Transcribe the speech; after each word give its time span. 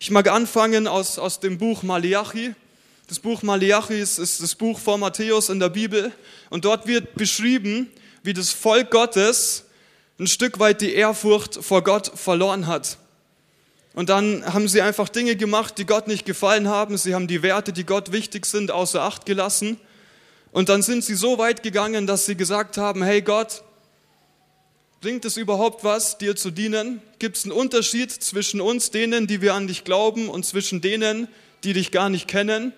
Ich 0.00 0.12
mag 0.12 0.28
anfangen 0.28 0.86
aus, 0.86 1.18
aus 1.18 1.40
dem 1.40 1.58
Buch 1.58 1.82
Malachi. 1.82 2.54
Das 3.08 3.18
Buch 3.18 3.42
Malachi 3.42 3.98
ist, 3.98 4.18
ist 4.18 4.40
das 4.40 4.54
Buch 4.54 4.78
vor 4.78 4.96
Matthäus 4.96 5.48
in 5.48 5.58
der 5.58 5.70
Bibel 5.70 6.12
und 6.50 6.64
dort 6.64 6.86
wird 6.86 7.16
beschrieben, 7.16 7.90
wie 8.22 8.32
das 8.32 8.50
Volk 8.50 8.92
Gottes 8.92 9.64
ein 10.20 10.28
Stück 10.28 10.60
weit 10.60 10.82
die 10.82 10.92
Ehrfurcht 10.92 11.56
vor 11.64 11.82
Gott 11.82 12.12
verloren 12.14 12.68
hat. 12.68 12.96
Und 13.94 14.08
dann 14.08 14.44
haben 14.46 14.68
sie 14.68 14.82
einfach 14.82 15.08
Dinge 15.08 15.34
gemacht, 15.34 15.78
die 15.78 15.86
Gott 15.86 16.06
nicht 16.06 16.24
gefallen 16.24 16.68
haben. 16.68 16.96
Sie 16.96 17.14
haben 17.16 17.26
die 17.26 17.42
Werte, 17.42 17.72
die 17.72 17.84
Gott 17.84 18.12
wichtig 18.12 18.46
sind, 18.46 18.70
außer 18.70 19.02
Acht 19.02 19.26
gelassen. 19.26 19.80
Und 20.52 20.68
dann 20.68 20.82
sind 20.82 21.02
sie 21.02 21.16
so 21.16 21.38
weit 21.38 21.64
gegangen, 21.64 22.06
dass 22.06 22.24
sie 22.26 22.36
gesagt 22.36 22.76
haben, 22.76 23.02
hey 23.02 23.20
Gott, 23.20 23.64
bringt 25.00 25.24
es 25.24 25.36
überhaupt 25.36 25.84
was, 25.84 26.18
dir 26.18 26.36
zu 26.36 26.50
dienen? 26.50 27.00
Gibt 27.18 27.36
es 27.36 27.44
einen 27.44 27.52
Unterschied 27.52 28.10
zwischen 28.10 28.60
uns, 28.60 28.90
denen, 28.90 29.26
die 29.26 29.40
wir 29.40 29.54
an 29.54 29.66
dich 29.66 29.84
glauben, 29.84 30.28
und 30.28 30.44
zwischen 30.44 30.80
denen, 30.80 31.28
die 31.64 31.72
dich 31.72 31.92
gar 31.92 32.10
nicht 32.10 32.28
kennen? 32.28 32.72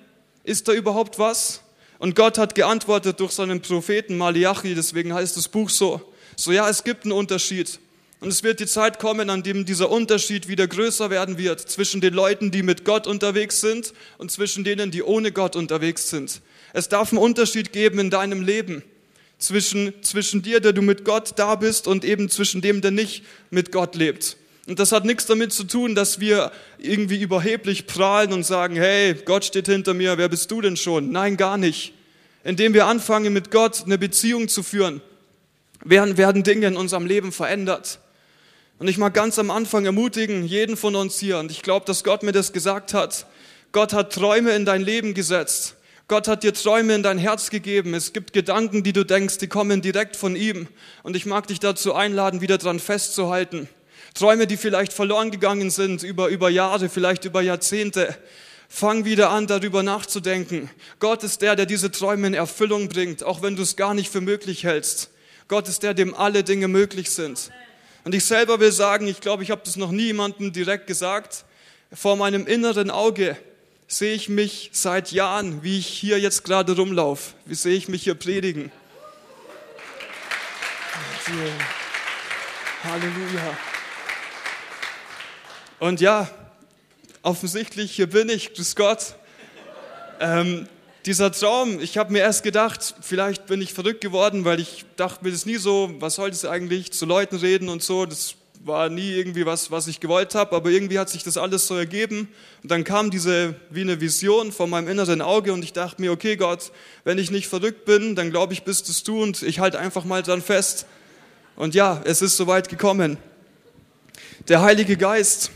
Ist 0.45 0.69
da 0.69 0.73
überhaupt 0.73 1.19
was? 1.19 1.63
Und 1.99 2.15
Gott 2.17 2.39
hat 2.39 2.55
geantwortet 2.55 3.21
durch 3.21 3.33
seinen 3.33 3.61
Propheten 3.61 4.17
Malachi, 4.17 4.75
deswegen 4.75 5.13
heißt 5.13 5.37
das 5.37 5.49
Buch 5.49 5.71
so. 5.71 6.01
So 6.37 6.53
ja, 6.53 6.69
es 6.69 6.85
gibt 6.85 7.05
einen 7.05 7.13
Unterschied. 7.13 7.79
Und 8.21 8.29
es 8.29 8.43
wird 8.43 8.61
die 8.61 8.67
Zeit 8.67 8.99
kommen, 8.99 9.31
an 9.31 9.43
dem 9.43 9.65
dieser 9.65 9.91
Unterschied 9.91 10.47
wieder 10.47 10.67
größer 10.67 11.09
werden 11.09 11.39
wird 11.39 11.61
zwischen 11.61 12.03
den 12.03 12.13
Leuten, 12.13 12.51
die 12.51 12.63
mit 12.63 12.85
Gott 12.85 13.07
unterwegs 13.07 13.61
sind 13.63 13.95
und 14.19 14.31
zwischen 14.31 14.63
denen, 14.63 14.91
die 14.91 15.03
ohne 15.03 15.33
Gott 15.33 15.57
unterwegs 15.57 16.11
sind. 16.11 16.43
Es 16.75 16.91
darf 16.91 17.13
einen 17.13 17.23
Unterschied 17.23 17.73
geben 17.73 17.99
in 17.99 18.11
deinem 18.11 18.43
Leben 18.43 18.83
zwischen, 19.41 19.93
zwischen 20.03 20.43
dir, 20.43 20.61
der 20.61 20.73
du 20.73 20.83
mit 20.83 21.05
Gott 21.05 21.33
da 21.37 21.57
bist 21.57 21.89
und 21.89 22.05
eben 22.05 22.29
zwischen 22.29 22.61
dem, 22.61 22.81
der 22.81 22.93
nicht 22.93 23.25
mit 23.51 23.73
Gott 23.73 23.97
lebt. 23.97 24.37
Und 24.69 24.79
das 24.79 24.93
hat 24.93 25.05
nichts 25.05 25.27
damit 25.27 25.53
zu 25.53 25.65
tun, 25.65 25.97
dass 25.97 26.21
wir 26.21 26.53
irgendwie 26.79 27.21
überheblich 27.21 27.87
prahlen 27.87 28.33
und 28.33 28.45
sagen, 28.45 28.77
hey, 28.77 29.15
Gott 29.25 29.45
steht 29.45 29.67
hinter 29.67 29.95
mir, 29.95 30.17
wer 30.19 30.29
bist 30.29 30.51
du 30.51 30.61
denn 30.61 30.77
schon? 30.77 31.11
Nein, 31.11 31.37
gar 31.37 31.57
nicht. 31.57 31.95
Indem 32.45 32.73
wir 32.75 32.87
anfangen, 32.87 33.33
mit 33.33 33.51
Gott 33.51 33.83
eine 33.85 33.99
Beziehung 33.99 34.49
zu 34.49 34.63
führen, 34.63 35.01
werden, 35.85 36.17
werden 36.17 36.45
Dinge 36.45 36.69
in 36.69 36.77
unserem 36.77 37.07
Leben 37.07 37.33
verändert. 37.33 37.99
Und 38.79 38.89
ich 38.89 38.97
mag 38.97 39.13
ganz 39.13 39.39
am 39.39 39.51
Anfang 39.51 39.85
ermutigen, 39.85 40.47
jeden 40.47 40.77
von 40.77 40.95
uns 40.95 41.19
hier, 41.19 41.39
und 41.39 41.51
ich 41.51 41.63
glaube, 41.63 41.85
dass 41.85 42.05
Gott 42.05 42.23
mir 42.23 42.33
das 42.33 42.53
gesagt 42.53 42.95
hat, 42.95 43.27
Gott 43.73 43.93
hat 43.93 44.13
Träume 44.13 44.53
in 44.53 44.65
dein 44.65 44.83
Leben 44.83 45.15
gesetzt. 45.15 45.75
Gott 46.11 46.27
hat 46.27 46.43
dir 46.43 46.53
Träume 46.53 46.97
in 46.97 47.05
dein 47.05 47.19
Herz 47.19 47.51
gegeben. 47.51 47.95
Es 47.95 48.13
gibt 48.13 48.33
Gedanken, 48.33 48.83
die 48.83 48.93
du 48.93 49.05
denkst, 49.05 49.39
die 49.39 49.47
kommen 49.47 49.81
direkt 49.81 50.17
von 50.17 50.35
ihm. 50.35 50.67
Und 51.05 51.15
ich 51.15 51.25
mag 51.25 51.47
dich 51.47 51.61
dazu 51.61 51.95
einladen, 51.95 52.41
wieder 52.41 52.59
dran 52.59 52.81
festzuhalten. 52.81 53.69
Träume, 54.15 54.49
die 54.49 54.57
vielleicht 54.57 54.93
verloren 54.93 55.31
gegangen 55.31 55.71
sind 55.71 56.03
über, 56.03 56.27
über 56.27 56.51
Jahre, 56.51 56.89
vielleicht 56.89 57.27
über 57.27 57.43
Jahrzehnte. 57.43 58.19
Fang 58.69 59.05
wieder 59.05 59.31
an, 59.31 59.47
darüber 59.47 59.85
nachzudenken. 59.85 60.69
Gott 60.99 61.23
ist 61.23 61.43
der, 61.43 61.55
der 61.55 61.67
diese 61.67 61.93
Träume 61.93 62.27
in 62.27 62.35
Erfüllung 62.35 62.89
bringt, 62.89 63.23
auch 63.23 63.41
wenn 63.41 63.55
du 63.55 63.63
es 63.63 63.77
gar 63.77 63.95
nicht 63.95 64.11
für 64.11 64.21
möglich 64.21 64.65
hältst. 64.65 65.11
Gott 65.47 65.69
ist 65.69 65.85
der, 65.85 65.95
dem 65.95 66.13
alle 66.13 66.43
Dinge 66.43 66.67
möglich 66.67 67.13
sind. 67.13 67.53
Und 68.03 68.17
ich 68.17 68.25
selber 68.25 68.59
will 68.59 68.73
sagen, 68.73 69.07
ich 69.07 69.21
glaube, 69.21 69.45
ich 69.45 69.53
habe 69.53 69.63
das 69.65 69.77
noch 69.77 69.93
nie 69.93 70.07
jemandem 70.07 70.53
direkt 70.53 70.89
gesagt, 70.89 71.45
vor 71.93 72.17
meinem 72.17 72.49
inneren 72.49 72.91
Auge 72.91 73.37
sehe 73.91 74.15
ich 74.15 74.29
mich 74.29 74.71
seit 74.73 75.11
Jahren, 75.11 75.65
wie 75.65 75.79
ich 75.79 75.87
hier 75.89 76.21
jetzt 76.21 76.45
gerade 76.45 76.77
rumlaufe. 76.77 77.35
Wie 77.45 77.57
sehe 77.57 77.77
ich 77.77 77.89
mich 77.89 78.05
hier 78.05 78.15
predigen? 78.15 78.71
Halleluja. 82.85 83.59
Und 85.81 86.01
ja, 86.01 86.31
offensichtlich, 87.23 87.91
hier 87.91 88.09
bin 88.09 88.29
ich, 88.29 88.55
grüß 88.55 88.77
Gott. 88.77 89.17
Ähm, 90.21 90.69
dieser 91.05 91.33
Traum, 91.33 91.81
ich 91.81 91.99
habe 91.99 92.13
mir 92.13 92.21
erst 92.21 92.45
gedacht, 92.45 92.95
vielleicht 93.01 93.47
bin 93.47 93.61
ich 93.61 93.75
verrückt 93.75 94.03
geworden, 94.03 94.45
weil 94.45 94.61
ich 94.61 94.85
dachte 94.95 95.25
mir 95.25 95.33
das 95.33 95.47
nie 95.47 95.57
so, 95.57 95.91
was 95.99 96.15
soll 96.15 96.31
das 96.31 96.45
eigentlich, 96.45 96.93
zu 96.93 97.07
Leuten 97.07 97.37
reden 97.37 97.69
und 97.69 97.83
so, 97.83 98.07
das 98.07 98.37
war 98.63 98.89
nie 98.89 99.13
irgendwie 99.13 99.47
was, 99.47 99.71
was 99.71 99.87
ich 99.87 100.01
gewollt 100.01 100.35
habe, 100.35 100.55
aber 100.55 100.71
irgendwie 100.71 100.99
hat 100.99 101.09
sich 101.09 101.25
das 101.25 101.37
alles 101.37 101.67
so 101.67 101.77
ergeben. 101.77 102.29
Und 102.63 102.71
dann 102.71 102.85
kam 102.85 103.11
diese 103.11 103.55
wie 103.71 103.81
eine 103.81 104.01
Vision 104.01 104.53
vor 104.53 104.67
meinem 104.67 104.89
inneren 104.89 105.23
Auge 105.23 105.53
und 105.53 105.63
ich 105.63 105.73
dachte 105.73 106.01
mir, 106.01 106.13
okay 106.13 106.37
Gott, 106.37 106.71
wenn 107.05 107.19
ich 107.19 107.31
nicht 107.31 107.49
verrückt 107.49 107.85
bin, 107.85 108.15
dann 108.15 108.31
glaube 108.31 108.53
ich, 108.53 108.63
bist 108.63 108.89
es 108.89 109.03
du 109.03 109.23
und 109.23 109.43
ich 109.43 109.61
halte 109.61 109.79
einfach 109.79 110.05
mal 110.05 110.23
dran 110.23 110.43
fest. 110.43 110.87
Und 111.57 111.75
ja, 111.75 112.01
es 112.05 112.23
ist 112.23 112.37
soweit 112.37 112.69
gekommen. 112.69 113.17
Der 114.49 114.61
Heilige 114.61 114.97
Geist, 114.97 115.51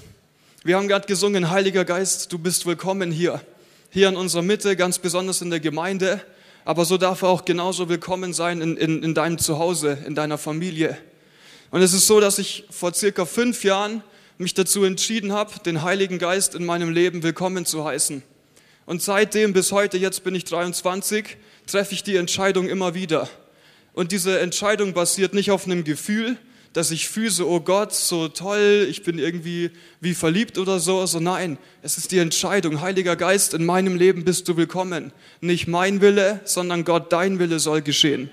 wir 0.63 0.77
haben 0.77 0.89
gerade 0.89 1.07
gesungen, 1.07 1.51
Heiliger 1.51 1.85
Geist, 1.85 2.33
du 2.33 2.39
bist 2.39 2.67
willkommen 2.67 3.11
hier 3.11 3.41
hier 3.95 4.09
in 4.09 4.17
unserer 4.17 4.43
Mitte, 4.43 4.75
ganz 4.75 4.99
besonders 4.99 5.41
in 5.41 5.51
der 5.51 5.61
Gemeinde, 5.61 6.21
aber 6.65 6.85
so 6.85 6.99
darf 6.99 7.23
er 7.23 7.29
auch 7.29 7.45
genauso 7.45 7.89
willkommen 7.89 8.33
sein 8.33 8.61
in, 8.61 8.77
in, 8.77 9.05
in 9.05 9.15
deinem 9.15 9.39
Zuhause, 9.39 9.97
in 10.05 10.17
deiner 10.17 10.37
Familie. 10.37 10.99
Und 11.75 11.83
es 11.83 11.93
ist 11.93 12.07
so, 12.07 12.21
dass 12.21 12.39
ich 12.39 12.67
vor 12.71 12.95
circa 12.95 13.25
fünf 13.25 13.65
Jahren 13.65 14.05
mich 14.39 14.55
dazu 14.55 14.85
entschieden 14.85 15.33
habe, 15.33 15.59
den 15.59 15.83
Heiligen 15.83 16.21
Geist 16.21 16.55
in 16.55 16.65
meinem 16.65 16.93
Leben 16.93 17.25
willkommen 17.25 17.67
zu 17.67 17.85
heißen. 17.85 18.23
Und 18.87 19.03
seitdem 19.03 19.53
bis 19.53 19.73
heute, 19.73 19.99
jetzt 19.99 20.23
bin 20.23 20.37
ich 20.37 20.45
23, 20.45 21.37
treffe 21.67 21.95
ich 21.95 22.05
die 22.05 22.15
Entscheidung 22.15 22.69
immer 22.69 22.95
wieder. 22.95 23.29
Und 23.93 24.13
diese 24.13 24.39
Entscheidung 24.39 24.93
basiert 24.93 25.35
nicht 25.35 25.51
auf 25.51 25.65
einem 25.67 25.83
Gefühl, 25.83 26.37
dass 26.75 26.93
ich 26.93 27.09
so, 27.11 27.49
oh 27.49 27.59
Gott, 27.59 27.93
so 27.93 28.29
toll, 28.29 28.87
ich 28.89 29.03
bin 29.03 29.19
irgendwie 29.19 29.73
wie 30.01 30.15
verliebt 30.15 30.59
oder 30.59 30.79
so. 30.79 31.05
So 31.07 31.19
nein, 31.19 31.59
es 31.83 31.99
ist 31.99 32.13
die 32.13 32.19
Entscheidung, 32.19 32.83
Heiliger 32.83 33.17
Geist, 33.17 33.53
in 33.53 33.67
meinem 33.67 33.97
Leben 33.97 34.25
bist 34.25 34.47
du 34.47 34.57
willkommen. 34.57 35.13
Nicht 35.41 35.67
mein 35.67 36.01
Wille, 36.01 36.41
sondern 36.45 36.85
Gott, 36.85 37.13
dein 37.13 37.41
Wille 37.41 37.59
soll 37.59 37.83
geschehen. 37.83 38.31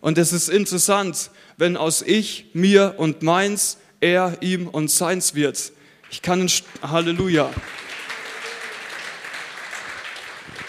Und 0.00 0.18
es 0.18 0.32
ist 0.32 0.48
interessant, 0.48 1.30
wenn 1.56 1.76
aus 1.76 2.02
ich, 2.02 2.46
mir 2.54 2.94
und 2.96 3.22
meins 3.22 3.76
er, 4.00 4.38
ihm 4.40 4.66
und 4.66 4.90
seins 4.90 5.34
wird. 5.34 5.72
Ich 6.10 6.22
kann, 6.22 6.50
Halleluja. 6.82 7.50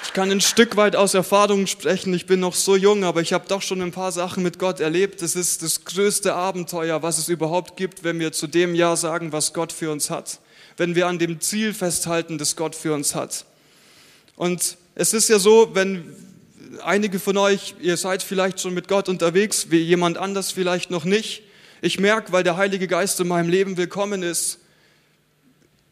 Ich 0.03 0.14
kann 0.14 0.30
ein 0.30 0.41
Stück 0.41 0.75
weit 0.75 0.97
aus 0.97 1.14
Erfahrung 1.14 1.68
sprechen. 1.68 2.14
Ich 2.14 2.25
bin 2.25 2.41
noch 2.41 2.53
so 2.53 2.75
jung, 2.75 3.06
aber 3.06 3.22
ich 3.22 3.31
habe 3.31 3.47
doch 3.47 3.62
schon 3.62 3.81
ein 3.81 3.94
paar 3.94 4.12
Sachen 4.12 4.44
mit 4.44 4.59
Gott 4.59 4.81
erlebt. 4.81 5.22
Das 5.22 5.38
ist 5.38 5.64
das 5.64 5.86
größte 5.86 6.34
Abenteuer, 6.34 7.02
was 7.02 7.18
es 7.18 7.30
überhaupt 7.30 7.78
gibt, 7.78 8.03
wenn 8.03 8.20
wir 8.20 8.34
zu 8.34 8.47
dem 8.47 8.75
Ja 8.75 8.97
sagen, 8.97 9.31
was 9.31 9.53
Gott 9.53 9.72
für 9.72 9.90
uns 9.90 10.09
hat. 10.09 10.41
Wenn 10.75 10.96
wir 10.96 11.08
an 11.08 11.18
dem 11.18 11.40
Ziel 11.40 11.74
festhalten, 11.74 12.38
das 12.38 12.58
Gott 12.58 12.75
für 12.75 12.94
uns 12.94 13.16
hat. 13.16 13.46
Und 14.36 14.75
es 14.96 15.14
ist 15.14 15.30
ja 15.30 15.40
so, 15.40 15.74
wenn 15.74 16.14
einige 16.84 17.20
von 17.20 17.38
euch, 17.38 17.76
ihr 17.82 17.98
seid 17.98 18.24
vielleicht 18.24 18.59
schon 18.59 18.74
mit 18.74 18.88
Gott 18.88 19.09
unterwegs, 19.09 19.68
wie 19.70 19.80
jemand 19.80 20.18
anders 20.18 20.52
vielleicht 20.52 20.92
noch 20.92 21.04
nicht. 21.04 21.44
Ich 21.82 22.00
merke, 22.00 22.32
weil 22.32 22.44
der 22.44 22.58
Heilige 22.58 22.88
Geist 22.88 23.20
in 23.20 23.28
meinem 23.28 23.50
Leben 23.50 23.78
willkommen 23.78 24.24
ist, 24.24 24.59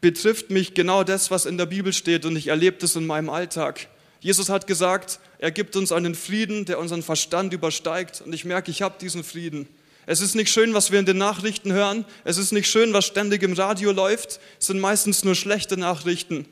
betrifft 0.00 0.50
mich 0.50 0.74
genau 0.74 1.04
das, 1.04 1.30
was 1.30 1.46
in 1.46 1.58
der 1.58 1.66
Bibel 1.66 1.92
steht 1.92 2.24
und 2.24 2.36
ich 2.36 2.48
erlebe 2.48 2.78
das 2.78 2.96
in 2.96 3.06
meinem 3.06 3.28
Alltag. 3.28 3.88
Jesus 4.20 4.48
hat 4.48 4.66
gesagt, 4.66 5.18
er 5.38 5.50
gibt 5.50 5.76
uns 5.76 5.92
einen 5.92 6.14
Frieden, 6.14 6.66
der 6.66 6.78
unseren 6.78 7.02
Verstand 7.02 7.54
übersteigt. 7.54 8.20
Und 8.20 8.34
ich 8.34 8.44
merke, 8.44 8.70
ich 8.70 8.82
habe 8.82 8.96
diesen 9.00 9.24
Frieden. 9.24 9.66
Es 10.04 10.20
ist 10.20 10.34
nicht 10.34 10.52
schön, 10.52 10.74
was 10.74 10.90
wir 10.90 10.98
in 10.98 11.06
den 11.06 11.16
Nachrichten 11.16 11.72
hören. 11.72 12.04
Es 12.24 12.36
ist 12.36 12.52
nicht 12.52 12.70
schön, 12.70 12.92
was 12.92 13.06
ständig 13.06 13.42
im 13.42 13.54
Radio 13.54 13.92
läuft. 13.92 14.40
Es 14.58 14.66
sind 14.66 14.80
meistens 14.80 15.24
nur 15.24 15.34
schlechte 15.34 15.78
Nachrichten. 15.78 16.46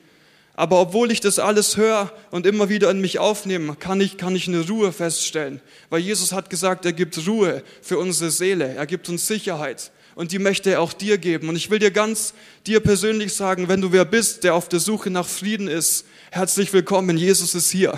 Aber 0.59 0.81
obwohl 0.81 1.13
ich 1.13 1.21
das 1.21 1.39
alles 1.39 1.77
höre 1.77 2.13
und 2.33 2.45
immer 2.45 2.69
wieder 2.69 2.91
in 2.91 3.01
mich 3.01 3.21
aufnehme, 3.21 3.77
kann 3.77 4.01
ich, 4.01 4.17
kann 4.17 4.35
ich 4.35 4.49
eine 4.49 4.67
Ruhe 4.67 4.91
feststellen. 4.91 5.61
Weil 5.89 6.01
Jesus 6.01 6.33
hat 6.33 6.51
gesagt, 6.51 6.85
er 6.85 6.93
gibt 6.93 7.29
Ruhe 7.29 7.63
für 7.81 7.97
unsere 7.97 8.33
Seele. 8.33 8.75
Er 8.75 8.87
gibt 8.87 9.09
uns 9.09 9.29
Sicherheit. 9.29 9.93
Und 10.17 10.33
die 10.33 10.41
möchte 10.41 10.73
er 10.73 10.81
auch 10.81 10.93
dir 10.93 11.17
geben. 11.17 11.49
Und 11.49 11.55
ich 11.55 11.71
will 11.71 11.79
dir 11.79 11.93
ganz, 11.93 12.35
dir 12.67 12.81
persönlich 12.81 13.35
sagen, 13.35 13.69
wenn 13.69 13.81
du 13.81 13.93
wer 13.93 14.05
bist, 14.05 14.43
der 14.43 14.57
auf 14.57 14.69
der 14.69 14.81
Suche 14.81 15.11
nach 15.11 15.29
Frieden 15.29 15.69
ist, 15.69 16.07
Herzlich 16.33 16.73
willkommen, 16.73 17.17
Jesus 17.17 17.55
ist 17.55 17.71
hier. 17.71 17.97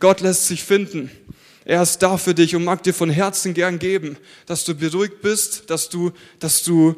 Gott 0.00 0.20
lässt 0.20 0.48
sich 0.48 0.64
finden. 0.64 1.10
Er 1.66 1.82
ist 1.82 1.98
da 1.98 2.16
für 2.16 2.34
dich 2.34 2.56
und 2.56 2.64
mag 2.64 2.82
dir 2.82 2.94
von 2.94 3.10
Herzen 3.10 3.52
gern 3.52 3.78
geben, 3.78 4.16
dass 4.46 4.64
du 4.64 4.74
beruhigt 4.74 5.20
bist, 5.20 5.68
dass 5.68 5.90
du, 5.90 6.10
dass 6.40 6.62
du 6.62 6.96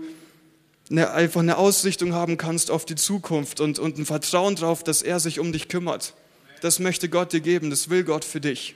eine, 0.91 1.13
einfach 1.13 1.41
eine 1.41 1.57
Ausrichtung 1.57 2.15
haben 2.15 2.37
kannst 2.37 2.71
auf 2.71 2.85
die 2.85 2.97
Zukunft 2.97 3.61
und, 3.61 3.79
und 3.79 3.99
ein 3.99 4.07
Vertrauen 4.07 4.57
darauf, 4.57 4.83
dass 4.83 5.03
er 5.03 5.21
sich 5.21 5.39
um 5.39 5.53
dich 5.53 5.69
kümmert. 5.69 6.15
Das 6.61 6.79
möchte 6.79 7.09
Gott 7.09 7.33
dir 7.33 7.41
geben, 7.41 7.71
das 7.71 7.89
will 7.89 8.05
Gott 8.05 8.25
für 8.25 8.41
dich. 8.41 8.75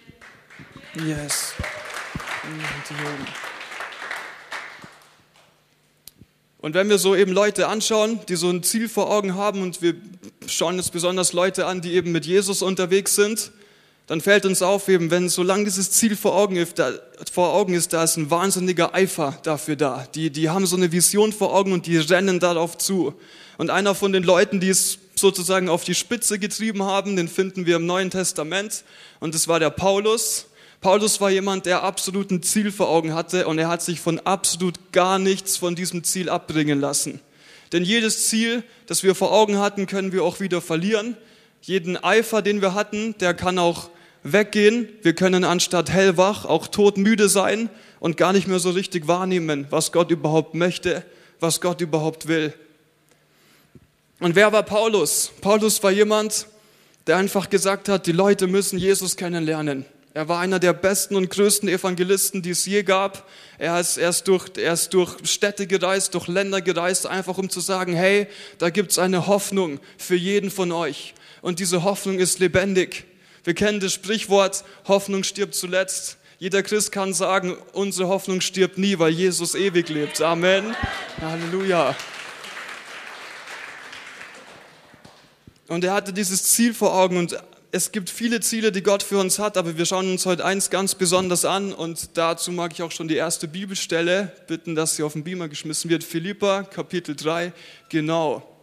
Yes. 1.04 1.52
Und 6.58 6.74
wenn 6.74 6.88
wir 6.88 6.98
so 6.98 7.14
eben 7.14 7.32
Leute 7.32 7.68
anschauen, 7.68 8.20
die 8.28 8.36
so 8.36 8.48
ein 8.48 8.62
Ziel 8.62 8.88
vor 8.88 9.10
Augen 9.10 9.34
haben 9.34 9.60
und 9.60 9.82
wir 9.82 9.94
schauen 10.46 10.76
jetzt 10.76 10.92
besonders 10.92 11.32
Leute 11.32 11.66
an, 11.66 11.82
die 11.82 11.92
eben 11.92 12.12
mit 12.12 12.24
Jesus 12.24 12.62
unterwegs 12.62 13.16
sind, 13.16 13.50
dann 14.06 14.20
fällt 14.20 14.44
uns 14.44 14.60
auf, 14.60 14.88
eben, 14.88 15.10
wenn 15.10 15.30
solange 15.30 15.64
dieses 15.64 15.90
Ziel 15.90 16.14
vor 16.14 16.34
Augen 16.34 16.56
ist, 16.56 16.78
da, 16.78 16.92
vor 17.32 17.54
Augen 17.54 17.72
ist, 17.72 17.92
da 17.94 18.04
ist 18.04 18.16
ein 18.16 18.30
wahnsinniger 18.30 18.94
Eifer 18.94 19.38
dafür 19.42 19.76
da. 19.76 20.06
Die, 20.14 20.30
die 20.30 20.50
haben 20.50 20.66
so 20.66 20.76
eine 20.76 20.92
Vision 20.92 21.32
vor 21.32 21.54
Augen 21.54 21.72
und 21.72 21.86
die 21.86 21.96
rennen 21.96 22.38
darauf 22.38 22.76
zu. 22.76 23.14
Und 23.56 23.70
einer 23.70 23.94
von 23.94 24.12
den 24.12 24.22
Leuten, 24.22 24.60
die 24.60 24.68
es 24.68 24.98
sozusagen 25.14 25.70
auf 25.70 25.84
die 25.84 25.94
Spitze 25.94 26.38
getrieben 26.38 26.82
haben, 26.82 27.16
den 27.16 27.28
finden 27.28 27.64
wir 27.64 27.76
im 27.76 27.86
Neuen 27.86 28.10
Testament. 28.10 28.84
Und 29.20 29.34
das 29.34 29.48
war 29.48 29.58
der 29.58 29.70
Paulus. 29.70 30.46
Paulus 30.82 31.18
war 31.22 31.30
jemand, 31.30 31.64
der 31.64 31.82
absolut 31.82 32.30
ein 32.30 32.42
Ziel 32.42 32.72
vor 32.72 32.90
Augen 32.90 33.14
hatte 33.14 33.46
und 33.46 33.58
er 33.58 33.68
hat 33.68 33.80
sich 33.80 34.00
von 34.00 34.18
absolut 34.20 34.92
gar 34.92 35.18
nichts 35.18 35.56
von 35.56 35.74
diesem 35.74 36.04
Ziel 36.04 36.28
abbringen 36.28 36.78
lassen. 36.78 37.20
Denn 37.72 37.84
jedes 37.84 38.28
Ziel, 38.28 38.62
das 38.86 39.02
wir 39.02 39.14
vor 39.14 39.32
Augen 39.32 39.58
hatten, 39.58 39.86
können 39.86 40.12
wir 40.12 40.24
auch 40.24 40.40
wieder 40.40 40.60
verlieren. 40.60 41.16
Jeden 41.66 41.96
Eifer, 41.96 42.42
den 42.42 42.60
wir 42.60 42.74
hatten, 42.74 43.16
der 43.20 43.32
kann 43.32 43.58
auch 43.58 43.88
weggehen. 44.22 44.86
Wir 45.00 45.14
können 45.14 45.44
anstatt 45.44 45.88
hellwach 45.88 46.44
auch 46.44 46.66
todmüde 46.66 47.30
sein 47.30 47.70
und 48.00 48.18
gar 48.18 48.34
nicht 48.34 48.46
mehr 48.46 48.58
so 48.58 48.68
richtig 48.68 49.08
wahrnehmen, 49.08 49.66
was 49.70 49.90
Gott 49.90 50.10
überhaupt 50.10 50.54
möchte, 50.54 51.06
was 51.40 51.62
Gott 51.62 51.80
überhaupt 51.80 52.28
will. 52.28 52.52
Und 54.20 54.34
wer 54.34 54.52
war 54.52 54.62
Paulus? 54.62 55.32
Paulus 55.40 55.82
war 55.82 55.90
jemand, 55.90 56.48
der 57.06 57.16
einfach 57.16 57.48
gesagt 57.48 57.88
hat, 57.88 58.06
die 58.06 58.12
Leute 58.12 58.46
müssen 58.46 58.78
Jesus 58.78 59.16
kennenlernen. 59.16 59.86
Er 60.12 60.28
war 60.28 60.40
einer 60.40 60.58
der 60.58 60.74
besten 60.74 61.16
und 61.16 61.30
größten 61.30 61.70
Evangelisten, 61.70 62.42
die 62.42 62.50
es 62.50 62.66
je 62.66 62.82
gab. 62.82 63.26
Er 63.56 63.80
ist, 63.80 63.96
er, 63.96 64.10
ist 64.10 64.28
durch, 64.28 64.50
er 64.58 64.74
ist 64.74 64.92
durch 64.92 65.16
Städte 65.24 65.66
gereist, 65.66 66.12
durch 66.12 66.28
Länder 66.28 66.60
gereist, 66.60 67.06
einfach 67.06 67.38
um 67.38 67.48
zu 67.48 67.60
sagen, 67.60 67.94
hey, 67.94 68.26
da 68.58 68.68
gibt's 68.68 68.98
eine 68.98 69.26
Hoffnung 69.28 69.80
für 69.96 70.14
jeden 70.14 70.50
von 70.50 70.70
euch. 70.70 71.14
Und 71.44 71.58
diese 71.58 71.82
Hoffnung 71.82 72.18
ist 72.20 72.38
lebendig. 72.38 73.04
Wir 73.44 73.52
kennen 73.52 73.78
das 73.78 73.92
Sprichwort, 73.92 74.64
Hoffnung 74.88 75.24
stirbt 75.24 75.54
zuletzt. 75.54 76.16
Jeder 76.38 76.62
Christ 76.62 76.90
kann 76.90 77.12
sagen, 77.12 77.58
unsere 77.74 78.08
Hoffnung 78.08 78.40
stirbt 78.40 78.78
nie, 78.78 78.98
weil 78.98 79.10
Jesus 79.10 79.54
ewig 79.54 79.90
lebt. 79.90 80.22
Amen. 80.22 80.74
Halleluja. 81.20 81.94
Und 85.68 85.84
er 85.84 85.92
hatte 85.92 86.14
dieses 86.14 86.44
Ziel 86.44 86.72
vor 86.72 86.94
Augen 86.94 87.18
und 87.18 87.36
es 87.72 87.92
gibt 87.92 88.08
viele 88.08 88.40
Ziele, 88.40 88.72
die 88.72 88.82
Gott 88.82 89.02
für 89.02 89.18
uns 89.18 89.38
hat, 89.38 89.58
aber 89.58 89.76
wir 89.76 89.84
schauen 89.84 90.10
uns 90.10 90.24
heute 90.24 90.46
eins 90.46 90.70
ganz 90.70 90.94
besonders 90.94 91.44
an 91.44 91.74
und 91.74 92.16
dazu 92.16 92.52
mag 92.52 92.72
ich 92.72 92.80
auch 92.80 92.90
schon 92.90 93.06
die 93.06 93.16
erste 93.16 93.48
Bibelstelle 93.48 94.32
bitten, 94.46 94.74
dass 94.74 94.96
sie 94.96 95.02
auf 95.02 95.12
den 95.12 95.24
Beamer 95.24 95.50
geschmissen 95.50 95.90
wird. 95.90 96.04
Philippa, 96.04 96.62
Kapitel 96.62 97.14
3, 97.14 97.52
genau. 97.90 98.53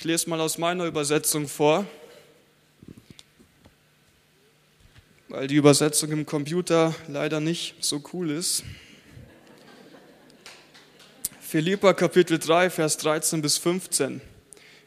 Ich 0.00 0.04
lese 0.04 0.30
mal 0.30 0.40
aus 0.40 0.56
meiner 0.56 0.86
Übersetzung 0.86 1.46
vor, 1.46 1.84
weil 5.28 5.46
die 5.46 5.56
Übersetzung 5.56 6.10
im 6.10 6.24
Computer 6.24 6.94
leider 7.06 7.38
nicht 7.40 7.74
so 7.80 8.02
cool 8.14 8.30
ist. 8.30 8.64
Philippa, 11.42 11.92
Kapitel 11.92 12.38
3, 12.38 12.70
Vers 12.70 12.96
13 12.96 13.42
bis 13.42 13.58
15. 13.58 14.22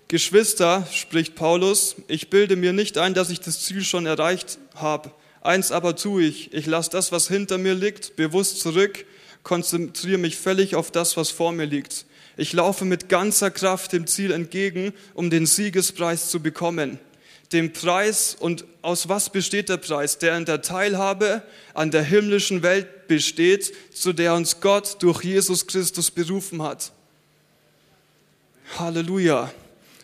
Geschwister, 0.08 0.88
spricht 0.92 1.36
Paulus, 1.36 1.96
ich 2.08 2.32
bilde 2.32 2.56
mir 2.56 2.74
nicht 2.74 2.98
ein, 2.98 3.14
dass 3.14 3.30
ich 3.30 3.40
das 3.40 3.64
Ziel 3.64 3.84
schon 3.84 4.08
erreicht 4.08 4.58
habe. 4.74 5.12
Eins 5.42 5.72
aber 5.72 5.96
tue 5.96 6.24
ich, 6.24 6.56
ich 6.56 6.66
lasse 6.66 6.90
das, 6.90 7.12
was 7.12 7.28
hinter 7.28 7.60
mir 7.60 7.76
liegt, 7.76 8.16
bewusst 8.16 8.62
zurück, 8.62 9.06
konzentriere 9.44 10.18
mich 10.18 10.38
völlig 10.38 10.74
auf 10.74 10.90
das, 10.90 11.18
was 11.18 11.30
vor 11.30 11.52
mir 11.52 11.66
liegt. 11.68 12.08
Ich 12.36 12.54
laufe 12.54 12.86
mit 12.86 13.10
ganzer 13.10 13.52
Kraft 13.52 13.94
dem 13.94 14.08
Ziel 14.08 14.32
entgegen, 14.32 14.94
um 15.14 15.30
den 15.30 15.46
Siegespreis 15.46 16.30
zu 16.30 16.40
bekommen. 16.42 17.00
Dem 17.52 17.72
Preis 17.74 18.36
und 18.40 18.66
aus 18.82 19.08
was 19.10 19.30
besteht 19.30 19.70
der 19.70 19.78
Preis? 19.78 20.18
Der 20.18 20.36
in 20.38 20.46
der 20.46 20.64
Teilhabe 20.64 21.44
an 21.76 21.92
der 21.92 22.02
himmlischen 22.02 22.64
Welt 22.64 23.08
besteht, 23.08 23.72
zu 23.94 24.14
der 24.14 24.34
uns 24.34 24.60
Gott 24.60 24.98
durch 25.04 25.24
Jesus 25.24 25.68
Christus 25.68 26.10
berufen 26.10 26.64
hat. 26.64 26.92
Halleluja. 28.80 29.52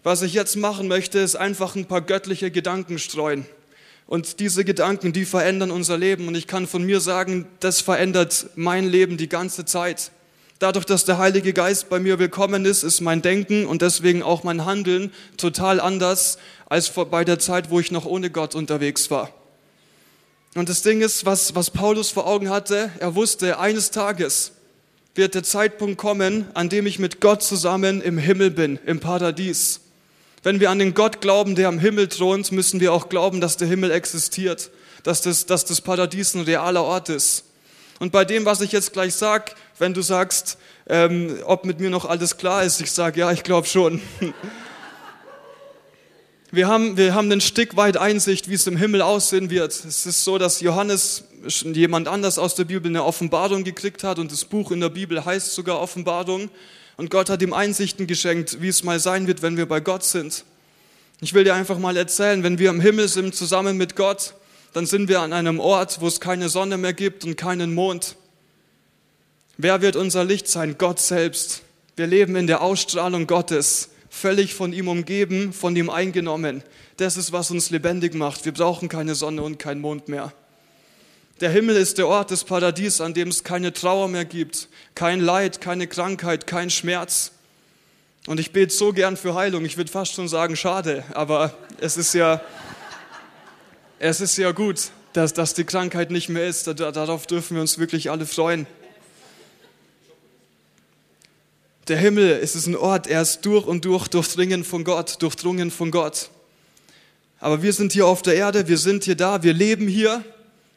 Was 0.03 0.21
ich 0.21 0.33
jetzt 0.33 0.55
machen 0.55 0.87
möchte, 0.87 1.19
ist 1.19 1.35
einfach 1.35 1.75
ein 1.75 1.85
paar 1.85 2.01
göttliche 2.01 2.51
Gedanken 2.51 2.99
streuen. 2.99 3.45
Und 4.05 4.39
diese 4.39 4.63
Gedanken, 4.63 5.13
die 5.13 5.25
verändern 5.25 5.71
unser 5.71 5.97
Leben. 5.97 6.27
Und 6.27 6.35
ich 6.35 6.47
kann 6.47 6.67
von 6.67 6.83
mir 6.83 6.99
sagen, 6.99 7.47
das 7.59 7.81
verändert 7.81 8.47
mein 8.55 8.87
Leben 8.87 9.17
die 9.17 9.29
ganze 9.29 9.65
Zeit. 9.65 10.11
Dadurch, 10.59 10.85
dass 10.85 11.05
der 11.05 11.17
Heilige 11.17 11.53
Geist 11.53 11.87
bei 11.87 12.01
mir 12.01 12.19
willkommen 12.19 12.65
ist, 12.65 12.83
ist 12.83 12.99
mein 12.99 13.21
Denken 13.21 13.65
und 13.65 13.81
deswegen 13.81 14.21
auch 14.21 14.43
mein 14.43 14.65
Handeln 14.65 15.13
total 15.37 15.79
anders 15.79 16.37
als 16.67 16.89
bei 16.89 17.23
der 17.23 17.39
Zeit, 17.39 17.69
wo 17.69 17.79
ich 17.79 17.91
noch 17.91 18.05
ohne 18.05 18.29
Gott 18.29 18.55
unterwegs 18.55 19.09
war. 19.09 19.31
Und 20.55 20.67
das 20.67 20.81
Ding 20.81 20.99
ist, 20.99 21.25
was, 21.25 21.55
was 21.55 21.71
Paulus 21.71 22.09
vor 22.09 22.27
Augen 22.27 22.49
hatte, 22.49 22.91
er 22.99 23.15
wusste, 23.15 23.57
eines 23.57 23.91
Tages 23.91 24.51
wird 25.15 25.33
der 25.33 25.43
Zeitpunkt 25.43 25.97
kommen, 25.97 26.45
an 26.55 26.67
dem 26.67 26.87
ich 26.87 26.99
mit 26.99 27.21
Gott 27.21 27.41
zusammen 27.41 28.01
im 28.01 28.17
Himmel 28.17 28.51
bin, 28.51 28.79
im 28.85 28.99
Paradies. 28.99 29.79
Wenn 30.43 30.59
wir 30.59 30.71
an 30.71 30.79
den 30.79 30.93
Gott 30.93 31.21
glauben, 31.21 31.55
der 31.55 31.69
am 31.69 31.79
Himmel 31.79 32.09
thront, 32.09 32.51
müssen 32.51 32.81
wir 32.81 32.91
auch 32.91 33.07
glauben, 33.07 33.39
dass 33.39 33.55
der 33.55 33.69
Himmel 33.69 33.91
existiert, 33.91 34.71
dass 35.03 35.21
das, 35.21 35.45
dass 35.45 35.63
das 35.63 35.79
Paradies 35.79 36.33
ein 36.33 36.41
realer 36.41 36.83
Ort 36.83 37.07
ist. 37.07 37.45
Und 37.99 38.13
bei 38.13 38.23
dem, 38.23 38.45
was 38.45 38.61
ich 38.61 38.71
jetzt 38.71 38.93
gleich 38.93 39.13
sag, 39.13 39.55
wenn 39.79 39.93
du 39.93 40.01
sagst, 40.01 40.57
ähm, 40.87 41.37
ob 41.45 41.65
mit 41.65 41.79
mir 41.79 41.89
noch 41.89 42.05
alles 42.05 42.37
klar 42.37 42.63
ist, 42.63 42.81
ich 42.81 42.91
sage, 42.91 43.21
ja, 43.21 43.31
ich 43.31 43.43
glaube 43.43 43.67
schon. 43.67 44.01
Wir 46.51 46.67
haben, 46.67 46.97
wir 46.97 47.13
haben 47.13 47.31
ein 47.31 47.41
Stück 47.41 47.77
weit 47.77 47.95
Einsicht, 47.95 48.49
wie 48.49 48.55
es 48.55 48.65
im 48.65 48.75
Himmel 48.75 49.03
aussehen 49.03 49.51
wird. 49.51 49.71
Es 49.71 50.07
ist 50.07 50.23
so, 50.23 50.39
dass 50.39 50.61
Johannes, 50.61 51.25
jemand 51.61 52.07
anders 52.07 52.39
aus 52.39 52.55
der 52.55 52.63
Bibel, 52.63 52.89
eine 52.89 53.03
Offenbarung 53.03 53.63
gekriegt 53.63 54.03
hat 54.03 54.17
und 54.17 54.31
das 54.31 54.45
Buch 54.45 54.71
in 54.71 54.79
der 54.79 54.89
Bibel 54.89 55.23
heißt 55.23 55.53
sogar 55.53 55.79
Offenbarung. 55.79 56.49
Und 56.97 57.11
Gott 57.11 57.29
hat 57.29 57.43
ihm 57.43 57.53
Einsichten 57.53 58.07
geschenkt, 58.07 58.63
wie 58.63 58.69
es 58.69 58.83
mal 58.83 58.99
sein 58.99 59.27
wird, 59.27 59.43
wenn 59.43 59.57
wir 59.57 59.67
bei 59.67 59.79
Gott 59.79 60.03
sind. 60.03 60.43
Ich 61.21 61.35
will 61.35 61.43
dir 61.43 61.53
einfach 61.53 61.77
mal 61.77 61.95
erzählen, 61.95 62.41
wenn 62.41 62.57
wir 62.57 62.71
im 62.71 62.81
Himmel 62.81 63.09
sind 63.09 63.35
zusammen 63.35 63.77
mit 63.77 63.95
Gott, 63.95 64.33
dann 64.73 64.87
sind 64.87 65.07
wir 65.07 65.21
an 65.21 65.33
einem 65.33 65.59
Ort, 65.59 66.01
wo 66.01 66.07
es 66.07 66.19
keine 66.19 66.49
Sonne 66.49 66.79
mehr 66.79 66.93
gibt 66.93 67.25
und 67.25 67.37
keinen 67.37 67.75
Mond. 67.75 68.15
Wer 69.61 69.81
wird 69.81 69.97
unser 69.97 70.23
Licht 70.23 70.47
sein? 70.47 70.77
Gott 70.77 71.01
selbst. 71.01 71.63
Wir 71.97 72.07
leben 72.07 72.37
in 72.37 72.47
der 72.47 72.61
Ausstrahlung 72.61 73.27
Gottes, 73.27 73.89
völlig 74.09 74.53
von 74.53 74.71
ihm 74.71 74.87
umgeben, 74.87 75.51
von 75.51 75.75
ihm 75.75 75.89
eingenommen. 75.89 76.63
Das 76.95 77.17
ist, 77.17 77.33
was 77.33 77.51
uns 77.51 77.69
lebendig 77.69 78.13
macht. 78.13 78.45
Wir 78.45 78.53
brauchen 78.53 78.87
keine 78.87 79.15
Sonne 79.15 79.41
und 79.41 79.59
keinen 79.59 79.81
Mond 79.81 80.07
mehr. 80.07 80.31
Der 81.41 81.49
Himmel 81.49 81.75
ist 81.75 81.97
der 81.97 82.07
Ort 82.07 82.31
des 82.31 82.45
Paradies, 82.45 83.01
an 83.01 83.13
dem 83.13 83.27
es 83.27 83.43
keine 83.43 83.73
Trauer 83.73 84.07
mehr 84.07 84.23
gibt, 84.23 84.69
kein 84.95 85.19
Leid, 85.19 85.59
keine 85.59 85.87
Krankheit, 85.87 86.47
kein 86.47 86.69
Schmerz. 86.69 87.33
Und 88.27 88.39
ich 88.39 88.53
bete 88.53 88.73
so 88.73 88.93
gern 88.93 89.17
für 89.17 89.35
Heilung. 89.35 89.65
Ich 89.65 89.75
würde 89.75 89.91
fast 89.91 90.13
schon 90.13 90.29
sagen, 90.29 90.55
schade, 90.55 91.03
aber 91.13 91.53
es 91.81 91.97
ist 91.97 92.13
ja, 92.13 92.39
es 93.99 94.21
ist 94.21 94.37
ja 94.37 94.51
gut, 94.51 94.91
dass, 95.11 95.33
dass 95.33 95.53
die 95.53 95.65
Krankheit 95.65 96.11
nicht 96.11 96.29
mehr 96.29 96.47
ist. 96.47 96.65
Darauf 96.67 97.27
dürfen 97.27 97.55
wir 97.55 97.61
uns 97.61 97.77
wirklich 97.77 98.09
alle 98.09 98.25
freuen. 98.25 98.65
Der 101.89 101.97
Himmel 101.97 102.37
ist 102.37 102.67
ein 102.67 102.75
Ort, 102.75 103.07
er 103.07 103.23
ist 103.23 103.41
durch 103.41 103.65
und 103.65 103.83
durch 103.83 104.07
durchdringen 104.07 104.63
von 104.63 104.83
Gott, 104.83 105.19
durchdrungen 105.23 105.71
von 105.71 105.89
Gott. 105.89 106.29
Aber 107.39 107.63
wir 107.63 107.73
sind 107.73 107.93
hier 107.93 108.05
auf 108.05 108.21
der 108.21 108.35
Erde, 108.35 108.67
wir 108.67 108.77
sind 108.77 109.05
hier 109.05 109.15
da, 109.15 109.41
wir 109.41 109.53
leben 109.53 109.87
hier 109.87 110.23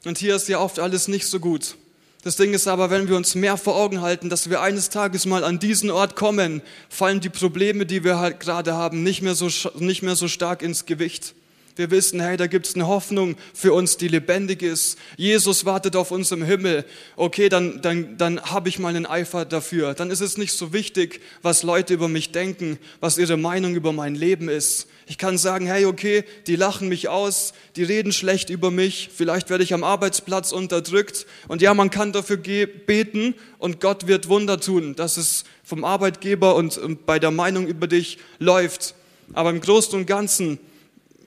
und 0.07 0.17
hier 0.17 0.35
ist 0.37 0.49
ja 0.49 0.59
oft 0.59 0.79
alles 0.79 1.09
nicht 1.09 1.27
so 1.27 1.39
gut. 1.39 1.77
Das 2.23 2.37
Ding 2.37 2.55
ist 2.55 2.67
aber, 2.67 2.89
wenn 2.89 3.11
wir 3.11 3.17
uns 3.17 3.35
mehr 3.35 3.59
vor 3.59 3.77
Augen 3.77 4.01
halten, 4.01 4.31
dass 4.31 4.49
wir 4.49 4.63
eines 4.63 4.89
Tages 4.89 5.27
mal 5.27 5.45
an 5.45 5.59
diesen 5.59 5.91
Ort 5.91 6.17
kommen, 6.17 6.63
fallen 6.89 7.21
die 7.21 7.29
Probleme, 7.29 7.85
die 7.85 8.05
wir 8.05 8.19
halt 8.19 8.41
gerade 8.41 8.73
haben, 8.73 9.03
nicht 9.03 9.21
mehr 9.21 9.35
so, 9.35 9.51
nicht 9.79 10.03
mehr 10.03 10.17
so 10.17 10.29
stark 10.29 10.63
ins 10.63 10.87
Gewicht. 10.87 11.35
Wir 11.75 11.91
wissen, 11.91 12.21
hey, 12.21 12.37
da 12.37 12.49
gibt's 12.49 12.75
eine 12.75 12.87
Hoffnung 12.87 13.37
für 13.55 13.73
uns, 13.73 13.97
die 13.97 14.09
lebendig 14.09 14.61
ist. 14.63 14.99
Jesus 15.17 15.65
wartet 15.65 15.97
auf 15.97 16.11
uns 16.11 16.31
im 16.31 16.45
Himmel. 16.45 16.85
Okay, 17.17 17.49
dann, 17.49 17.81
dann, 17.81 18.19
dann 18.19 18.43
habe 18.43 18.69
ich 18.69 18.79
mal 18.79 18.91
einen 18.95 19.07
Eifer 19.07 19.47
dafür. 19.47 19.95
Dann 19.95 20.11
ist 20.11 20.21
es 20.21 20.37
nicht 20.37 20.53
so 20.53 20.75
wichtig, 20.75 21.23
was 21.41 21.63
Leute 21.63 21.95
über 21.95 22.09
mich 22.09 22.31
denken, 22.31 22.79
was 23.01 23.17
ihre 23.17 23.39
Meinung 23.39 23.75
über 23.75 23.95
mein 23.95 24.15
Leben 24.15 24.51
ist. 24.51 24.87
Ich 25.07 25.17
kann 25.17 25.39
sagen, 25.39 25.67
hey, 25.67 25.87
okay, 25.87 26.25
die 26.47 26.57
lachen 26.57 26.89
mich 26.89 27.09
aus, 27.09 27.55
die 27.77 27.85
reden 27.85 28.13
schlecht 28.13 28.51
über 28.51 28.71
mich, 28.71 29.09
vielleicht 29.15 29.49
werde 29.49 29.65
ich 29.65 29.73
am 29.73 29.83
Arbeitsplatz 29.83 30.53
unterdrückt. 30.53 31.27
Und 31.49 31.63
ja, 31.63 31.73
man 31.73 31.89
kann 31.89 32.13
dafür 32.13 32.37
beten 32.37 33.35
und 33.59 33.81
Gott 33.81 34.07
wird 34.07 34.29
Wunder 34.29 34.61
tun, 34.61 34.95
dass 34.95 35.17
es 35.17 35.45
vom 35.65 35.85
Arbeitgeber 35.85 36.55
und, 36.55 36.77
und 36.77 37.07
bei 37.07 37.19
der 37.19 37.31
Meinung 37.31 37.67
über 37.67 37.87
dich 37.87 38.19
läuft. 38.39 38.95
Aber 39.33 39.49
im 39.49 39.63
Großen 39.63 39.99
und 39.99 40.07
Ganzen 40.07 40.59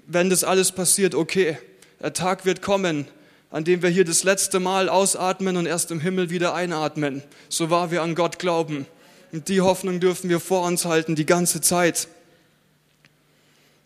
wenn 0.08 0.30
das 0.30 0.44
alles 0.44 0.72
passiert, 0.72 1.16
okay, 1.16 1.58
der 2.02 2.14
Tag 2.14 2.46
wird 2.46 2.62
kommen, 2.62 3.08
an 3.52 3.64
dem 3.64 3.82
wir 3.82 3.90
hier 3.90 4.06
das 4.06 4.24
letzte 4.24 4.60
Mal 4.60 4.90
ausatmen 4.90 5.58
und 5.58 5.66
erst 5.66 5.92
im 5.92 6.00
Himmel 6.00 6.30
wieder 6.30 6.54
einatmen, 6.54 7.24
so 7.50 7.70
wahr 7.70 7.92
wir 7.92 8.02
an 8.02 8.16
Gott 8.16 8.40
glauben. 8.40 8.86
Und 9.32 9.50
die 9.50 9.62
Hoffnung 9.62 10.00
dürfen 10.00 10.30
wir 10.30 10.40
vor 10.40 10.66
uns 10.66 10.86
halten 10.86 11.16
die 11.16 11.26
ganze 11.26 11.62
Zeit. 11.62 12.08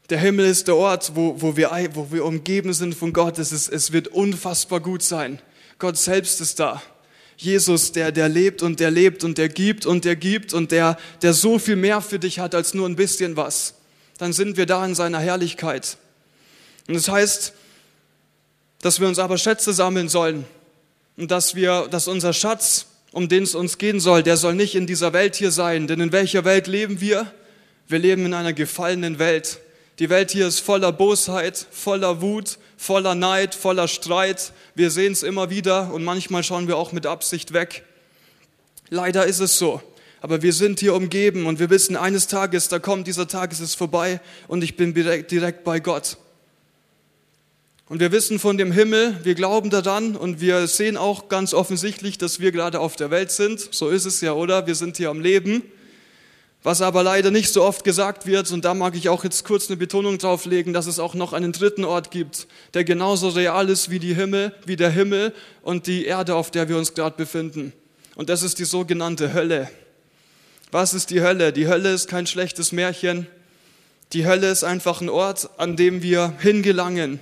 Der 0.09 0.19
Himmel 0.19 0.45
ist 0.45 0.67
der 0.67 0.75
Ort, 0.75 1.11
wo, 1.15 1.39
wo, 1.39 1.55
wir, 1.55 1.69
wo 1.93 2.11
wir 2.11 2.25
umgeben 2.25 2.73
sind 2.73 2.95
von 2.95 3.13
Gott. 3.13 3.37
Es, 3.37 3.51
ist, 3.51 3.69
es 3.69 3.91
wird 3.91 4.07
unfassbar 4.07 4.79
gut 4.79 5.03
sein. 5.03 5.39
Gott 5.77 5.97
selbst 5.97 6.41
ist 6.41 6.59
da. 6.59 6.81
Jesus, 7.37 7.91
der, 7.91 8.11
der 8.11 8.27
lebt 8.27 8.63
und 8.63 8.79
der 8.79 8.91
lebt 8.91 9.23
und 9.23 9.37
der 9.37 9.47
gibt 9.47 9.85
und 9.85 10.03
der 10.03 10.15
gibt 10.15 10.53
und 10.53 10.71
der, 10.71 10.97
der 11.21 11.33
so 11.33 11.57
viel 11.57 11.77
mehr 11.77 12.01
für 12.01 12.19
dich 12.19 12.39
hat 12.39 12.53
als 12.53 12.73
nur 12.73 12.89
ein 12.89 12.95
bisschen 12.95 13.37
was. 13.37 13.75
dann 14.17 14.33
sind 14.33 14.57
wir 14.57 14.65
da 14.65 14.85
in 14.85 14.95
seiner 14.95 15.19
Herrlichkeit. 15.19 15.97
Und 16.89 16.95
das 16.95 17.07
heißt, 17.07 17.53
dass 18.81 18.99
wir 18.99 19.07
uns 19.07 19.19
aber 19.19 19.37
Schätze 19.37 19.73
sammeln 19.73 20.09
sollen 20.09 20.45
und 21.17 21.29
dass 21.29 21.53
wir, 21.53 21.87
dass 21.87 22.07
unser 22.07 22.33
Schatz, 22.33 22.87
um 23.11 23.29
den 23.29 23.43
es 23.43 23.53
uns 23.53 23.77
gehen 23.77 23.99
soll, 23.99 24.23
der 24.23 24.37
soll 24.37 24.55
nicht 24.55 24.73
in 24.73 24.87
dieser 24.87 25.13
Welt 25.13 25.35
hier 25.35 25.51
sein. 25.51 25.85
Denn 25.85 25.99
in 25.99 26.11
welcher 26.11 26.45
Welt 26.45 26.65
leben 26.65 26.99
wir? 26.99 27.31
Wir 27.87 27.99
leben 27.99 28.25
in 28.25 28.33
einer 28.33 28.53
gefallenen 28.53 29.19
Welt. 29.19 29.59
Die 29.99 30.09
Welt 30.09 30.31
hier 30.31 30.47
ist 30.47 30.61
voller 30.61 30.91
Bosheit, 30.91 31.63
voller 31.69 32.23
Wut, 32.23 32.57
voller 32.75 33.13
Neid, 33.13 33.53
voller 33.53 33.87
Streit. 33.87 34.51
Wir 34.73 34.89
sehen 34.89 35.11
es 35.11 35.21
immer 35.21 35.51
wieder 35.51 35.93
und 35.93 36.03
manchmal 36.03 36.41
schauen 36.41 36.67
wir 36.67 36.75
auch 36.75 36.91
mit 36.91 37.05
Absicht 37.05 37.53
weg. 37.53 37.83
Leider 38.89 39.27
ist 39.27 39.41
es 39.41 39.59
so. 39.59 39.79
Aber 40.21 40.41
wir 40.41 40.53
sind 40.53 40.79
hier 40.79 40.95
umgeben 40.95 41.45
und 41.45 41.59
wir 41.59 41.69
wissen, 41.69 41.95
eines 41.95 42.25
Tages, 42.25 42.67
da 42.67 42.79
kommt 42.79 43.05
dieser 43.05 43.27
Tag, 43.27 43.51
es 43.51 43.59
ist 43.59 43.75
vorbei 43.75 44.21
und 44.47 44.63
ich 44.63 44.75
bin 44.75 44.95
direkt, 44.95 45.29
direkt 45.29 45.63
bei 45.63 45.79
Gott. 45.79 46.17
Und 47.89 47.99
wir 47.99 48.11
wissen 48.11 48.37
von 48.37 48.59
dem 48.59 48.71
Himmel, 48.71 49.17
wir 49.23 49.33
glauben 49.33 49.71
daran 49.71 50.15
und 50.15 50.39
wir 50.39 50.67
sehen 50.67 50.95
auch 50.95 51.27
ganz 51.27 51.55
offensichtlich, 51.55 52.19
dass 52.19 52.39
wir 52.39 52.51
gerade 52.51 52.79
auf 52.79 52.95
der 52.95 53.09
Welt 53.09 53.31
sind. 53.31 53.59
So 53.73 53.89
ist 53.89 54.05
es 54.05 54.21
ja, 54.21 54.33
oder? 54.33 54.67
Wir 54.67 54.75
sind 54.75 54.97
hier 54.97 55.09
am 55.09 55.19
Leben. 55.21 55.63
Was 56.61 56.81
aber 56.83 57.01
leider 57.01 57.31
nicht 57.31 57.51
so 57.51 57.63
oft 57.63 57.83
gesagt 57.83 58.27
wird, 58.27 58.51
und 58.51 58.63
da 58.63 58.75
mag 58.75 58.95
ich 58.95 59.09
auch 59.09 59.23
jetzt 59.23 59.43
kurz 59.43 59.69
eine 59.69 59.77
Betonung 59.77 60.19
drauf 60.19 60.45
legen, 60.45 60.71
dass 60.71 60.85
es 60.85 60.99
auch 60.99 61.15
noch 61.15 61.33
einen 61.33 61.51
dritten 61.51 61.83
Ort 61.83 62.11
gibt, 62.11 62.47
der 62.75 62.83
genauso 62.83 63.29
real 63.29 63.67
ist 63.69 63.89
wie 63.89 63.97
die 63.97 64.13
Himmel, 64.13 64.53
wie 64.67 64.75
der 64.75 64.91
Himmel 64.91 65.33
und 65.63 65.87
die 65.87 66.05
Erde, 66.05 66.35
auf 66.35 66.51
der 66.51 66.69
wir 66.69 66.77
uns 66.77 66.93
gerade 66.93 67.17
befinden. 67.17 67.73
Und 68.13 68.29
das 68.29 68.43
ist 68.43 68.59
die 68.59 68.65
sogenannte 68.65 69.33
Hölle. 69.33 69.67
Was 70.69 70.93
ist 70.93 71.09
die 71.09 71.21
Hölle? 71.21 71.51
Die 71.53 71.67
Hölle 71.67 71.91
ist 71.91 72.07
kein 72.07 72.27
schlechtes 72.27 72.71
Märchen. 72.71 73.25
Die 74.13 74.27
Hölle 74.27 74.51
ist 74.51 74.63
einfach 74.63 75.01
ein 75.01 75.09
Ort, 75.09 75.49
an 75.57 75.75
dem 75.75 76.03
wir 76.03 76.35
hingelangen, 76.39 77.19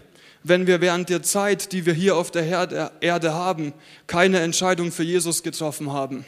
wenn 0.48 0.68
wir 0.68 0.82
während 0.82 1.10
der 1.10 1.24
Zeit, 1.24 1.72
die 1.72 1.86
wir 1.86 1.94
hier 1.94 2.16
auf 2.16 2.32
der 2.32 2.92
Erde 3.02 3.34
haben, 3.34 3.74
keine 4.08 4.40
Entscheidung 4.40 4.92
für 4.92 5.04
Jesus 5.04 5.44
getroffen 5.44 5.92
haben. 5.92 6.26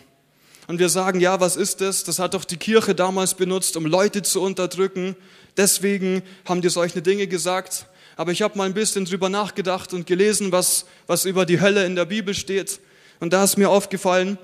Und 0.68 0.80
wir 0.80 0.90
sagen, 0.90 1.20
ja, 1.20 1.40
was 1.40 1.56
ist 1.56 1.82
das? 1.82 2.04
Das 2.04 2.20
hat 2.20 2.34
doch 2.34 2.46
die 2.46 2.58
Kirche 2.58 2.94
damals 2.94 3.34
benutzt, 3.34 3.76
um 3.76 3.86
Leute 3.86 4.22
zu 4.22 4.42
unterdrücken. 4.42 5.16
Deswegen 5.58 6.22
haben 6.46 6.62
die 6.62 6.70
solche 6.70 7.02
Dinge 7.02 7.28
gesagt. 7.28 7.88
Aber 8.18 8.32
ich 8.32 8.42
habe 8.42 8.58
mal 8.58 8.66
ein 8.66 8.74
bisschen 8.74 9.06
drüber 9.06 9.30
nachgedacht 9.30 9.94
und 9.94 10.06
gelesen, 10.06 10.52
was, 10.52 10.86
was 11.08 11.26
über 11.26 11.46
die 11.46 11.62
Hölle 11.62 11.86
in 11.86 11.96
der 11.96 12.06
Bibel 12.06 12.34
steht. 12.34 12.80
Und 13.20 13.34
da 13.34 13.44
ist 13.44 13.58
mir 13.58 13.70
aufgefallen, 13.70 14.38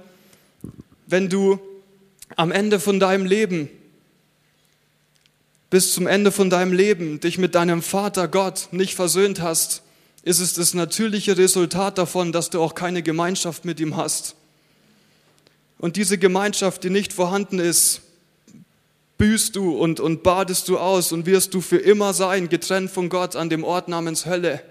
wenn 1.06 1.30
du 1.30 1.60
am 2.36 2.52
Ende 2.52 2.80
von 2.80 3.00
deinem 3.00 3.26
Leben, 3.26 3.70
bis 5.70 5.94
zum 5.94 6.08
Ende 6.08 6.32
von 6.32 6.50
deinem 6.50 6.74
Leben 6.74 7.20
dich 7.20 7.38
mit 7.38 7.56
deinem 7.56 7.82
Vater 7.82 8.28
Gott 8.28 8.70
nicht 8.72 8.96
versöhnt 8.96 9.42
hast, 9.42 9.82
ist 10.24 10.40
es 10.40 10.54
das 10.54 10.74
natürliche 10.74 11.38
Resultat 11.38 11.98
davon, 11.98 12.32
dass 12.32 12.50
du 12.50 12.62
auch 12.62 12.76
keine 12.76 13.04
Gemeinschaft 13.04 13.66
mit 13.66 13.80
ihm 13.80 13.96
hast. 13.96 14.36
Und 15.78 15.98
diese 15.98 16.18
Gemeinschaft, 16.18 16.84
die 16.84 16.90
nicht 16.90 17.14
vorhanden 17.14 17.60
ist, 17.60 18.02
büßt 19.18 19.56
du 19.56 19.78
und, 19.78 20.00
und 20.00 20.24
badest 20.24 20.68
du 20.68 20.78
aus 20.78 21.12
und 21.12 21.26
wirst 21.26 21.54
du 21.54 21.62
für 21.62 21.78
immer 21.78 22.14
sein, 22.14 22.50
getrennt 22.50 22.92
von 22.92 23.10
Gott 23.10 23.36
an 23.36 23.50
dem 23.50 23.64
Ort 23.64 23.88
namens 23.88 24.26
Hölle. 24.26 24.62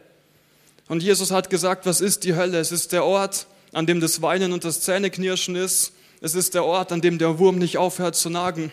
Und 0.89 1.03
Jesus 1.03 1.31
hat 1.31 1.51
gesagt, 1.51 1.87
was 1.87 2.01
ist 2.01 2.25
die 2.25 2.35
Hölle? 2.35 2.59
Es 2.59 2.73
ist 2.73 2.93
der 2.93 3.05
Ort, 3.05 3.47
an 3.73 3.87
dem 3.87 4.01
das 4.01 4.23
Weinen 4.23 4.53
und 4.53 4.65
das 4.65 4.81
Zähneknirschen 4.81 5.57
ist. 5.57 5.93
Es 6.21 6.35
ist 6.35 6.55
der 6.55 6.65
Ort, 6.65 6.93
an 6.93 7.01
dem 7.01 7.19
der 7.19 7.39
Wurm 7.39 7.59
nicht 7.59 7.79
aufhört 7.79 8.17
zu 8.17 8.29
nagen. 8.29 8.73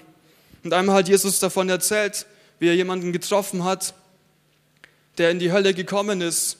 Und 0.63 0.74
einmal 0.74 0.98
hat 0.98 1.10
Jesus 1.10 1.39
davon 1.39 1.70
erzählt, 1.70 2.25
wie 2.60 2.68
er 2.68 2.75
jemanden 2.75 3.12
getroffen 3.12 3.63
hat, 3.63 3.94
der 5.18 5.32
in 5.32 5.39
die 5.39 5.51
Hölle 5.51 5.74
gekommen 5.74 6.22
ist. 6.22 6.58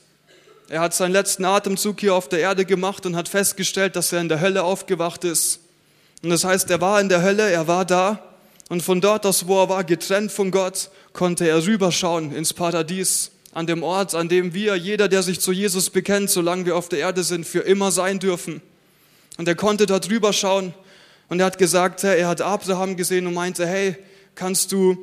Er 0.68 0.80
hat 0.80 0.94
seinen 0.94 1.12
letzten 1.12 1.44
Atemzug 1.44 2.00
hier 2.00 2.14
auf 2.14 2.28
der 2.28 2.40
Erde 2.40 2.64
gemacht 2.64 3.06
und 3.06 3.16
hat 3.16 3.28
festgestellt, 3.28 3.96
dass 3.96 4.12
er 4.12 4.20
in 4.20 4.28
der 4.28 4.40
Hölle 4.40 4.62
aufgewacht 4.62 5.24
ist. 5.24 5.60
Und 6.22 6.30
das 6.30 6.44
heißt, 6.44 6.70
er 6.70 6.80
war 6.80 7.00
in 7.00 7.08
der 7.08 7.22
Hölle, 7.22 7.50
er 7.50 7.68
war 7.68 7.84
da 7.84 8.22
und 8.68 8.82
von 8.82 9.00
dort 9.00 9.26
aus, 9.26 9.46
wo 9.46 9.62
er 9.62 9.68
war, 9.68 9.84
getrennt 9.84 10.32
von 10.32 10.50
Gott, 10.50 10.90
konnte 11.12 11.46
er 11.46 11.66
rüberschauen 11.66 12.34
ins 12.34 12.54
Paradies, 12.54 13.30
an 13.52 13.66
dem 13.66 13.82
Ort, 13.82 14.14
an 14.14 14.28
dem 14.28 14.54
wir, 14.54 14.76
jeder, 14.76 15.08
der 15.08 15.22
sich 15.22 15.40
zu 15.40 15.52
Jesus 15.52 15.90
bekennt, 15.90 16.30
solange 16.30 16.64
wir 16.64 16.76
auf 16.76 16.88
der 16.88 17.00
Erde 17.00 17.22
sind, 17.22 17.46
für 17.46 17.60
immer 17.60 17.92
sein 17.92 18.18
dürfen. 18.18 18.62
Und 19.36 19.46
er 19.46 19.56
konnte 19.56 19.84
da 19.86 19.98
drüber 19.98 20.32
schauen 20.32 20.72
und 21.32 21.40
er 21.40 21.46
hat 21.46 21.56
gesagt, 21.56 22.04
er 22.04 22.28
hat 22.28 22.42
Abraham 22.42 22.94
gesehen 22.94 23.26
und 23.26 23.32
meinte, 23.32 23.66
hey, 23.66 23.96
kannst 24.34 24.70
du 24.70 24.98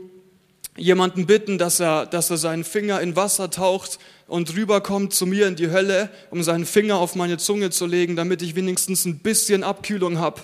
jemanden 0.78 1.26
bitten, 1.26 1.58
dass 1.58 1.80
er, 1.80 2.06
dass 2.06 2.30
er 2.30 2.38
seinen 2.38 2.64
Finger 2.64 3.02
in 3.02 3.16
Wasser 3.16 3.50
taucht 3.50 3.98
und 4.28 4.56
rüberkommt 4.56 5.12
zu 5.12 5.26
mir 5.26 5.48
in 5.48 5.56
die 5.56 5.72
Hölle, 5.72 6.12
um 6.30 6.44
seinen 6.44 6.68
Finger 6.68 6.98
auf 6.98 7.16
meine 7.16 7.40
Zunge 7.40 7.72
zu 7.72 7.88
legen, 7.88 8.16
damit 8.16 8.44
ich 8.44 8.54
wenigstens 8.54 9.06
ein 9.06 9.18
bisschen 9.18 9.64
Abkühlung 9.64 10.20
habe. 10.20 10.42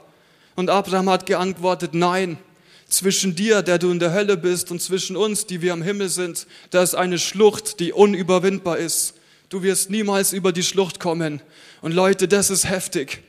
Und 0.56 0.72
Abraham 0.72 1.08
hat 1.08 1.28
geantwortet, 1.28 1.94
nein, 1.94 2.40
zwischen 2.88 3.36
dir, 3.36 3.62
der 3.62 3.78
du 3.78 3.92
in 3.92 4.00
der 4.00 4.12
Hölle 4.12 4.38
bist, 4.38 4.72
und 4.72 4.82
zwischen 4.82 5.16
uns, 5.16 5.46
die 5.46 5.62
wir 5.62 5.72
am 5.72 5.84
Himmel 5.84 6.10
sind, 6.10 6.48
da 6.72 6.82
ist 6.82 6.96
eine 6.96 7.20
Schlucht, 7.20 7.80
die 7.80 7.94
unüberwindbar 7.94 8.80
ist. 8.80 9.14
Du 9.50 9.62
wirst 9.62 9.92
niemals 9.92 10.34
über 10.34 10.52
die 10.52 10.64
Schlucht 10.64 11.00
kommen. 11.00 11.44
Und 11.84 11.92
Leute, 11.92 12.28
das 12.28 12.50
ist 12.50 12.68
heftig. 12.68 13.22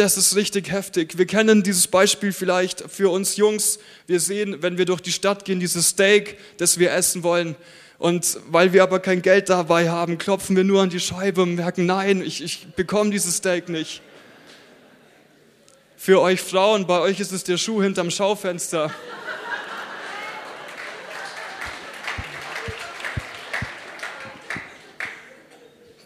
Das 0.00 0.16
ist 0.16 0.34
richtig 0.34 0.72
heftig. 0.72 1.18
Wir 1.18 1.26
kennen 1.26 1.62
dieses 1.62 1.86
Beispiel 1.86 2.32
vielleicht 2.32 2.90
für 2.90 3.10
uns 3.10 3.36
Jungs. 3.36 3.78
Wir 4.06 4.18
sehen, 4.18 4.62
wenn 4.62 4.78
wir 4.78 4.86
durch 4.86 5.02
die 5.02 5.12
Stadt 5.12 5.44
gehen, 5.44 5.60
dieses 5.60 5.90
Steak, 5.90 6.38
das 6.56 6.78
wir 6.78 6.90
essen 6.90 7.22
wollen. 7.22 7.54
Und 7.98 8.38
weil 8.48 8.72
wir 8.72 8.82
aber 8.82 9.00
kein 9.00 9.20
Geld 9.20 9.50
dabei 9.50 9.90
haben, 9.90 10.16
klopfen 10.16 10.56
wir 10.56 10.64
nur 10.64 10.80
an 10.80 10.88
die 10.88 11.00
Scheibe 11.00 11.42
und 11.42 11.56
merken, 11.56 11.84
nein, 11.84 12.22
ich, 12.22 12.42
ich 12.42 12.68
bekomme 12.74 13.10
dieses 13.10 13.36
Steak 13.36 13.68
nicht. 13.68 14.00
Für 15.98 16.22
euch 16.22 16.40
Frauen, 16.40 16.86
bei 16.86 17.00
euch 17.00 17.20
ist 17.20 17.32
es 17.32 17.44
der 17.44 17.58
Schuh 17.58 17.82
hinterm 17.82 18.10
Schaufenster. 18.10 18.90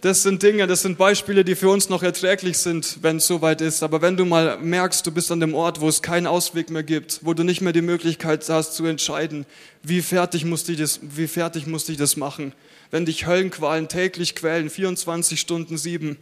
Das 0.04 0.22
sind 0.22 0.42
Dinge, 0.42 0.66
das 0.66 0.82
sind 0.82 0.98
Beispiele, 0.98 1.46
die 1.46 1.54
für 1.54 1.70
uns 1.70 1.88
noch 1.88 2.02
erträglich 2.02 2.58
sind, 2.58 2.98
wenn 3.00 3.16
es 3.16 3.26
soweit 3.26 3.62
ist. 3.62 3.82
Aber 3.82 4.02
wenn 4.02 4.18
du 4.18 4.26
mal 4.26 4.58
merkst, 4.58 5.06
du 5.06 5.10
bist 5.10 5.32
an 5.32 5.40
dem 5.40 5.54
Ort, 5.54 5.80
wo 5.80 5.88
es 5.88 6.02
keinen 6.02 6.26
Ausweg 6.26 6.68
mehr 6.68 6.82
gibt, 6.82 7.20
wo 7.22 7.32
du 7.32 7.42
nicht 7.42 7.62
mehr 7.62 7.72
die 7.72 7.80
Möglichkeit 7.80 8.46
hast 8.50 8.74
zu 8.74 8.84
entscheiden, 8.84 9.46
wie 9.82 10.02
fertig 10.02 10.44
musste 10.44 10.72
ich 10.72 10.78
das, 10.78 11.00
wie 11.00 11.26
fertig 11.26 11.66
musste 11.66 11.90
ich 11.90 11.96
das 11.96 12.18
machen, 12.18 12.52
wenn 12.90 13.06
dich 13.06 13.26
Höllenqualen 13.26 13.88
täglich 13.88 14.34
quälen, 14.34 14.68
24 14.68 15.40
Stunden 15.40 15.78
sieben. 15.78 16.18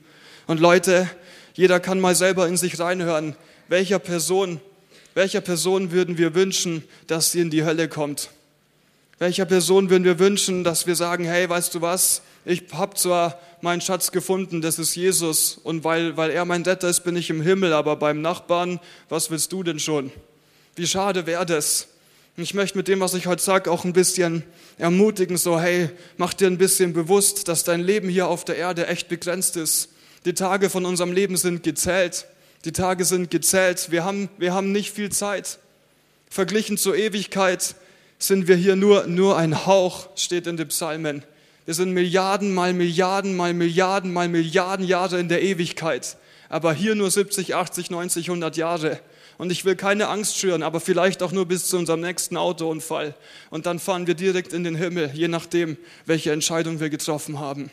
Und 0.47 0.61
Leute, 0.61 1.11
jeder 1.55 1.81
kann 1.81 1.99
mal 1.99 2.15
selber 2.15 2.47
in 2.47 2.57
sich 2.57 2.79
reinhören, 2.79 3.35
welcher 3.67 3.99
Person, 3.99 4.61
welcher 5.15 5.41
Person 5.41 5.91
würden 5.91 6.19
wir 6.19 6.37
wünschen, 6.37 6.85
dass 7.09 7.33
sie 7.33 7.41
in 7.41 7.51
die 7.51 7.65
Hölle 7.65 7.89
kommt? 7.89 8.31
Welcher 9.19 9.45
Person 9.45 9.91
würden 9.91 10.05
wir 10.05 10.21
wünschen, 10.21 10.63
dass 10.63 10.87
wir 10.87 10.95
sagen, 10.95 11.25
hey, 11.25 11.49
weißt 11.49 11.75
du 11.75 11.81
was, 11.81 12.23
ich 12.45 12.65
habe 12.73 12.95
zwar 12.97 13.39
meinen 13.63 13.81
Schatz 13.81 14.13
gefunden, 14.13 14.61
das 14.61 14.79
ist 14.79 14.95
Jesus. 14.95 15.59
Und 15.63 15.85
weil, 15.85 16.17
weil 16.17 16.31
er 16.31 16.45
mein 16.45 16.63
Retter 16.63 16.89
ist, 16.89 17.01
bin 17.01 17.17
ich 17.17 17.31
im 17.31 17.41
Himmel. 17.41 17.73
Aber 17.73 17.97
beim 17.97 18.21
Nachbarn, 18.21 18.81
was 19.09 19.31
willst 19.31 19.53
du 19.53 19.63
denn 19.63 19.79
schon? 19.79 20.13
Wie 20.75 20.87
schade 20.87 21.27
wäre 21.27 21.47
das? 21.47 21.89
Ich 22.37 22.55
möchte 22.55 22.79
mit 22.79 22.89
dem, 22.89 23.01
was 23.01 23.13
ich 23.13 23.27
heute 23.27 23.43
sage, 23.43 23.71
auch 23.71 23.85
ein 23.85 23.93
bisschen 23.93 24.43
ermutigen, 24.79 25.37
so 25.37 25.61
hey, 25.61 25.91
mach 26.17 26.33
dir 26.33 26.47
ein 26.47 26.57
bisschen 26.57 26.95
bewusst, 26.95 27.47
dass 27.47 27.63
dein 27.63 27.81
Leben 27.81 28.09
hier 28.09 28.27
auf 28.27 28.45
der 28.45 28.57
Erde 28.57 28.87
echt 28.87 29.09
begrenzt 29.09 29.57
ist. 29.57 29.91
Die 30.25 30.33
Tage 30.33 30.71
von 30.71 30.87
unserem 30.87 31.13
Leben 31.13 31.37
sind 31.37 31.63
gezählt. 31.63 32.27
Die 32.65 32.73
Tage 32.73 33.05
sind 33.05 33.31
gezählt. 33.31 33.91
Wir 33.91 34.05
haben, 34.05 34.31
wir 34.39 34.55
haben 34.55 34.73
nicht 34.73 34.93
viel 34.93 35.11
Zeit. 35.11 35.59
Verglichen 36.31 36.79
zur 36.79 36.97
Ewigkeit 36.97 37.75
sind 38.19 38.49
wir 38.49 38.57
hier 38.57 38.77
nur, 38.77 39.07
nur 39.07 39.37
ein 39.37 39.67
Hauch, 39.67 40.09
steht 40.17 40.47
in 40.47 40.57
den 40.57 40.69
Psalmen. 40.69 41.25
Wir 41.65 41.75
sind 41.75 41.93
Milliarden 41.93 42.53
mal 42.53 42.73
Milliarden 42.73 43.37
mal 43.37 43.55
Milliarden 43.55 44.13
mal 44.13 44.29
Milliarden 44.29 44.87
Jahre 44.87 45.21
in 45.21 45.29
der 45.29 45.43
Ewigkeit. 45.43 46.17
Aber 46.49 46.75
hier 46.75 46.95
nur 46.95 47.11
70, 47.11 47.55
80, 47.55 47.91
90, 47.91 48.29
100 48.29 48.57
Jahre. 48.57 49.01
Und 49.39 49.51
ich 49.51 49.65
will 49.65 49.77
keine 49.77 50.09
Angst 50.09 50.37
schüren, 50.37 50.63
aber 50.63 50.81
vielleicht 50.81 51.23
auch 51.23 51.33
nur 51.33 51.47
bis 51.47 51.67
zu 51.67 51.79
unserem 51.79 52.01
nächsten 52.01 52.37
Autounfall. 52.37 53.15
Und 53.51 53.67
dann 53.67 53.79
fahren 53.79 54.07
wir 54.07 54.15
direkt 54.15 54.53
in 54.53 54.65
den 54.65 54.75
Himmel, 54.75 55.11
je 55.15 55.29
nachdem, 55.29 55.77
welche 56.05 56.33
Entscheidung 56.33 56.81
wir 56.81 56.91
getroffen 56.91 57.39
haben. 57.41 57.71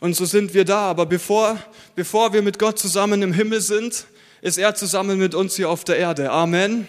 Und 0.00 0.16
so 0.16 0.24
sind 0.24 0.52
wir 0.52 0.64
da. 0.64 0.80
Aber 0.80 1.06
bevor, 1.06 1.56
bevor 1.94 2.32
wir 2.32 2.42
mit 2.42 2.58
Gott 2.58 2.78
zusammen 2.78 3.22
im 3.22 3.32
Himmel 3.32 3.60
sind, 3.60 4.06
ist 4.40 4.58
er 4.58 4.74
zusammen 4.74 5.18
mit 5.18 5.34
uns 5.34 5.54
hier 5.54 5.70
auf 5.70 5.84
der 5.84 5.96
Erde. 5.96 6.30
Amen. 6.30 6.88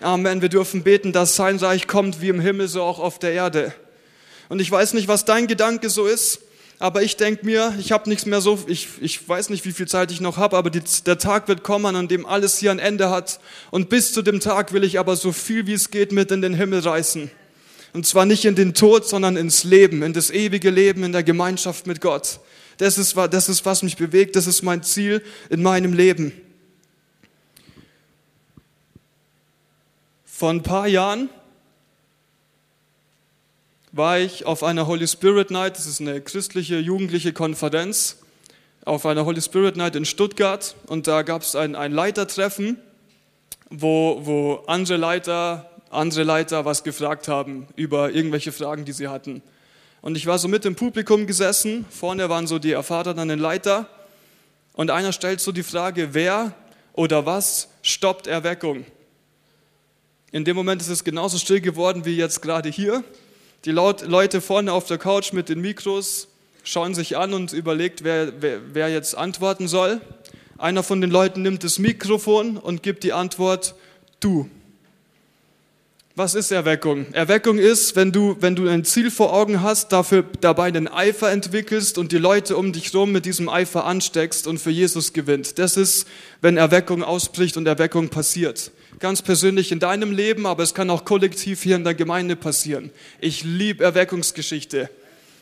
Amen. 0.00 0.42
Wir 0.42 0.48
dürfen 0.48 0.84
beten, 0.84 1.12
dass 1.12 1.34
sein 1.34 1.56
Reich 1.56 1.88
kommt 1.88 2.20
wie 2.20 2.28
im 2.28 2.40
Himmel, 2.40 2.68
so 2.68 2.82
auch 2.82 3.00
auf 3.00 3.18
der 3.18 3.32
Erde. 3.32 3.74
Und 4.52 4.60
ich 4.60 4.70
weiß 4.70 4.92
nicht, 4.92 5.08
was 5.08 5.24
dein 5.24 5.46
Gedanke 5.46 5.88
so 5.88 6.04
ist, 6.04 6.40
aber 6.78 7.02
ich 7.02 7.16
denke 7.16 7.46
mir, 7.46 7.74
ich 7.80 7.90
habe 7.90 8.06
nichts 8.10 8.26
mehr 8.26 8.42
so, 8.42 8.62
ich, 8.66 8.86
ich 9.00 9.26
weiß 9.26 9.48
nicht, 9.48 9.64
wie 9.64 9.72
viel 9.72 9.88
Zeit 9.88 10.10
ich 10.10 10.20
noch 10.20 10.36
habe, 10.36 10.58
aber 10.58 10.68
die, 10.68 10.82
der 11.06 11.16
Tag 11.16 11.48
wird 11.48 11.62
kommen, 11.62 11.96
an 11.96 12.06
dem 12.06 12.26
alles 12.26 12.58
hier 12.58 12.70
ein 12.70 12.78
Ende 12.78 13.08
hat. 13.08 13.40
Und 13.70 13.88
bis 13.88 14.12
zu 14.12 14.20
dem 14.20 14.40
Tag 14.40 14.74
will 14.74 14.84
ich 14.84 14.98
aber 14.98 15.16
so 15.16 15.32
viel 15.32 15.66
wie 15.66 15.72
es 15.72 15.90
geht 15.90 16.12
mit 16.12 16.30
in 16.30 16.42
den 16.42 16.52
Himmel 16.52 16.80
reißen. 16.80 17.30
Und 17.94 18.06
zwar 18.06 18.26
nicht 18.26 18.44
in 18.44 18.54
den 18.54 18.74
Tod, 18.74 19.08
sondern 19.08 19.38
ins 19.38 19.64
Leben, 19.64 20.02
in 20.02 20.12
das 20.12 20.30
ewige 20.30 20.68
Leben, 20.68 21.02
in 21.02 21.12
der 21.12 21.22
Gemeinschaft 21.22 21.86
mit 21.86 22.02
Gott. 22.02 22.38
Das 22.76 22.98
ist, 22.98 23.16
das 23.16 23.48
ist, 23.48 23.64
was 23.64 23.82
mich 23.82 23.96
bewegt, 23.96 24.36
das 24.36 24.46
ist 24.46 24.60
mein 24.60 24.82
Ziel 24.82 25.22
in 25.48 25.62
meinem 25.62 25.94
Leben. 25.94 26.30
Vor 30.26 30.50
ein 30.50 30.62
paar 30.62 30.88
Jahren 30.88 31.30
war 33.92 34.18
ich 34.18 34.46
auf 34.46 34.62
einer 34.62 34.86
Holy 34.86 35.06
Spirit 35.06 35.50
Night, 35.50 35.76
das 35.76 35.86
ist 35.86 36.00
eine 36.00 36.22
christliche 36.22 36.78
jugendliche 36.78 37.34
Konferenz, 37.34 38.16
auf 38.86 39.04
einer 39.04 39.26
Holy 39.26 39.42
Spirit 39.42 39.76
Night 39.76 39.94
in 39.94 40.06
Stuttgart 40.06 40.74
und 40.86 41.06
da 41.06 41.20
gab 41.22 41.42
es 41.42 41.54
ein, 41.54 41.76
ein 41.76 41.92
Leitertreffen, 41.92 42.78
wo, 43.68 44.20
wo 44.22 44.64
andere 44.66 44.96
Leiter, 44.96 45.70
andere 45.90 46.24
Leiter 46.24 46.64
was 46.64 46.84
gefragt 46.84 47.28
haben 47.28 47.68
über 47.76 48.10
irgendwelche 48.10 48.50
Fragen, 48.50 48.86
die 48.86 48.92
sie 48.92 49.08
hatten. 49.08 49.42
Und 50.00 50.16
ich 50.16 50.26
war 50.26 50.38
so 50.38 50.48
mit 50.48 50.64
im 50.64 50.74
Publikum 50.74 51.26
gesessen, 51.26 51.84
vorne 51.90 52.30
waren 52.30 52.46
so 52.46 52.58
die 52.58 52.72
erfahrenen 52.72 53.38
Leiter 53.38 53.88
und 54.72 54.90
einer 54.90 55.12
stellt 55.12 55.40
so 55.40 55.52
die 55.52 55.62
Frage, 55.62 56.14
wer 56.14 56.54
oder 56.94 57.26
was 57.26 57.68
stoppt 57.82 58.26
Erweckung? 58.26 58.86
In 60.32 60.46
dem 60.46 60.56
Moment 60.56 60.80
ist 60.80 60.88
es 60.88 61.04
genauso 61.04 61.36
still 61.36 61.60
geworden 61.60 62.06
wie 62.06 62.16
jetzt 62.16 62.40
gerade 62.40 62.70
hier. 62.70 63.04
Die 63.64 63.70
Leute 63.70 64.40
vorne 64.40 64.72
auf 64.72 64.86
der 64.86 64.98
Couch 64.98 65.32
mit 65.32 65.48
den 65.48 65.60
Mikros 65.60 66.26
schauen 66.64 66.94
sich 66.96 67.16
an 67.16 67.32
und 67.32 67.52
überlegt, 67.52 68.02
wer, 68.02 68.42
wer, 68.42 68.60
wer 68.72 68.88
jetzt 68.88 69.16
antworten 69.16 69.68
soll. 69.68 70.00
Einer 70.58 70.82
von 70.82 71.00
den 71.00 71.10
Leuten 71.10 71.42
nimmt 71.42 71.62
das 71.62 71.78
Mikrofon 71.78 72.56
und 72.56 72.82
gibt 72.82 73.04
die 73.04 73.12
Antwort, 73.12 73.76
du. 74.18 74.48
Was 76.16 76.34
ist 76.34 76.50
Erweckung? 76.50 77.06
Erweckung 77.12 77.58
ist, 77.58 77.94
wenn 77.94 78.10
du, 78.10 78.36
wenn 78.40 78.56
du 78.56 78.68
ein 78.68 78.84
Ziel 78.84 79.12
vor 79.12 79.32
Augen 79.32 79.62
hast, 79.62 79.92
dafür 79.92 80.24
dabei 80.40 80.64
einen 80.64 80.88
Eifer 80.88 81.30
entwickelst 81.30 81.98
und 81.98 82.10
die 82.10 82.18
Leute 82.18 82.56
um 82.56 82.72
dich 82.72 82.92
herum 82.92 83.12
mit 83.12 83.26
diesem 83.26 83.48
Eifer 83.48 83.84
ansteckst 83.84 84.46
und 84.48 84.58
für 84.58 84.70
Jesus 84.70 85.12
gewinnt. 85.12 85.58
Das 85.60 85.76
ist, 85.76 86.06
wenn 86.40 86.56
Erweckung 86.56 87.02
ausbricht 87.02 87.56
und 87.56 87.66
Erweckung 87.66 88.08
passiert. 88.08 88.72
Ganz 89.02 89.20
persönlich 89.20 89.72
in 89.72 89.80
deinem 89.80 90.12
Leben, 90.12 90.46
aber 90.46 90.62
es 90.62 90.74
kann 90.74 90.88
auch 90.88 91.04
kollektiv 91.04 91.60
hier 91.60 91.74
in 91.74 91.82
der 91.82 91.92
Gemeinde 91.94 92.36
passieren. 92.36 92.92
Ich 93.20 93.42
liebe 93.42 93.82
Erweckungsgeschichte. 93.82 94.90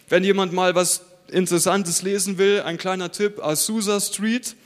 Wenn 0.09 0.25
jemand 0.25 0.55
mal 0.55 0.75
was 0.75 1.03
Interessantes 1.31 2.01
lesen 2.01 2.39
will, 2.39 2.63
ein 2.63 2.79
kleiner 2.79 3.13
Tipp, 3.13 3.39
Azusa 3.45 4.01
Street, 4.01 4.57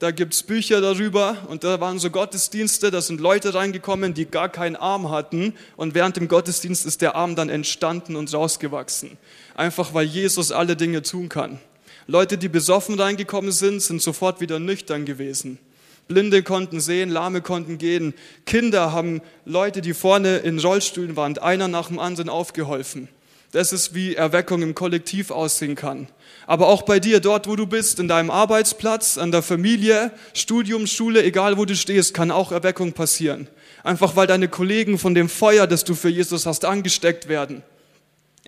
da 0.00 0.10
gibt 0.10 0.34
es 0.34 0.42
Bücher 0.42 0.82
darüber 0.82 1.38
und 1.48 1.64
da 1.64 1.80
waren 1.80 1.98
so 1.98 2.10
Gottesdienste, 2.10 2.90
da 2.90 3.00
sind 3.00 3.22
Leute 3.22 3.54
reingekommen, 3.54 4.12
die 4.12 4.26
gar 4.26 4.50
keinen 4.50 4.76
Arm 4.76 5.08
hatten 5.08 5.54
und 5.78 5.94
während 5.94 6.18
dem 6.18 6.28
Gottesdienst 6.28 6.84
ist 6.84 7.00
der 7.00 7.14
Arm 7.14 7.36
dann 7.36 7.48
entstanden 7.48 8.16
und 8.16 8.30
rausgewachsen. 8.34 9.16
Einfach 9.54 9.94
weil 9.94 10.04
Jesus 10.04 10.52
alle 10.52 10.76
Dinge 10.76 11.00
tun 11.00 11.30
kann. 11.30 11.58
Leute, 12.06 12.36
die 12.36 12.50
besoffen 12.50 13.00
reingekommen 13.00 13.50
sind, 13.50 13.80
sind 13.80 14.02
sofort 14.02 14.42
wieder 14.42 14.58
nüchtern 14.58 15.06
gewesen. 15.06 15.58
Blinde 16.12 16.42
konnten 16.42 16.78
sehen, 16.78 17.08
Lahme 17.08 17.40
konnten 17.40 17.78
gehen. 17.78 18.12
Kinder 18.44 18.92
haben 18.92 19.22
Leute, 19.46 19.80
die 19.80 19.94
vorne 19.94 20.38
in 20.38 20.58
Rollstühlen 20.58 21.16
waren, 21.16 21.38
einer 21.38 21.68
nach 21.68 21.88
dem 21.88 21.98
anderen 21.98 22.28
aufgeholfen. 22.28 23.08
Das 23.52 23.72
ist, 23.72 23.94
wie 23.94 24.14
Erweckung 24.14 24.60
im 24.60 24.74
Kollektiv 24.74 25.30
aussehen 25.30 25.74
kann. 25.74 26.08
Aber 26.46 26.68
auch 26.68 26.82
bei 26.82 27.00
dir, 27.00 27.20
dort 27.20 27.48
wo 27.48 27.56
du 27.56 27.66
bist, 27.66 27.98
in 27.98 28.08
deinem 28.08 28.30
Arbeitsplatz, 28.30 29.16
an 29.16 29.32
der 29.32 29.40
Familie, 29.40 30.10
Studium, 30.34 30.86
Schule, 30.86 31.24
egal 31.24 31.56
wo 31.56 31.64
du 31.64 31.74
stehst, 31.74 32.12
kann 32.12 32.30
auch 32.30 32.52
Erweckung 32.52 32.92
passieren. 32.92 33.48
Einfach 33.82 34.14
weil 34.14 34.26
deine 34.26 34.48
Kollegen 34.48 34.98
von 34.98 35.14
dem 35.14 35.30
Feuer, 35.30 35.66
das 35.66 35.84
du 35.84 35.94
für 35.94 36.10
Jesus 36.10 36.44
hast, 36.44 36.66
angesteckt 36.66 37.28
werden. 37.28 37.62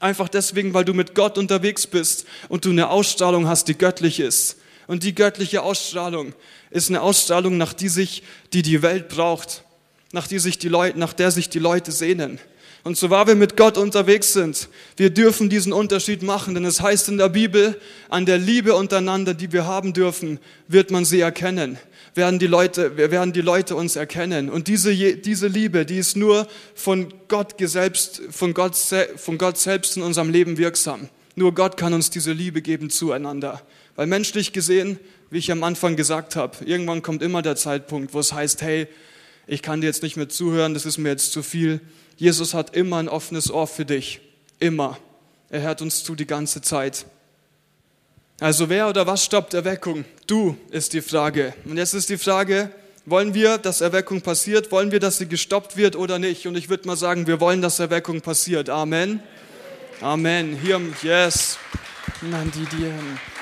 Einfach 0.00 0.28
deswegen, 0.28 0.74
weil 0.74 0.84
du 0.84 0.92
mit 0.92 1.14
Gott 1.14 1.38
unterwegs 1.38 1.86
bist 1.86 2.26
und 2.50 2.66
du 2.66 2.70
eine 2.70 2.90
Ausstrahlung 2.90 3.48
hast, 3.48 3.68
die 3.68 3.78
göttlich 3.78 4.20
ist. 4.20 4.58
Und 4.86 5.02
die 5.02 5.14
göttliche 5.14 5.62
Ausstrahlung 5.62 6.34
ist 6.70 6.90
eine 6.90 7.00
Ausstrahlung, 7.00 7.56
nach 7.56 7.72
die 7.72 7.88
sich, 7.88 8.22
die 8.52 8.62
die 8.62 8.82
Welt 8.82 9.08
braucht, 9.08 9.64
nach, 10.12 10.28
die 10.28 10.38
sich 10.38 10.58
die 10.58 10.68
Leute, 10.68 10.98
nach 10.98 11.12
der 11.12 11.30
sich 11.30 11.48
die 11.48 11.58
Leute 11.58 11.90
sehnen. 11.92 12.38
Und 12.84 12.98
so 12.98 13.08
wahr 13.08 13.26
wir 13.26 13.34
mit 13.34 13.56
Gott 13.56 13.78
unterwegs 13.78 14.34
sind, 14.34 14.68
wir 14.98 15.08
dürfen 15.08 15.48
diesen 15.48 15.72
Unterschied 15.72 16.22
machen, 16.22 16.54
denn 16.54 16.66
es 16.66 16.82
heißt 16.82 17.08
in 17.08 17.16
der 17.16 17.30
Bibel, 17.30 17.80
an 18.10 18.26
der 18.26 18.36
Liebe 18.36 18.74
untereinander, 18.74 19.32
die 19.32 19.52
wir 19.52 19.64
haben 19.64 19.94
dürfen, 19.94 20.38
wird 20.68 20.90
man 20.90 21.06
sie 21.06 21.20
erkennen. 21.20 21.78
Werden 22.14 22.38
die 22.38 22.46
Leute, 22.46 22.98
werden 22.98 23.32
die 23.32 23.40
Leute 23.40 23.74
uns 23.74 23.96
erkennen. 23.96 24.50
Und 24.50 24.68
diese, 24.68 24.94
diese 24.94 25.46
Liebe, 25.46 25.86
die 25.86 25.96
ist 25.96 26.14
nur 26.14 26.46
von 26.74 27.12
Gott, 27.28 27.54
selbst, 27.58 28.20
von, 28.30 28.52
Gott, 28.52 28.76
von 29.16 29.38
Gott 29.38 29.56
selbst 29.56 29.96
in 29.96 30.02
unserem 30.02 30.28
Leben 30.28 30.58
wirksam. 30.58 31.08
Nur 31.36 31.54
Gott 31.54 31.78
kann 31.78 31.94
uns 31.94 32.10
diese 32.10 32.32
Liebe 32.32 32.60
geben 32.60 32.90
zueinander. 32.90 33.62
Weil 33.96 34.06
menschlich 34.06 34.52
gesehen, 34.52 34.98
wie 35.30 35.38
ich 35.38 35.50
am 35.52 35.62
Anfang 35.62 35.96
gesagt 35.96 36.36
habe, 36.36 36.64
irgendwann 36.64 37.02
kommt 37.02 37.22
immer 37.22 37.42
der 37.42 37.56
Zeitpunkt, 37.56 38.14
wo 38.14 38.20
es 38.20 38.32
heißt, 38.32 38.62
hey, 38.62 38.88
ich 39.46 39.62
kann 39.62 39.80
dir 39.80 39.86
jetzt 39.86 40.02
nicht 40.02 40.16
mehr 40.16 40.28
zuhören, 40.28 40.74
das 40.74 40.86
ist 40.86 40.98
mir 40.98 41.10
jetzt 41.10 41.32
zu 41.32 41.42
viel 41.42 41.80
Jesus 42.16 42.54
hat 42.54 42.76
immer 42.76 42.98
ein 42.98 43.08
offenes 43.08 43.50
Ohr 43.50 43.66
für 43.66 43.84
dich. 43.84 44.20
Immer. 44.60 44.98
Er 45.50 45.62
hört 45.62 45.82
uns 45.82 46.04
zu 46.04 46.14
die 46.14 46.26
ganze 46.26 46.62
Zeit. 46.62 47.06
Also 48.40 48.68
wer 48.68 48.88
oder 48.88 49.06
was 49.06 49.24
stoppt 49.24 49.54
Erweckung? 49.54 50.04
Du 50.26 50.56
ist 50.70 50.92
die 50.92 51.02
Frage. 51.02 51.54
Und 51.64 51.76
jetzt 51.76 51.94
ist 51.94 52.08
die 52.08 52.18
Frage, 52.18 52.70
wollen 53.06 53.34
wir, 53.34 53.58
dass 53.58 53.80
Erweckung 53.80 54.22
passiert? 54.22 54.72
Wollen 54.72 54.90
wir, 54.90 55.00
dass 55.00 55.18
sie 55.18 55.26
gestoppt 55.26 55.76
wird 55.76 55.96
oder 55.96 56.18
nicht? 56.18 56.46
Und 56.46 56.56
ich 56.56 56.68
würde 56.68 56.86
mal 56.86 56.96
sagen, 56.96 57.26
wir 57.26 57.40
wollen, 57.40 57.62
dass 57.62 57.78
Erweckung 57.78 58.20
passiert. 58.20 58.70
Amen. 58.70 59.20
Amen. 60.00 60.56
Hier, 60.60 60.80
yes. 61.02 61.58
Die 62.22 63.33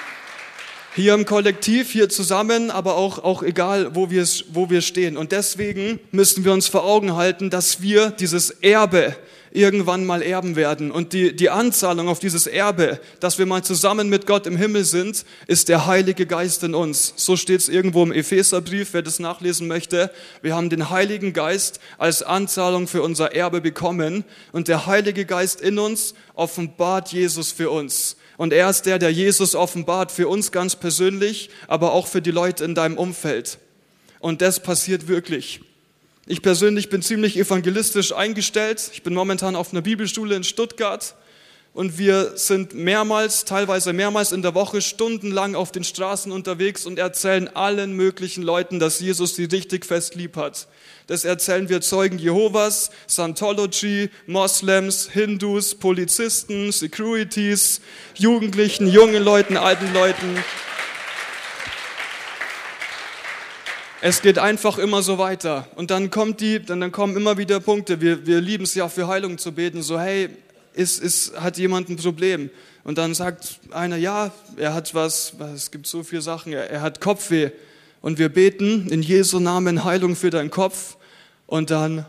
hier 0.95 1.15
im 1.15 1.25
Kollektiv, 1.25 1.91
hier 1.91 2.09
zusammen, 2.09 2.71
aber 2.71 2.97
auch, 2.97 3.19
auch 3.19 3.43
egal, 3.43 3.95
wo 3.95 4.11
wir, 4.11 4.27
wo 4.53 4.69
wir 4.69 4.83
stehen. 4.83 5.17
Und 5.17 5.33
deswegen 5.33 5.99
müssen 6.11 6.45
wir 6.45 6.53
uns 6.53 6.69
vor 6.69 6.85
Augen 6.85 7.17
halten, 7.17 7.49
dass 7.49 7.81
wir 7.81 8.11
dieses 8.11 8.51
Erbe 8.51 9.17
irgendwann 9.53 10.05
mal 10.05 10.23
erben 10.23 10.57
werden. 10.57 10.91
Und 10.91 11.13
die, 11.13 11.35
die 11.35 11.51
Anzahlung 11.51 12.09
auf 12.09 12.19
dieses 12.19 12.47
Erbe, 12.47 13.01
dass 13.21 13.39
wir 13.39 13.47
mal 13.47 13.63
zusammen 13.63 14.09
mit 14.09 14.27
Gott 14.27 14.47
im 14.47 14.57
Himmel 14.57 14.85
sind, 14.85 15.25
ist 15.47 15.69
der 15.69 15.87
Heilige 15.87 16.27
Geist 16.27 16.63
in 16.63 16.75
uns. 16.75 17.15
So 17.17 17.37
steht 17.37 17.61
es 17.61 17.69
irgendwo 17.69 18.03
im 18.03 18.13
Epheserbrief, 18.13 18.91
wer 18.93 19.03
das 19.03 19.19
nachlesen 19.19 19.69
möchte. 19.69 20.11
Wir 20.43 20.55
haben 20.55 20.71
den 20.71 20.91
Heiligen 20.91 21.33
Geist 21.33 21.81
als 21.99 22.23
Anzahlung 22.23 22.87
für 22.87 23.03
unser 23.03 23.35
Erbe 23.35 23.61
bekommen. 23.61 24.25
Und 24.53 24.69
der 24.69 24.87
Heilige 24.87 25.25
Geist 25.25 25.61
in 25.61 25.79
uns 25.79 26.15
offenbart 26.35 27.13
Jesus 27.13 27.53
für 27.53 27.71
uns. 27.71 28.17
Und 28.37 28.53
er 28.53 28.71
ist 28.71 28.83
der, 28.83 28.99
der 28.99 29.13
Jesus 29.13 29.55
offenbart 29.55 30.11
für 30.11 30.29
uns 30.29 30.53
ganz 30.53 30.77
persönlich, 30.77 31.51
aber 31.69 31.93
auch 31.93 32.07
für 32.07 32.23
die 32.23 32.31
Leute 32.31 32.65
in 32.65 32.75
deinem 32.75 32.99
Umfeld. 32.99 33.59
Und 34.21 34.41
das 34.43 34.61
passiert 34.61 35.09
wirklich. 35.09 35.61
Ich 36.27 36.43
persönlich 36.43 36.89
bin 36.89 37.03
ziemlich 37.03 37.37
evangelistisch 37.37 38.13
eingestellt. 38.13 38.91
Ich 38.93 39.03
bin 39.03 39.15
momentan 39.15 39.57
auf 39.57 39.73
einer 39.73 39.83
Bibelschule 39.83 40.37
in 40.37 40.45
Stuttgart 40.45 41.15
und 41.75 41.97
wir 41.97 42.37
sind 42.37 42.75
mehrmals, 42.75 43.47
teilweise 43.47 43.95
mehrmals 43.95 44.33
in 44.33 44.43
der 44.43 44.55
Woche 44.55 44.83
stundenlang 44.83 45.55
auf 45.55 45.73
den 45.73 45.85
Straßen 45.85 46.31
unterwegs 46.31 46.85
und 46.85 46.99
erzählen 46.99 47.49
allen 47.49 47.95
möglichen 47.95 48.43
Leuten, 48.43 48.79
dass 48.79 49.01
Jesus 49.01 49.37
sie 49.37 49.45
richtig 49.45 49.87
fest 49.87 50.15
lieb 50.15 50.37
hat. 50.37 50.69
Das 51.13 51.27
erzählen 51.27 51.69
wir 51.69 51.83
Zeugen 51.83 52.19
Jehovas, 52.19 52.91
Scientology, 53.07 54.09
Moslems, 54.27 55.11
Hindus, 55.13 55.75
Polizisten, 55.75 56.73
Securities, 56.73 57.83
Jugendlichen, 58.15 58.89
jungen 58.89 59.23
Leuten, 59.23 59.59
alten 59.59 59.93
Leuten. 59.93 60.43
Es 64.01 64.23
geht 64.23 64.39
einfach 64.39 64.79
immer 64.79 65.03
so 65.03 65.19
weiter. 65.19 65.69
Und 65.75 65.91
dann 65.91 66.09
kommt 66.09 66.41
die, 66.41 66.65
dann, 66.65 66.81
dann 66.81 66.93
kommen 66.93 67.15
immer 67.15 67.37
wieder 67.37 67.61
Punkte. 67.61 68.01
Wir, 68.01 68.27
wir 68.27 68.41
lieben 68.41 68.65
es 68.65 68.75
ja 68.75 68.89
für 68.89 69.07
Heilung 69.07 69.37
zu 69.37 69.53
beten. 69.53 69.83
So, 69.83 70.01
hey, 70.01 70.31
ist, 70.73 70.99
ist, 70.99 71.39
hat 71.39 71.59
jemand 71.59 71.91
ein 71.91 71.97
Problem? 71.97 72.49
Und 72.85 72.97
dann 72.97 73.15
sagt 73.15 73.61
einer, 73.71 73.99
ja, 73.99 74.33
er 74.57 74.73
hat 74.73 74.95
was, 74.95 75.35
es 75.55 75.71
gibt 75.71 75.87
so 75.87 76.05
viele 76.05 76.23
Sachen, 76.23 76.55
er, 76.55 76.71
er 76.71 76.81
hat 76.81 77.03
Kopfweh 77.03 77.51
und 78.01 78.19
wir 78.19 78.31
beten 78.31 78.89
in 78.89 79.03
Jesu 79.03 79.41
Namen 79.41 79.85
Heilung 79.85 80.17
für 80.17 80.31
deinen 80.31 80.51
Kopf 80.51 80.97
und 81.53 81.71
dann, 81.71 82.07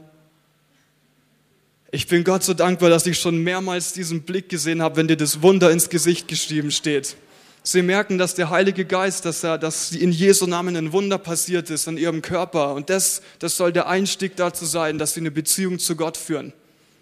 ich 1.92 2.08
bin 2.08 2.24
Gott 2.24 2.46
so 2.46 2.54
dankbar, 2.54 2.90
dass 2.90 3.06
ich 3.06 3.20
schon 3.20 3.40
mehrmals 3.40 3.92
diesen 3.92 4.22
Blick 4.22 4.48
gesehen 4.48 4.82
habe, 4.82 4.96
wenn 4.96 5.10
dir 5.10 5.18
das 5.18 5.42
Wunder 5.42 5.70
ins 5.70 5.90
Gesicht 5.90 6.30
geschrieben 6.30 6.72
steht. 6.72 7.18
Sie 7.62 7.82
merken, 7.82 8.18
dass 8.18 8.36
der 8.36 8.52
Heilige 8.52 8.86
Geist, 8.86 9.26
dass, 9.26 9.44
er, 9.44 9.58
dass 9.58 9.92
in 9.92 10.14
Jesu 10.14 10.48
Namen 10.48 10.78
ein 10.78 10.94
Wunder 10.94 11.18
passiert 11.18 11.70
ist 11.70 11.90
an 11.90 11.98
ihrem 11.98 12.22
Körper. 12.22 12.74
Und 12.74 12.90
das, 12.90 13.22
das 13.40 13.58
soll 13.58 13.74
der 13.74 13.90
Einstieg 13.90 14.38
dazu 14.38 14.64
sein, 14.64 14.98
dass 14.98 15.16
sie 15.16 15.20
eine 15.20 15.32
Beziehung 15.32 15.78
zu 15.78 15.98
Gott 15.98 16.16
führen. 16.16 16.54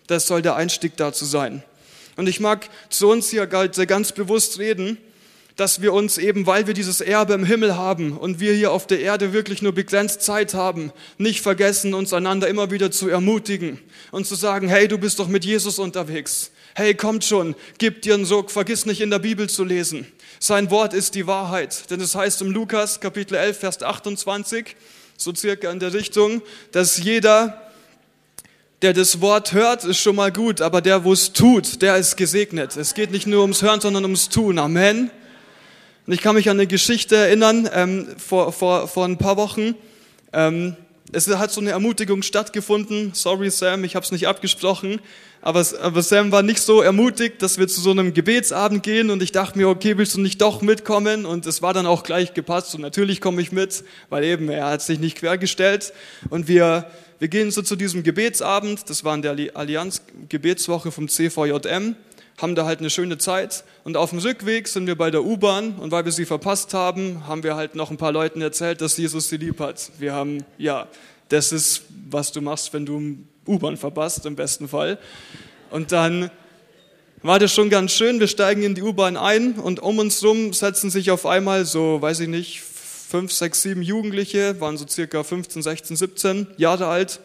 Das 0.08 0.26
soll 0.26 0.42
der 0.42 0.56
Einstieg 0.56 0.98
dazu 0.98 1.26
sein. 1.26 1.62
Und 2.16 2.28
ich 2.28 2.40
mag 2.40 2.68
zu 2.90 3.08
uns 3.08 3.30
hier 3.30 3.46
ganz 3.46 4.14
bewusst 4.14 4.58
reden, 4.58 4.98
dass 5.62 5.80
wir 5.80 5.94
uns 5.94 6.18
eben, 6.18 6.48
weil 6.48 6.66
wir 6.66 6.74
dieses 6.74 7.02
Erbe 7.02 7.34
im 7.34 7.46
Himmel 7.46 7.78
haben 7.78 8.18
und 8.18 8.40
wir 8.40 8.52
hier 8.52 8.72
auf 8.72 8.88
der 8.88 9.00
Erde 9.00 9.32
wirklich 9.32 9.62
nur 9.62 9.74
begrenzt 9.74 10.24
Zeit 10.24 10.56
haben, 10.56 10.92
nicht 11.20 11.42
vergessen, 11.42 11.94
uns 11.94 12.14
einander 12.14 12.48
immer 12.48 12.72
wieder 12.72 12.90
zu 12.90 13.10
ermutigen 13.10 13.80
und 14.10 14.26
zu 14.26 14.34
sagen, 14.34 14.70
hey, 14.70 14.88
du 14.88 14.98
bist 14.98 15.20
doch 15.20 15.28
mit 15.28 15.46
Jesus 15.46 15.78
unterwegs. 15.78 16.50
Hey, 16.74 16.96
kommt 16.96 17.26
schon, 17.26 17.54
gib 17.78 18.02
dir 18.02 18.16
einen 18.16 18.26
Sog, 18.26 18.50
vergiss 18.50 18.88
nicht 18.88 19.02
in 19.02 19.12
der 19.12 19.20
Bibel 19.20 19.48
zu 19.52 19.64
lesen. 19.64 20.12
Sein 20.40 20.72
Wort 20.72 20.96
ist 20.96 21.14
die 21.14 21.28
Wahrheit, 21.28 21.92
denn 21.92 22.02
es 22.02 22.16
heißt 22.16 22.42
im 22.42 22.50
Lukas 22.50 23.00
Kapitel 23.00 23.36
11, 23.36 23.60
Vers 23.60 23.84
28, 23.84 24.76
so 25.16 25.32
circa 25.36 25.70
in 25.70 25.80
der 25.80 25.94
Richtung, 25.94 26.42
dass 26.72 26.98
jeder, 26.98 27.72
der 28.82 28.94
das 28.94 29.22
Wort 29.22 29.54
hört, 29.54 29.84
ist 29.84 30.00
schon 30.00 30.16
mal 30.16 30.32
gut, 30.32 30.60
aber 30.60 30.82
der, 30.82 31.04
wo 31.04 31.14
es 31.14 31.34
tut, 31.34 31.84
der 31.84 31.98
ist 31.98 32.18
gesegnet. 32.18 32.76
Es 32.78 32.96
geht 32.96 33.12
nicht 33.12 33.28
nur 33.28 33.44
ums 33.44 33.62
Hören, 33.62 33.80
sondern 33.80 34.06
ums 34.06 34.28
Tun. 34.30 34.58
Amen. 34.58 35.12
Und 36.12 36.16
ich 36.16 36.22
kann 36.24 36.36
mich 36.36 36.50
an 36.50 36.58
eine 36.58 36.68
Geschichte 36.68 37.16
erinnern, 37.16 37.70
ähm, 37.74 38.06
vor, 38.18 38.52
vor, 38.52 38.90
vor 38.90 39.06
ein 39.06 39.18
paar 39.18 39.38
Wochen. 39.38 39.76
Ähm, 40.34 40.76
es 41.14 41.30
hat 41.30 41.54
so 41.54 41.62
eine 41.62 41.70
Ermutigung 41.70 42.22
stattgefunden. 42.22 43.12
Sorry, 43.14 43.50
Sam, 43.50 43.86
ich 43.86 43.96
habe 43.96 44.04
es 44.04 44.12
nicht 44.12 44.28
abgesprochen. 44.28 45.00
Aber, 45.42 45.66
aber 45.82 46.04
Sam 46.04 46.34
war 46.34 46.44
nicht 46.44 46.60
so 46.60 46.82
ermutigt, 46.82 47.42
dass 47.42 47.60
wir 47.60 47.70
zu 47.70 47.80
so 47.80 47.92
einem 47.92 48.14
Gebetsabend 48.14 48.84
gehen. 48.84 49.10
Und 49.10 49.24
ich 49.24 49.32
dachte 49.32 49.58
mir, 49.58 49.70
okay, 49.70 49.98
willst 49.98 50.16
du 50.16 50.20
nicht 50.20 50.42
doch 50.42 50.62
mitkommen? 50.62 51.26
Und 51.26 51.46
es 51.46 51.62
war 51.62 51.74
dann 51.74 51.86
auch 51.86 52.04
gleich 52.04 52.34
gepasst. 52.34 52.76
Und 52.76 52.82
natürlich 52.82 53.22
komme 53.22 53.42
ich 53.42 53.54
mit, 53.54 53.86
weil 54.10 54.26
eben 54.26 54.50
er 54.50 54.66
hat 54.66 54.82
sich 54.82 55.00
nicht 55.00 55.18
quergestellt. 55.18 55.94
Und 56.30 56.50
wir, 56.50 56.92
wir 57.20 57.30
gehen 57.30 57.52
so 57.52 57.62
zu 57.62 57.78
diesem 57.78 58.04
Gebetsabend. 58.04 58.90
Das 58.90 59.06
war 59.06 59.16
in 59.16 59.22
der 59.22 59.38
Allianz 59.54 60.02
Gebetswoche 60.28 60.92
vom 60.92 61.08
CVJM 61.08 61.96
haben 62.42 62.56
da 62.56 62.66
halt 62.66 62.80
eine 62.80 62.90
schöne 62.90 63.18
Zeit 63.20 63.64
und 63.84 63.96
auf 63.96 64.10
dem 64.10 64.20
Rückweg 64.20 64.68
sind 64.68 64.88
wir 64.88 64.98
bei 64.98 65.12
der 65.12 65.24
U-Bahn 65.24 65.76
und 65.76 65.92
weil 65.92 66.06
wir 66.06 66.12
sie 66.12 66.26
verpasst 66.26 66.74
haben, 66.74 67.28
haben 67.28 67.44
wir 67.44 67.56
halt 67.56 67.76
noch 67.76 67.92
ein 67.92 67.98
paar 67.98 68.12
Leuten 68.12 68.42
erzählt, 68.42 68.82
dass 68.82 68.98
Jesus 68.98 69.30
sie 69.30 69.38
lieb 69.38 69.60
hat. 69.60 69.92
Wir 70.00 70.14
haben, 70.14 70.44
ja, 70.58 70.88
das 71.30 71.52
ist, 71.52 71.84
was 72.10 72.32
du 72.32 72.42
machst, 72.42 72.74
wenn 72.74 72.86
du 72.86 73.18
U-Bahn 73.48 73.78
verpasst, 73.78 74.26
im 74.26 74.36
besten 74.36 74.68
Fall. 74.68 74.98
Und 75.70 75.92
dann 75.92 76.32
war 77.22 77.38
das 77.38 77.54
schon 77.54 77.70
ganz 77.70 77.92
schön, 77.92 78.20
wir 78.20 78.28
steigen 78.28 78.64
in 78.64 78.74
die 78.74 78.82
U-Bahn 78.82 79.18
ein 79.18 79.54
und 79.54 79.80
um 79.80 80.00
uns 80.00 80.24
rum 80.24 80.52
setzen 80.54 80.90
sich 80.90 81.12
auf 81.12 81.28
einmal 81.28 81.66
so, 81.66 82.02
weiß 82.02 82.22
ich 82.22 82.28
nicht, 82.28 82.62
fünf, 82.62 83.32
sechs, 83.32 83.62
sieben 83.62 83.84
Jugendliche, 83.84 84.60
waren 84.60 84.78
so 84.78 84.88
circa 84.88 85.24
15, 85.24 85.62
16, 85.62 85.96
17 85.96 86.48
Jahre 86.58 86.88
alt 86.88 87.20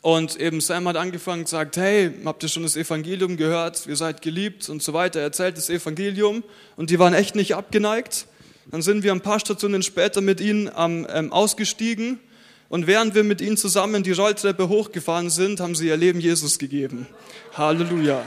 und 0.00 0.40
eben 0.40 0.60
Sam 0.60 0.86
hat 0.88 0.96
angefangen 0.96 1.40
und 1.40 1.44
gesagt, 1.44 1.76
hey, 1.76 2.12
habt 2.24 2.42
ihr 2.42 2.48
schon 2.48 2.62
das 2.62 2.76
Evangelium 2.76 3.36
gehört? 3.36 3.86
Ihr 3.86 3.96
seid 3.96 4.22
geliebt 4.22 4.68
und 4.68 4.82
so 4.82 4.92
weiter. 4.92 5.20
Er 5.20 5.26
erzählt 5.26 5.56
das 5.56 5.70
Evangelium 5.70 6.44
und 6.76 6.90
die 6.90 6.98
waren 6.98 7.14
echt 7.14 7.34
nicht 7.34 7.54
abgeneigt. 7.54 8.26
Dann 8.70 8.82
sind 8.82 9.02
wir 9.02 9.12
ein 9.12 9.22
paar 9.22 9.40
Stationen 9.40 9.82
später 9.82 10.20
mit 10.20 10.40
ihnen 10.40 10.70
ähm, 10.76 11.32
ausgestiegen 11.32 12.20
und 12.68 12.86
während 12.86 13.14
wir 13.14 13.24
mit 13.24 13.40
ihnen 13.40 13.56
zusammen 13.56 14.02
die 14.02 14.12
Rolltreppe 14.12 14.68
hochgefahren 14.68 15.30
sind, 15.30 15.60
haben 15.60 15.74
sie 15.74 15.88
ihr 15.88 15.96
Leben 15.96 16.20
Jesus 16.20 16.58
gegeben. 16.58 17.06
Halleluja. 17.54 18.22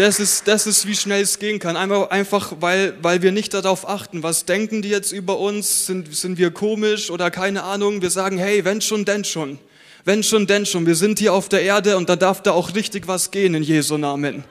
Das 0.00 0.18
ist, 0.18 0.48
das 0.48 0.66
ist, 0.66 0.86
wie 0.86 0.96
schnell 0.96 1.20
es 1.20 1.38
gehen 1.38 1.58
kann. 1.58 1.76
Einfach, 1.76 2.08
einfach 2.08 2.54
weil, 2.60 2.94
weil 3.02 3.20
wir 3.20 3.32
nicht 3.32 3.52
darauf 3.52 3.86
achten, 3.86 4.22
was 4.22 4.46
denken 4.46 4.80
die 4.80 4.88
jetzt 4.88 5.12
über 5.12 5.38
uns, 5.38 5.84
sind, 5.84 6.16
sind 6.16 6.38
wir 6.38 6.52
komisch 6.52 7.10
oder 7.10 7.30
keine 7.30 7.64
Ahnung. 7.64 8.00
Wir 8.00 8.08
sagen, 8.08 8.38
hey, 8.38 8.64
wenn 8.64 8.80
schon, 8.80 9.04
denn 9.04 9.24
schon. 9.24 9.58
Wenn 10.06 10.22
schon, 10.22 10.46
denn 10.46 10.64
schon. 10.64 10.86
Wir 10.86 10.94
sind 10.94 11.18
hier 11.18 11.34
auf 11.34 11.50
der 11.50 11.60
Erde 11.60 11.98
und 11.98 12.08
da 12.08 12.16
darf 12.16 12.42
da 12.42 12.52
auch 12.52 12.74
richtig 12.74 13.08
was 13.08 13.30
gehen 13.30 13.54
in 13.54 13.62
Jesu 13.62 13.98
Namen. 13.98 14.44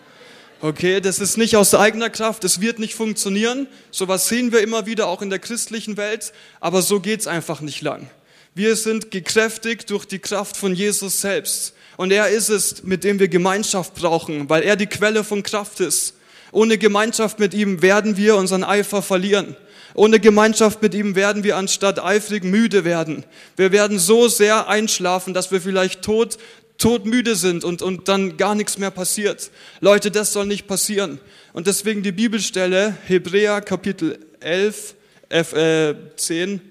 Okay, 0.62 1.02
das 1.02 1.18
ist 1.18 1.36
nicht 1.36 1.56
aus 1.56 1.74
eigener 1.74 2.12
Kraft, 2.12 2.44
das 2.44 2.62
wird 2.62 2.78
nicht 2.78 2.94
funktionieren. 2.94 3.66
Sowas 3.90 4.28
sehen 4.28 4.52
wir 4.52 4.62
immer 4.62 4.86
wieder 4.86 5.08
auch 5.08 5.24
in 5.24 5.32
der 5.32 5.40
christlichen 5.40 5.98
Welt, 5.98 6.32
aber 6.60 6.84
so 6.84 7.00
geht's 7.00 7.26
einfach 7.26 7.62
nicht 7.62 7.82
lang. 7.82 8.08
Wir 8.54 8.76
sind 8.76 9.10
gekräftigt 9.10 9.90
durch 9.90 10.06
die 10.06 10.20
Kraft 10.20 10.58
von 10.58 10.76
Jesus 10.76 11.22
selbst. 11.22 11.74
Und 12.00 12.12
er 12.12 12.30
ist 12.30 12.48
es, 12.48 12.84
mit 12.84 13.04
dem 13.04 13.20
wir 13.20 13.28
Gemeinschaft 13.28 13.94
brauchen, 13.94 14.50
weil 14.50 14.64
er 14.64 14.78
die 14.78 14.88
Quelle 14.88 15.26
von 15.26 15.44
Kraft 15.44 15.82
ist. 15.82 16.14
Ohne 16.54 16.78
Gemeinschaft 16.78 17.40
mit 17.40 17.54
ihm 17.54 17.82
werden 17.82 18.16
wir 18.16 18.38
unseren 18.38 18.64
Eifer 18.64 19.02
verlieren. 19.02 19.58
Ohne 19.96 20.22
Gemeinschaft 20.22 20.82
mit 20.82 20.94
ihm 20.94 21.16
werden 21.16 21.44
wir 21.44 21.58
anstatt 21.58 22.02
eifrig 22.02 22.46
müde 22.46 22.86
werden. 22.86 23.26
Wir 23.58 23.74
werden 23.74 24.00
so 24.00 24.30
sehr 24.30 24.70
einschlafen, 24.70 25.34
dass 25.34 25.52
wir 25.52 25.60
vielleicht 25.60 26.02
tot, 26.02 26.38
todmüde 26.78 27.36
sind 27.36 27.66
und, 27.66 27.82
und 27.82 28.08
dann 28.08 28.38
gar 28.38 28.56
nichts 28.56 28.78
mehr 28.78 28.92
passiert. 28.92 29.52
Leute, 29.82 30.10
das 30.10 30.32
soll 30.32 30.46
nicht 30.46 30.68
passieren. 30.68 31.20
Und 31.52 31.68
deswegen 31.68 32.02
die 32.02 32.14
Bibelstelle, 32.14 32.96
Hebräer 33.08 33.60
Kapitel 33.60 34.26
11, 34.40 34.96
F, 35.28 35.52
äh, 35.52 35.96
10, 36.16 36.62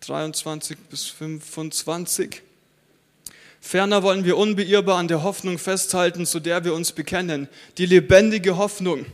23 0.00 0.76
bis 0.90 1.06
25. 1.06 2.42
Ferner 3.60 4.02
wollen 4.02 4.24
wir 4.24 4.36
unbeirrbar 4.36 4.98
an 4.98 5.08
der 5.08 5.22
Hoffnung 5.22 5.58
festhalten, 5.58 6.26
zu 6.26 6.40
der 6.40 6.64
wir 6.64 6.74
uns 6.74 6.92
bekennen. 6.92 7.48
Die 7.78 7.86
lebendige 7.86 8.56
Hoffnung. 8.56 9.04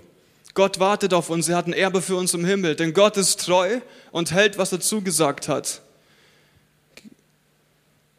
Gott 0.54 0.78
wartet 0.78 1.12
auf 1.12 1.28
uns, 1.28 1.48
er 1.48 1.56
hat 1.56 1.66
ein 1.66 1.74
Erbe 1.74 2.00
für 2.00 2.16
uns 2.16 2.32
im 2.32 2.44
Himmel, 2.44 2.76
denn 2.76 2.94
Gott 2.94 3.18
ist 3.18 3.44
treu 3.44 3.80
und 4.12 4.30
hält, 4.30 4.56
was 4.56 4.72
er 4.72 4.80
zugesagt 4.80 5.48
hat. 5.48 5.82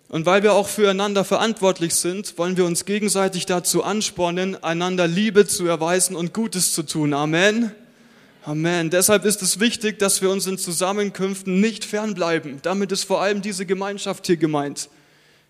Und 0.09 0.25
weil 0.25 0.43
wir 0.43 0.53
auch 0.53 0.67
füreinander 0.67 1.25
verantwortlich 1.25 1.95
sind, 1.95 2.37
wollen 2.37 2.55
wir 2.55 2.65
uns 2.65 2.85
gegenseitig 2.85 3.45
dazu 3.45 3.83
anspornen, 3.83 4.61
einander 4.63 5.07
Liebe 5.07 5.47
zu 5.47 5.65
erweisen 5.65 6.15
und 6.15 6.33
Gutes 6.33 6.73
zu 6.73 6.83
tun. 6.83 7.13
Amen. 7.13 7.71
Amen. 8.43 8.89
Deshalb 8.89 9.25
ist 9.25 9.41
es 9.41 9.59
wichtig, 9.59 9.97
dass 9.99 10.21
wir 10.21 10.29
uns 10.29 10.45
in 10.45 10.57
Zusammenkünften 10.57 11.59
nicht 11.59 11.83
fernbleiben. 11.83 12.59
Damit 12.61 12.91
ist 12.91 13.03
vor 13.03 13.21
allem 13.21 13.41
diese 13.41 13.65
Gemeinschaft 13.65 14.27
hier 14.27 14.37
gemeint 14.37 14.89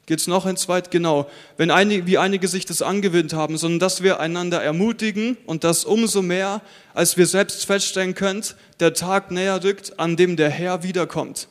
geht 0.08 0.20
es 0.20 0.28
noch 0.28 0.46
ein 0.46 0.56
zweit 0.56 0.90
genau, 0.90 1.30
wenn 1.58 1.70
einige, 1.70 2.08
wie 2.08 2.18
einige 2.18 2.48
sich 2.48 2.66
das 2.66 2.82
angewöhnt 2.82 3.34
haben, 3.34 3.58
sondern 3.58 3.80
dass 3.80 4.02
wir 4.02 4.20
einander 4.22 4.64
ermutigen 4.64 5.38
und 5.46 5.66
das 5.66 5.84
umso 5.84 6.22
mehr, 6.22 6.62
als 6.94 7.18
wir 7.18 7.28
selbst 7.28 7.66
feststellen 7.66 8.16
können, 8.16 8.44
der 8.80 8.94
Tag 8.94 9.32
näher 9.32 9.64
rückt, 9.64 10.00
an 10.00 10.16
dem 10.16 10.38
der 10.38 10.50
Herr 10.50 10.82
wiederkommt. 10.82 11.50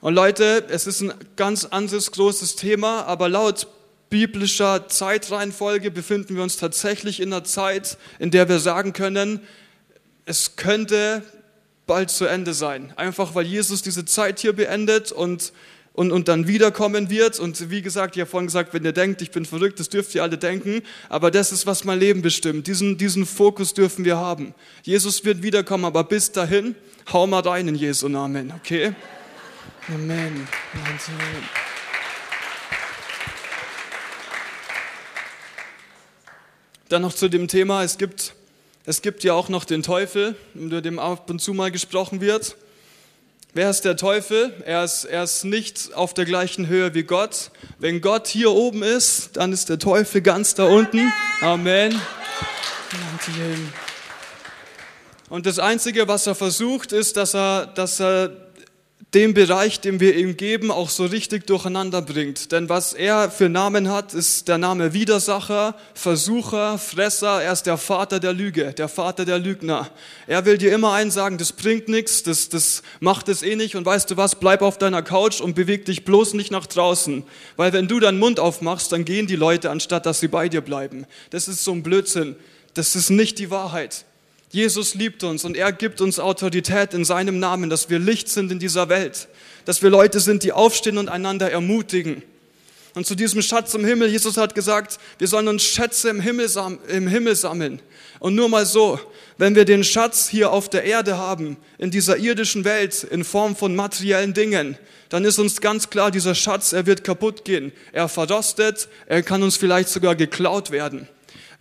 Und 0.00 0.14
Leute, 0.14 0.64
es 0.68 0.88
ist 0.88 1.00
ein 1.00 1.14
ganz 1.36 1.64
anderes 1.64 2.10
großes 2.10 2.56
Thema, 2.56 3.04
aber 3.04 3.28
laut 3.28 3.68
biblischer 4.10 4.88
Zeitreihenfolge 4.88 5.92
befinden 5.92 6.34
wir 6.34 6.42
uns 6.42 6.56
tatsächlich 6.56 7.20
in 7.20 7.32
einer 7.32 7.44
Zeit, 7.44 7.98
in 8.18 8.32
der 8.32 8.48
wir 8.48 8.58
sagen 8.58 8.92
können, 8.92 9.40
es 10.26 10.56
könnte 10.56 11.22
bald 11.86 12.10
zu 12.10 12.24
Ende 12.24 12.52
sein. 12.52 12.92
Einfach 12.96 13.36
weil 13.36 13.46
Jesus 13.46 13.82
diese 13.82 14.04
Zeit 14.04 14.40
hier 14.40 14.54
beendet 14.54 15.12
und 15.12 15.52
und, 15.94 16.10
und 16.10 16.28
dann 16.28 16.46
wiederkommen 16.46 17.10
wird. 17.10 17.38
Und 17.38 17.70
wie 17.70 17.82
gesagt, 17.82 18.16
ich 18.16 18.20
habe 18.20 18.30
vorhin 18.30 18.46
gesagt, 18.46 18.72
wenn 18.72 18.84
ihr 18.84 18.92
denkt, 18.92 19.22
ich 19.22 19.30
bin 19.30 19.44
verrückt, 19.44 19.78
das 19.78 19.88
dürft 19.88 20.14
ihr 20.14 20.22
alle 20.22 20.38
denken. 20.38 20.82
Aber 21.08 21.30
das 21.30 21.52
ist, 21.52 21.66
was 21.66 21.84
mein 21.84 21.98
Leben 21.98 22.22
bestimmt. 22.22 22.66
Diesen, 22.66 22.96
diesen 22.96 23.26
Fokus 23.26 23.74
dürfen 23.74 24.04
wir 24.04 24.16
haben. 24.16 24.54
Jesus 24.82 25.24
wird 25.24 25.42
wiederkommen, 25.42 25.84
aber 25.84 26.04
bis 26.04 26.32
dahin, 26.32 26.74
hau 27.12 27.26
mal 27.26 27.40
rein 27.40 27.68
in 27.68 27.74
Jesu 27.74 28.08
Namen, 28.08 28.52
okay? 28.56 28.94
Amen. 29.88 30.48
Dann 36.88 37.02
noch 37.02 37.14
zu 37.14 37.28
dem 37.28 37.48
Thema, 37.48 37.82
es 37.82 37.98
gibt, 37.98 38.34
es 38.84 39.02
gibt 39.02 39.24
ja 39.24 39.32
auch 39.32 39.48
noch 39.48 39.64
den 39.64 39.82
Teufel, 39.82 40.36
über 40.54 40.80
den 40.80 40.98
ab 40.98 41.28
und 41.30 41.40
zu 41.40 41.52
mal 41.54 41.70
gesprochen 41.70 42.20
wird. 42.20 42.56
Wer 43.54 43.68
ist 43.68 43.84
der 43.84 43.98
Teufel? 43.98 44.50
Er 44.64 44.82
ist, 44.82 45.04
er 45.04 45.24
ist 45.24 45.44
nicht 45.44 45.92
auf 45.92 46.14
der 46.14 46.24
gleichen 46.24 46.68
Höhe 46.68 46.94
wie 46.94 47.02
Gott. 47.02 47.50
Wenn 47.78 48.00
Gott 48.00 48.26
hier 48.26 48.50
oben 48.50 48.82
ist, 48.82 49.36
dann 49.36 49.52
ist 49.52 49.68
der 49.68 49.78
Teufel 49.78 50.22
ganz 50.22 50.54
da 50.54 50.64
unten. 50.64 51.12
Amen. 51.42 52.00
Und 55.28 55.44
das 55.44 55.58
Einzige, 55.58 56.08
was 56.08 56.26
er 56.26 56.34
versucht, 56.34 56.92
ist, 56.92 57.18
dass 57.18 57.34
er, 57.34 57.66
dass 57.66 58.00
er 58.00 58.30
den 59.14 59.34
Bereich, 59.34 59.80
den 59.80 60.00
wir 60.00 60.16
ihm 60.16 60.38
geben, 60.38 60.70
auch 60.70 60.88
so 60.88 61.04
richtig 61.04 61.46
durcheinander 61.46 62.00
bringt. 62.00 62.50
Denn 62.50 62.70
was 62.70 62.94
er 62.94 63.30
für 63.30 63.50
Namen 63.50 63.90
hat, 63.90 64.14
ist 64.14 64.48
der 64.48 64.56
Name 64.56 64.94
Widersacher, 64.94 65.76
Versucher, 65.92 66.78
Fresser. 66.78 67.42
Er 67.42 67.52
ist 67.52 67.64
der 67.64 67.76
Vater 67.76 68.20
der 68.20 68.32
Lüge, 68.32 68.72
der 68.72 68.88
Vater 68.88 69.26
der 69.26 69.38
Lügner. 69.38 69.90
Er 70.26 70.46
will 70.46 70.56
dir 70.56 70.72
immer 70.72 70.94
eins 70.94 71.12
sagen, 71.12 71.36
das 71.36 71.52
bringt 71.52 71.88
nichts, 71.88 72.22
das, 72.22 72.48
das 72.48 72.82
macht 73.00 73.28
es 73.28 73.42
eh 73.42 73.54
nicht. 73.54 73.76
Und 73.76 73.84
weißt 73.84 74.10
du 74.10 74.16
was, 74.16 74.36
bleib 74.36 74.62
auf 74.62 74.78
deiner 74.78 75.02
Couch 75.02 75.42
und 75.42 75.54
beweg 75.54 75.84
dich 75.84 76.06
bloß 76.06 76.32
nicht 76.32 76.50
nach 76.50 76.66
draußen. 76.66 77.22
Weil 77.56 77.74
wenn 77.74 77.88
du 77.88 78.00
deinen 78.00 78.18
Mund 78.18 78.40
aufmachst, 78.40 78.92
dann 78.92 79.04
gehen 79.04 79.26
die 79.26 79.36
Leute, 79.36 79.68
anstatt 79.68 80.06
dass 80.06 80.20
sie 80.20 80.28
bei 80.28 80.48
dir 80.48 80.62
bleiben. 80.62 81.06
Das 81.28 81.48
ist 81.48 81.64
so 81.64 81.72
ein 81.72 81.82
Blödsinn. 81.82 82.34
Das 82.72 82.96
ist 82.96 83.10
nicht 83.10 83.38
die 83.38 83.50
Wahrheit. 83.50 84.06
Jesus 84.52 84.94
liebt 84.94 85.24
uns 85.24 85.46
und 85.46 85.56
er 85.56 85.72
gibt 85.72 86.02
uns 86.02 86.20
Autorität 86.20 86.92
in 86.92 87.06
seinem 87.06 87.40
Namen, 87.40 87.70
dass 87.70 87.88
wir 87.88 87.98
Licht 87.98 88.28
sind 88.28 88.52
in 88.52 88.58
dieser 88.58 88.90
Welt, 88.90 89.28
dass 89.64 89.82
wir 89.82 89.88
Leute 89.88 90.20
sind, 90.20 90.42
die 90.42 90.52
aufstehen 90.52 90.98
und 90.98 91.08
einander 91.08 91.50
ermutigen. 91.50 92.22
Und 92.94 93.06
zu 93.06 93.14
diesem 93.14 93.40
Schatz 93.40 93.72
im 93.72 93.86
Himmel, 93.86 94.10
Jesus 94.10 94.36
hat 94.36 94.54
gesagt, 94.54 94.98
wir 95.16 95.26
sollen 95.26 95.48
uns 95.48 95.62
Schätze 95.62 96.10
im 96.10 96.20
Himmel, 96.20 96.50
im 96.88 97.08
Himmel 97.08 97.34
sammeln. 97.34 97.80
Und 98.18 98.34
nur 98.34 98.50
mal 98.50 98.66
so, 98.66 99.00
wenn 99.38 99.54
wir 99.54 99.64
den 99.64 99.84
Schatz 99.84 100.28
hier 100.28 100.52
auf 100.52 100.68
der 100.68 100.84
Erde 100.84 101.16
haben, 101.16 101.56
in 101.78 101.90
dieser 101.90 102.18
irdischen 102.18 102.66
Welt, 102.66 103.04
in 103.04 103.24
Form 103.24 103.56
von 103.56 103.74
materiellen 103.74 104.34
Dingen, 104.34 104.76
dann 105.08 105.24
ist 105.24 105.38
uns 105.38 105.62
ganz 105.62 105.88
klar, 105.88 106.10
dieser 106.10 106.34
Schatz, 106.34 106.74
er 106.74 106.84
wird 106.84 107.04
kaputt 107.04 107.46
gehen. 107.46 107.72
Er 107.92 108.10
verrostet, 108.10 108.88
er 109.06 109.22
kann 109.22 109.42
uns 109.42 109.56
vielleicht 109.56 109.88
sogar 109.88 110.14
geklaut 110.14 110.70
werden. 110.70 111.08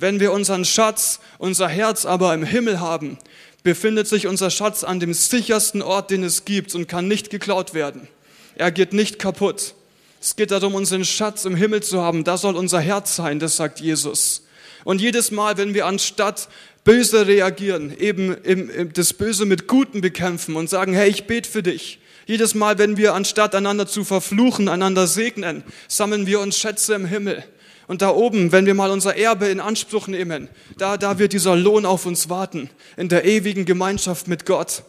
Wenn 0.02 0.20
wir 0.20 0.32
unseren 0.32 0.66
Schatz, 0.66 1.20
unser 1.38 1.68
Herz 1.68 2.08
aber 2.08 2.34
im 2.34 2.42
Himmel 2.42 2.80
haben, 2.80 3.20
befindet 3.62 4.08
sich 4.08 4.26
unser 4.26 4.50
Schatz 4.50 4.84
an 4.84 5.00
dem 5.00 5.14
sichersten 5.14 5.84
Ort, 5.84 6.10
den 6.10 6.24
es 6.24 6.44
gibt 6.44 6.74
und 6.74 6.88
kann 6.88 7.08
nicht 7.08 7.30
geklaut 7.30 7.76
werden. 7.76 8.08
Er 8.56 8.72
geht 8.72 8.94
nicht 8.94 9.20
kaputt. 9.20 9.76
Es 10.20 10.36
geht 10.36 10.50
darum, 10.50 10.74
unseren 10.74 11.06
Schatz 11.06 11.46
im 11.46 11.56
Himmel 11.56 11.84
zu 11.84 12.02
haben. 12.02 12.24
Da 12.24 12.38
soll 12.38 12.56
unser 12.56 12.80
Herz 12.80 13.16
sein, 13.16 13.38
das 13.38 13.58
sagt 13.58 13.80
Jesus. 13.80 14.42
Und 14.86 15.02
jedes 15.02 15.30
Mal, 15.30 15.60
wenn 15.60 15.76
wir 15.76 15.86
anstatt 15.86 16.50
böse 16.84 17.28
reagieren, 17.28 17.96
eben 17.96 18.92
das 18.96 19.14
Böse 19.14 19.46
mit 19.46 19.68
Guten 19.68 20.02
bekämpfen 20.02 20.56
und 20.56 20.68
sagen, 20.68 20.96
hey, 20.96 21.12
ich 21.12 21.28
bete 21.28 21.48
für 21.48 21.62
dich. 21.62 22.00
Jedes 22.26 22.56
Mal, 22.56 22.80
wenn 22.80 22.98
wir 22.98 23.14
anstatt 23.14 23.54
einander 23.54 23.86
zu 23.86 24.04
verfluchen, 24.04 24.68
einander 24.68 25.06
segnen, 25.06 25.64
sammeln 25.88 26.26
wir 26.26 26.40
uns 26.40 26.58
Schätze 26.58 26.96
im 26.96 27.06
Himmel. 27.06 27.44
Und 27.92 28.02
da 28.02 28.12
oben, 28.12 28.54
wenn 28.54 28.66
wir 28.66 28.74
mal 28.74 28.90
unser 28.90 29.18
Erbe 29.18 29.48
in 29.48 29.60
Anspruch 29.60 30.08
nehmen, 30.08 30.48
da, 30.78 30.96
da 30.96 31.20
wird 31.20 31.34
dieser 31.34 31.58
Lohn 31.58 31.86
auf 31.86 32.06
uns 32.06 32.30
warten, 32.30 32.70
in 32.96 33.10
der 33.10 33.26
ewigen 33.26 33.66
Gemeinschaft 33.66 34.30
mit 34.30 34.46
Gott. 34.46 34.84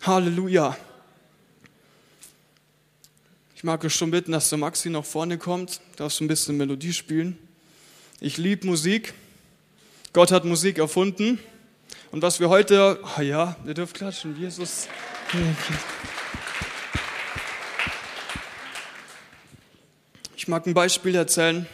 Halleluja. 0.00 0.74
Ich 3.54 3.62
mag 3.62 3.84
euch 3.84 3.94
schon 3.94 4.10
bitten, 4.10 4.32
dass 4.32 4.48
der 4.48 4.56
Maxi 4.56 4.88
nach 4.88 5.04
vorne 5.04 5.36
kommt, 5.36 5.82
darfst 5.96 6.20
du 6.20 6.24
ein 6.24 6.28
bisschen 6.28 6.56
Melodie 6.56 6.94
spielen. 6.94 7.36
Ich 8.20 8.38
liebe 8.38 8.66
Musik. 8.66 9.12
Gott 10.14 10.32
hat 10.32 10.46
Musik 10.46 10.78
erfunden. 10.78 11.38
Und 12.10 12.22
was 12.22 12.40
wir 12.40 12.48
heute, 12.48 13.00
ah 13.18 13.20
ja, 13.20 13.54
ihr 13.66 13.74
dürft 13.74 13.96
klatschen, 13.96 14.34
Jesus. 14.40 14.88
Ich 20.36 20.48
mag 20.48 20.66
ein 20.66 20.72
Beispiel 20.72 21.14
erzählen. 21.16 21.66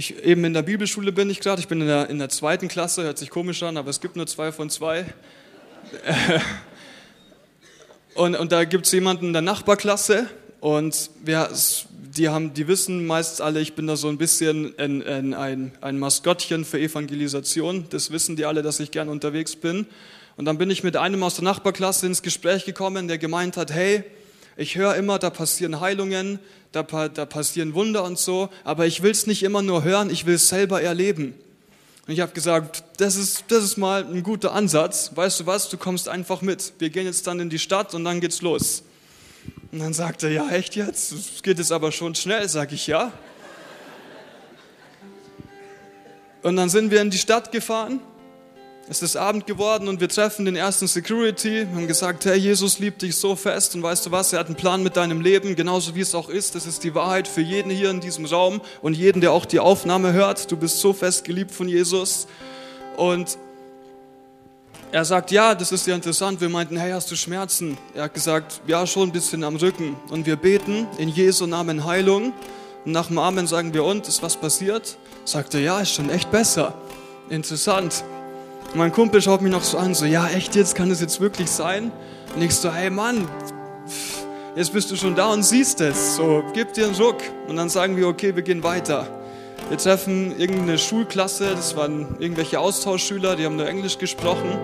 Ich 0.00 0.24
eben 0.24 0.46
in 0.46 0.54
der 0.54 0.62
Bibelschule 0.62 1.12
bin 1.12 1.28
ich 1.28 1.40
gerade, 1.40 1.60
ich 1.60 1.68
bin 1.68 1.82
in 1.82 1.86
der, 1.86 2.08
in 2.08 2.18
der 2.18 2.30
zweiten 2.30 2.68
Klasse, 2.68 3.02
hört 3.02 3.18
sich 3.18 3.28
komisch 3.28 3.62
an, 3.62 3.76
aber 3.76 3.90
es 3.90 4.00
gibt 4.00 4.16
nur 4.16 4.26
zwei 4.26 4.50
von 4.50 4.70
zwei. 4.70 5.04
Und, 8.14 8.34
und 8.34 8.50
da 8.50 8.64
gibt 8.64 8.86
es 8.86 8.92
jemanden 8.92 9.26
in 9.26 9.32
der 9.34 9.42
Nachbarklasse 9.42 10.26
und 10.60 11.10
wir, 11.22 11.50
die, 12.16 12.28
haben, 12.28 12.54
die 12.54 12.66
wissen 12.66 13.06
meist 13.06 13.42
alle, 13.42 13.60
ich 13.60 13.74
bin 13.74 13.86
da 13.86 13.96
so 13.96 14.08
ein 14.08 14.16
bisschen 14.16 14.74
ein, 14.78 15.06
ein, 15.06 15.34
ein, 15.34 15.72
ein 15.80 15.98
Maskottchen 15.98 16.64
für 16.64 16.80
Evangelisation. 16.80 17.86
Das 17.90 18.10
wissen 18.10 18.36
die 18.36 18.46
alle, 18.46 18.62
dass 18.62 18.80
ich 18.80 18.90
gern 18.90 19.08
unterwegs 19.08 19.54
bin. 19.54 19.86
Und 20.36 20.46
dann 20.46 20.58
bin 20.58 20.70
ich 20.70 20.82
mit 20.82 20.96
einem 20.96 21.22
aus 21.22 21.36
der 21.36 21.44
Nachbarklasse 21.44 22.06
ins 22.06 22.22
Gespräch 22.22 22.64
gekommen, 22.64 23.06
der 23.06 23.18
gemeint 23.18 23.56
hat, 23.56 23.70
hey, 23.70 24.04
ich 24.60 24.76
höre 24.76 24.94
immer, 24.96 25.18
da 25.18 25.30
passieren 25.30 25.80
Heilungen, 25.80 26.38
da, 26.72 26.82
da 26.82 27.24
passieren 27.24 27.72
Wunder 27.72 28.04
und 28.04 28.18
so, 28.18 28.50
aber 28.62 28.86
ich 28.86 29.02
will 29.02 29.10
es 29.10 29.26
nicht 29.26 29.42
immer 29.42 29.62
nur 29.62 29.84
hören, 29.84 30.10
ich 30.10 30.26
will 30.26 30.34
es 30.34 30.48
selber 30.48 30.82
erleben. 30.82 31.34
Und 32.06 32.12
ich 32.12 32.20
habe 32.20 32.32
gesagt, 32.32 32.84
das 32.98 33.16
ist, 33.16 33.44
das 33.48 33.64
ist 33.64 33.78
mal 33.78 34.04
ein 34.04 34.22
guter 34.22 34.52
Ansatz. 34.52 35.12
Weißt 35.14 35.40
du 35.40 35.46
was, 35.46 35.70
du 35.70 35.78
kommst 35.78 36.10
einfach 36.10 36.42
mit. 36.42 36.74
Wir 36.78 36.90
gehen 36.90 37.06
jetzt 37.06 37.26
dann 37.26 37.40
in 37.40 37.48
die 37.48 37.58
Stadt 37.58 37.94
und 37.94 38.04
dann 38.04 38.20
geht's 38.20 38.42
los. 38.42 38.82
Und 39.72 39.78
dann 39.78 39.94
sagt 39.94 40.24
er, 40.24 40.30
ja, 40.30 40.50
echt 40.50 40.76
jetzt? 40.76 41.12
Es 41.12 41.42
geht 41.42 41.56
jetzt 41.56 41.72
aber 41.72 41.90
schon 41.90 42.14
schnell, 42.14 42.46
sag 42.46 42.72
ich 42.72 42.86
ja. 42.86 43.12
Und 46.42 46.56
dann 46.56 46.68
sind 46.68 46.90
wir 46.90 47.00
in 47.00 47.10
die 47.10 47.18
Stadt 47.18 47.50
gefahren 47.50 48.00
es 48.90 49.02
ist 49.02 49.14
Abend 49.14 49.46
geworden 49.46 49.86
und 49.86 50.00
wir 50.00 50.08
treffen 50.08 50.44
den 50.44 50.56
ersten 50.56 50.88
Security, 50.88 51.64
haben 51.72 51.86
gesagt, 51.86 52.24
hey, 52.24 52.36
Jesus 52.36 52.80
liebt 52.80 53.02
dich 53.02 53.14
so 53.14 53.36
fest 53.36 53.76
und 53.76 53.84
weißt 53.84 54.06
du 54.06 54.10
was, 54.10 54.32
er 54.32 54.40
hat 54.40 54.48
einen 54.48 54.56
Plan 54.56 54.82
mit 54.82 54.96
deinem 54.96 55.20
Leben, 55.20 55.54
genauso 55.54 55.94
wie 55.94 56.00
es 56.00 56.12
auch 56.12 56.28
ist. 56.28 56.56
Das 56.56 56.66
ist 56.66 56.82
die 56.82 56.92
Wahrheit 56.92 57.28
für 57.28 57.40
jeden 57.40 57.70
hier 57.70 57.88
in 57.88 58.00
diesem 58.00 58.26
Raum 58.26 58.60
und 58.82 58.96
jeden, 58.96 59.20
der 59.20 59.30
auch 59.30 59.44
die 59.44 59.60
Aufnahme 59.60 60.12
hört. 60.12 60.50
Du 60.50 60.56
bist 60.56 60.80
so 60.80 60.92
fest 60.92 61.22
geliebt 61.22 61.52
von 61.52 61.68
Jesus. 61.68 62.26
Und 62.96 63.38
er 64.90 65.04
sagt, 65.04 65.30
ja, 65.30 65.54
das 65.54 65.70
ist 65.70 65.86
ja 65.86 65.94
interessant. 65.94 66.40
Wir 66.40 66.48
meinten, 66.48 66.76
hey, 66.76 66.90
hast 66.90 67.12
du 67.12 67.14
Schmerzen? 67.14 67.78
Er 67.94 68.04
hat 68.04 68.14
gesagt, 68.14 68.60
ja, 68.66 68.88
schon 68.88 69.10
ein 69.10 69.12
bisschen 69.12 69.44
am 69.44 69.54
Rücken. 69.54 69.94
Und 70.10 70.26
wir 70.26 70.34
beten 70.34 70.88
in 70.98 71.08
Jesu 71.08 71.46
Namen 71.46 71.84
Heilung. 71.84 72.32
Und 72.84 72.90
nach 72.90 73.06
dem 73.06 73.18
Amen 73.18 73.46
sagen 73.46 73.72
wir, 73.72 73.84
und, 73.84 74.08
ist 74.08 74.20
was 74.20 74.36
passiert? 74.36 74.96
Sagt 75.24 75.54
er, 75.54 75.60
ja, 75.60 75.78
ist 75.78 75.94
schon 75.94 76.10
echt 76.10 76.32
besser. 76.32 76.74
Interessant. 77.28 78.02
Und 78.72 78.78
mein 78.78 78.92
Kumpel 78.92 79.20
schaut 79.20 79.42
mich 79.42 79.50
noch 79.50 79.64
so 79.64 79.78
an, 79.78 79.94
so, 79.94 80.04
ja, 80.04 80.28
echt 80.28 80.54
jetzt, 80.54 80.76
kann 80.76 80.90
das 80.90 81.00
jetzt 81.00 81.20
wirklich 81.20 81.50
sein? 81.50 81.90
Und 82.36 82.42
ich 82.42 82.54
so, 82.54 82.72
hey 82.72 82.88
Mann, 82.88 83.26
jetzt 84.54 84.72
bist 84.72 84.90
du 84.92 84.96
schon 84.96 85.16
da 85.16 85.32
und 85.32 85.42
siehst 85.42 85.80
es, 85.80 86.14
so, 86.14 86.44
gib 86.54 86.72
dir 86.74 86.86
einen 86.86 86.94
Ruck. 86.94 87.16
Und 87.48 87.56
dann 87.56 87.68
sagen 87.68 87.96
wir, 87.96 88.06
okay, 88.06 88.36
wir 88.36 88.42
gehen 88.42 88.62
weiter. 88.62 89.08
Wir 89.68 89.76
treffen 89.76 90.38
irgendeine 90.38 90.78
Schulklasse, 90.78 91.50
das 91.56 91.76
waren 91.76 92.16
irgendwelche 92.20 92.60
Austauschschüler, 92.60 93.34
die 93.34 93.44
haben 93.44 93.56
nur 93.56 93.68
Englisch 93.68 93.98
gesprochen. 93.98 94.56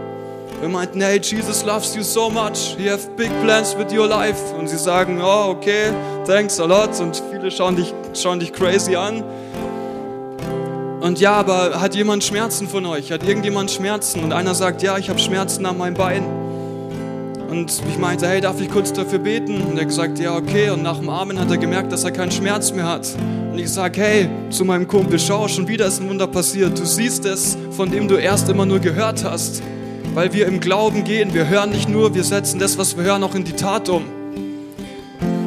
Wir 0.61 0.69
meinten, 0.69 1.01
hey, 1.01 1.21
Jesus 1.21 1.65
loves 1.65 1.95
you 1.97 2.03
so 2.03 2.31
much, 2.31 2.77
he 2.79 2.89
have 2.89 3.09
big 3.17 3.31
plans 3.43 3.77
with 3.77 3.93
your 3.93 4.07
life. 4.07 4.55
Und 4.57 4.69
sie 4.69 4.79
sagen, 4.79 5.21
oh, 5.21 5.51
okay, 5.51 5.93
thanks 6.25 6.61
a 6.61 6.65
lot. 6.65 6.99
Und 7.01 7.23
viele 7.33 7.51
schauen 7.51 7.75
dich, 7.75 7.93
schauen 8.15 8.39
dich 8.39 8.53
crazy 8.53 8.95
an. 8.95 9.25
Und 11.07 11.21
ja, 11.21 11.35
aber 11.35 11.81
hat 11.81 11.95
jemand 11.95 12.25
Schmerzen 12.25 12.67
von 12.67 12.85
euch? 12.85 13.13
Hat 13.13 13.23
irgendjemand 13.23 13.71
Schmerzen? 13.71 14.25
Und 14.25 14.33
einer 14.33 14.57
sagt, 14.57 14.83
ja, 14.83 14.99
ich 14.99 15.09
habe 15.09 15.21
Schmerzen 15.21 15.65
an 15.65 15.79
meinem 15.79 15.95
Bein. 15.95 16.25
Und 17.49 17.81
ich 17.89 17.97
meinte, 17.97 18.27
hey, 18.27 18.41
darf 18.41 18.61
ich 18.61 18.69
kurz 18.69 18.93
dafür 18.93 19.21
beten? 19.21 19.61
Und 19.63 19.79
er 19.79 19.85
gesagt, 19.85 20.19
ja, 20.19 20.35
okay. 20.35 20.71
Und 20.71 20.83
nach 20.83 20.99
dem 20.99 21.09
Amen 21.09 21.39
hat 21.39 21.49
er 21.49 21.59
gemerkt, 21.59 21.93
dass 21.93 22.03
er 22.03 22.11
keinen 22.11 22.33
Schmerz 22.33 22.73
mehr 22.73 22.89
hat. 22.89 23.07
Und 23.53 23.57
ich 23.57 23.71
sage, 23.71 24.01
hey, 24.01 24.29
zu 24.51 24.65
meinem 24.65 24.89
Kumpel, 24.89 25.21
schau, 25.21 25.47
schon 25.47 25.69
wieder 25.69 25.87
ist 25.87 26.01
ein 26.01 26.09
Wunder 26.09 26.27
passiert. 26.27 26.77
Du 26.77 26.85
siehst 26.85 27.25
es, 27.25 27.57
von 27.71 27.89
dem 27.89 28.09
du 28.09 28.17
erst 28.17 28.49
immer 28.49 28.67
nur 28.67 28.81
gehört 28.81 29.23
hast. 29.23 29.63
Weil 30.13 30.33
wir 30.33 30.49
im 30.49 30.59
Glauben 30.59 31.05
gehen. 31.05 31.33
Wir 31.35 31.49
hören 31.49 31.71
nicht 31.71 31.89
nur, 31.89 32.17
wir 32.17 32.25
setzen 32.25 32.59
das, 32.59 32.79
was 32.79 32.97
wir 32.97 33.05
hören, 33.05 33.23
auch 33.23 33.37
in 33.37 33.45
die 33.45 33.53
Tat 33.53 33.89
um. 33.89 34.03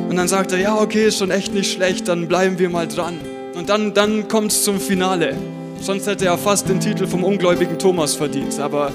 Und 0.08 0.15
dann 0.15 0.30
sagt 0.30 0.54
er, 0.54 0.58
ja, 0.58 0.80
okay, 0.80 1.08
ist 1.08 1.17
schon 1.17 1.32
echt 1.32 1.54
nicht 1.54 1.69
schlecht, 1.69 2.08
dann 2.08 2.30
bleiben 2.30 2.60
wir 2.60 2.69
mal 2.69 2.88
dran. 2.88 3.19
Und 3.60 3.67
dann, 3.67 3.93
dann 3.93 4.30
kommt 4.30 4.54
es 4.54 4.63
zum 4.63 4.80
Finale. 4.80 5.36
Sonst 5.82 6.08
hätte 6.08 6.26
er 6.26 6.38
fast 6.38 6.69
den 6.69 6.80
Titel 6.80 7.08
vom 7.08 7.26
ungläubigen 7.26 7.78
Thomas 7.78 8.15
verdient. 8.15 8.58
Aber 8.58 8.93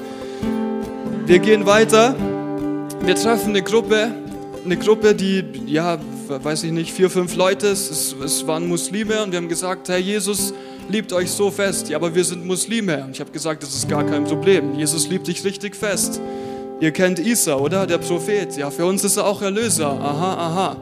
wir 1.27 1.39
gehen 1.39 1.67
weiter. 1.67 2.17
Wir 3.03 3.15
treffen 3.15 3.51
eine 3.51 3.61
Gruppe, 3.61 4.11
eine 4.65 4.79
Gruppe, 4.79 5.15
die, 5.15 5.45
ja, 5.67 5.99
weiß 6.29 6.65
ich 6.65 6.73
nicht, 6.73 6.93
vier, 6.93 7.11
fünf 7.11 7.37
Leute, 7.37 7.67
es, 7.67 8.17
es 8.25 8.47
waren 8.47 8.67
Muslime 8.67 9.23
und 9.23 9.33
wir 9.33 9.37
haben 9.37 9.51
gesagt, 9.51 9.91
Herr 9.91 9.99
Jesus 9.99 10.55
liebt 10.89 11.13
euch 11.13 11.31
so 11.31 11.51
fest. 11.51 11.91
Ja, 11.91 11.99
aber 11.99 12.15
wir 12.15 12.25
sind 12.25 12.47
Muslime. 12.47 13.05
Und 13.05 13.11
ich 13.11 13.21
habe 13.21 13.33
gesagt, 13.33 13.63
das 13.63 13.75
ist 13.75 13.87
gar 13.87 14.05
kein 14.05 14.25
Problem. 14.25 14.79
Jesus 14.79 15.09
liebt 15.09 15.27
dich 15.27 15.45
richtig 15.45 15.77
fest. 15.77 16.23
Ihr 16.81 16.91
kennt 16.91 17.19
Isa, 17.19 17.57
oder? 17.57 17.87
Der 17.87 17.99
Prophet. 17.99 18.57
Ja, 18.57 18.71
für 18.71 18.87
uns 18.87 19.05
ist 19.05 19.19
er 19.19 19.27
auch 19.27 19.43
Erlöser. 19.43 19.89
Aha, 19.89 20.35
aha. 20.35 20.77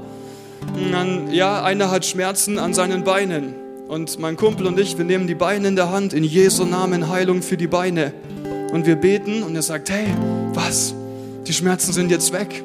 Dann, 0.93 1.33
ja, 1.33 1.65
einer 1.65 1.91
hat 1.91 2.07
Schmerzen 2.07 2.61
an 2.61 2.75
seinen 2.75 3.03
Beinen. 3.03 3.62
Und 3.93 4.19
mein 4.19 4.39
Kumpel 4.39 4.67
und 4.67 4.81
ich, 4.81 4.97
wir 4.97 5.05
nehmen 5.05 5.27
die 5.27 5.35
Beine 5.35 5.69
in 5.69 5.77
der 5.77 5.91
Hand, 5.91 6.15
in 6.15 6.25
Jesu 6.25 6.65
Namen 6.65 7.11
Heilung 7.11 7.43
für 7.43 7.59
die 7.59 7.67
Beine. 7.67 8.15
Und 8.73 8.87
wir 8.87 8.97
beten 8.97 9.43
und 9.43 9.55
er 9.55 9.61
sagt, 9.61 9.91
hey, 9.91 10.07
was? 10.55 10.95
Die 11.47 11.53
Schmerzen 11.53 11.93
sind 11.93 12.11
jetzt 12.11 12.33
weg. 12.33 12.65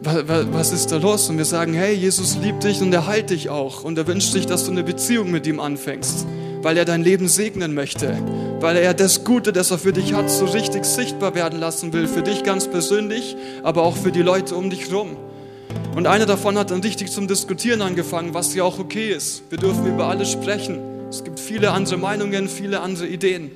Was 0.00 0.70
ist 0.70 0.92
da 0.92 0.98
los? 0.98 1.28
Und 1.28 1.38
wir 1.38 1.44
sagen, 1.44 1.74
hey, 1.74 1.92
Jesus 1.92 2.36
liebt 2.36 2.62
dich 2.62 2.80
und 2.82 2.92
er 2.92 3.08
heilt 3.08 3.30
dich 3.30 3.48
auch. 3.48 3.82
Und 3.82 3.98
er 3.98 4.06
wünscht 4.06 4.30
sich, 4.30 4.46
dass 4.46 4.64
du 4.64 4.70
eine 4.70 4.84
Beziehung 4.84 5.32
mit 5.32 5.44
ihm 5.48 5.58
anfängst, 5.58 6.24
weil 6.62 6.76
er 6.76 6.84
dein 6.84 7.02
Leben 7.02 7.26
segnen 7.26 7.74
möchte, 7.74 8.16
weil 8.60 8.76
er 8.76 8.94
das 8.94 9.24
Gute, 9.24 9.52
das 9.52 9.72
er 9.72 9.78
für 9.78 9.92
dich 9.92 10.12
hat, 10.12 10.30
so 10.30 10.44
richtig 10.44 10.84
sichtbar 10.84 11.34
werden 11.34 11.58
lassen 11.58 11.92
will, 11.92 12.06
für 12.06 12.22
dich 12.22 12.44
ganz 12.44 12.68
persönlich, 12.68 13.36
aber 13.64 13.82
auch 13.82 13.96
für 13.96 14.12
die 14.12 14.22
Leute 14.22 14.54
um 14.54 14.70
dich 14.70 14.88
herum. 14.88 15.16
Und 15.94 16.06
einer 16.06 16.26
davon 16.26 16.58
hat 16.58 16.70
dann 16.70 16.80
richtig 16.80 17.12
zum 17.12 17.28
Diskutieren 17.28 17.80
angefangen, 17.80 18.34
was 18.34 18.54
ja 18.54 18.64
auch 18.64 18.78
okay 18.78 19.10
ist. 19.10 19.44
Wir 19.50 19.58
dürfen 19.58 19.86
über 19.86 20.08
alles 20.08 20.32
sprechen. 20.32 20.78
Es 21.08 21.22
gibt 21.22 21.38
viele 21.38 21.70
andere 21.70 21.96
Meinungen, 21.96 22.48
viele 22.48 22.80
andere 22.80 23.06
Ideen. 23.06 23.52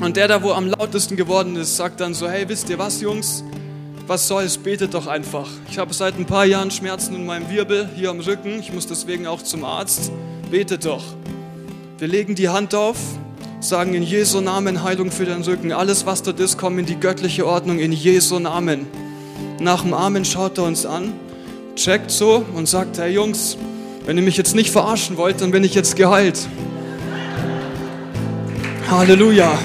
Und 0.00 0.16
der 0.16 0.28
da, 0.28 0.42
wo 0.42 0.52
am 0.52 0.66
lautesten 0.66 1.16
geworden 1.16 1.56
ist, 1.56 1.76
sagt 1.76 2.00
dann 2.00 2.14
so, 2.14 2.28
hey, 2.28 2.48
wisst 2.48 2.70
ihr 2.70 2.78
was, 2.78 3.00
Jungs? 3.00 3.44
Was 4.06 4.26
soll's, 4.26 4.58
betet 4.58 4.94
doch 4.94 5.06
einfach. 5.06 5.46
Ich 5.70 5.78
habe 5.78 5.94
seit 5.94 6.18
ein 6.18 6.24
paar 6.24 6.46
Jahren 6.46 6.72
Schmerzen 6.72 7.14
in 7.14 7.26
meinem 7.26 7.48
Wirbel, 7.48 7.88
hier 7.94 8.10
am 8.10 8.18
Rücken. 8.18 8.58
Ich 8.58 8.72
muss 8.72 8.86
deswegen 8.88 9.26
auch 9.28 9.42
zum 9.42 9.62
Arzt. 9.64 10.10
Betet 10.50 10.84
doch. 10.84 11.04
Wir 11.98 12.08
legen 12.08 12.34
die 12.34 12.48
Hand 12.48 12.74
auf, 12.74 12.96
sagen 13.60 13.94
in 13.94 14.02
Jesu 14.02 14.40
Namen 14.40 14.82
Heilung 14.82 15.12
für 15.12 15.26
den 15.26 15.42
Rücken. 15.42 15.70
Alles, 15.70 16.06
was 16.06 16.22
dort 16.22 16.40
ist, 16.40 16.58
kommt 16.58 16.80
in 16.80 16.86
die 16.86 16.98
göttliche 16.98 17.46
Ordnung 17.46 17.78
in 17.78 17.92
Jesu 17.92 18.40
Namen. 18.40 18.86
Nach 19.60 19.82
dem 19.82 19.92
Amen 19.92 20.24
schaut 20.24 20.56
er 20.56 20.64
uns 20.64 20.86
an, 20.86 21.12
checkt 21.76 22.10
so 22.10 22.42
und 22.54 22.66
sagt, 22.66 22.98
hey 22.98 23.12
Jungs, 23.12 23.58
Wenn 24.06 24.16
ihr 24.16 24.22
mich 24.22 24.38
jetzt 24.38 24.54
nicht 24.54 24.70
verarschen 24.70 25.18
wollt, 25.18 25.42
dann 25.42 25.50
bin 25.50 25.62
ich 25.62 25.74
jetzt 25.74 25.94
geheilt. 25.94 26.48
Halleluja. 28.90 29.56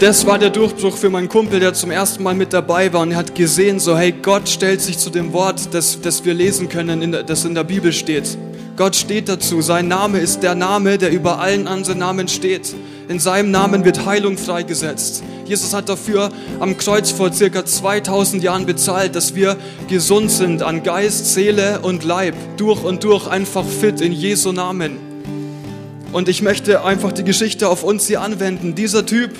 Das 0.00 0.26
war 0.26 0.38
der 0.38 0.50
Durchbruch 0.50 0.96
für 0.96 1.10
meinen 1.10 1.28
Kumpel, 1.28 1.60
der 1.60 1.72
zum 1.74 1.92
ersten 1.92 2.24
Mal 2.24 2.34
mit 2.34 2.52
dabei 2.52 2.92
war 2.92 3.02
und 3.02 3.12
er 3.12 3.18
hat 3.18 3.36
gesehen, 3.36 3.78
so 3.78 3.96
hey, 3.96 4.12
Gott 4.12 4.48
stellt 4.48 4.80
sich 4.80 4.98
zu 4.98 5.10
dem 5.10 5.32
Wort, 5.32 5.72
das, 5.72 6.00
das 6.00 6.24
wir 6.24 6.34
lesen 6.34 6.68
können, 6.68 7.16
das 7.24 7.44
in 7.44 7.54
der 7.54 7.64
Bibel 7.64 7.92
steht. 7.92 8.36
Gott 8.80 8.96
steht 8.96 9.28
dazu. 9.28 9.60
Sein 9.60 9.88
Name 9.88 10.20
ist 10.20 10.42
der 10.42 10.54
Name, 10.54 10.96
der 10.96 11.10
über 11.10 11.38
allen 11.38 11.68
anderen 11.68 11.98
Namen 11.98 12.28
steht. 12.28 12.74
In 13.10 13.18
seinem 13.18 13.50
Namen 13.50 13.84
wird 13.84 14.06
Heilung 14.06 14.38
freigesetzt. 14.38 15.22
Jesus 15.44 15.74
hat 15.74 15.90
dafür 15.90 16.30
am 16.60 16.78
Kreuz 16.78 17.10
vor 17.10 17.30
circa 17.30 17.66
2000 17.66 18.42
Jahren 18.42 18.64
bezahlt, 18.64 19.14
dass 19.14 19.34
wir 19.34 19.58
gesund 19.88 20.30
sind 20.30 20.62
an 20.62 20.82
Geist, 20.82 21.34
Seele 21.34 21.80
und 21.80 22.04
Leib. 22.04 22.34
Durch 22.56 22.82
und 22.82 23.04
durch 23.04 23.26
einfach 23.26 23.66
fit 23.66 24.00
in 24.00 24.12
Jesu 24.12 24.50
Namen. 24.50 24.96
Und 26.12 26.30
ich 26.30 26.40
möchte 26.40 26.82
einfach 26.82 27.12
die 27.12 27.24
Geschichte 27.24 27.68
auf 27.68 27.84
uns 27.84 28.06
hier 28.06 28.22
anwenden. 28.22 28.74
Dieser 28.76 29.04
Typ, 29.04 29.32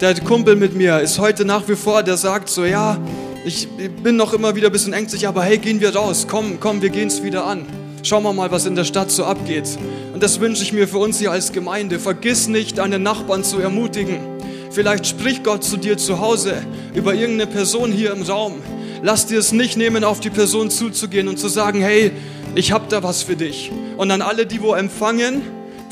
der 0.00 0.18
Kumpel 0.20 0.56
mit 0.56 0.74
mir, 0.74 1.00
ist 1.00 1.18
heute 1.18 1.44
nach 1.44 1.68
wie 1.68 1.76
vor, 1.76 2.02
der 2.02 2.16
sagt 2.16 2.48
so, 2.48 2.64
ja, 2.64 2.96
ich 3.44 3.68
bin 4.02 4.16
noch 4.16 4.32
immer 4.32 4.54
wieder 4.54 4.68
ein 4.68 4.72
bisschen 4.72 4.94
ängstlich, 4.94 5.28
aber 5.28 5.42
hey, 5.42 5.58
gehen 5.58 5.82
wir 5.82 5.94
raus. 5.94 6.26
Komm, 6.26 6.58
komm, 6.60 6.80
wir 6.80 6.88
gehen 6.88 7.08
es 7.08 7.22
wieder 7.22 7.44
an. 7.44 7.66
Schauen 8.02 8.22
wir 8.22 8.32
mal, 8.32 8.50
was 8.50 8.66
in 8.66 8.74
der 8.74 8.84
Stadt 8.84 9.10
so 9.10 9.24
abgeht. 9.24 9.68
Und 10.14 10.22
das 10.22 10.40
wünsche 10.40 10.62
ich 10.62 10.72
mir 10.72 10.88
für 10.88 10.98
uns 10.98 11.18
hier 11.18 11.32
als 11.32 11.52
Gemeinde. 11.52 11.98
Vergiss 11.98 12.48
nicht, 12.48 12.78
deine 12.78 12.98
Nachbarn 12.98 13.44
zu 13.44 13.58
ermutigen. 13.58 14.18
Vielleicht 14.70 15.06
spricht 15.06 15.44
Gott 15.44 15.64
zu 15.64 15.76
dir 15.76 15.98
zu 15.98 16.18
Hause 16.20 16.54
über 16.94 17.14
irgendeine 17.14 17.50
Person 17.50 17.92
hier 17.92 18.12
im 18.12 18.22
Raum. 18.22 18.54
Lass 19.02 19.26
dir 19.26 19.38
es 19.38 19.52
nicht 19.52 19.76
nehmen, 19.76 20.04
auf 20.04 20.20
die 20.20 20.30
Person 20.30 20.70
zuzugehen 20.70 21.28
und 21.28 21.38
zu 21.38 21.48
sagen, 21.48 21.80
hey, 21.82 22.12
ich 22.54 22.72
habe 22.72 22.86
da 22.88 23.02
was 23.02 23.22
für 23.22 23.36
dich. 23.36 23.70
Und 23.96 24.10
an 24.10 24.22
alle, 24.22 24.46
die 24.46 24.62
wo 24.62 24.74
empfangen, 24.74 25.42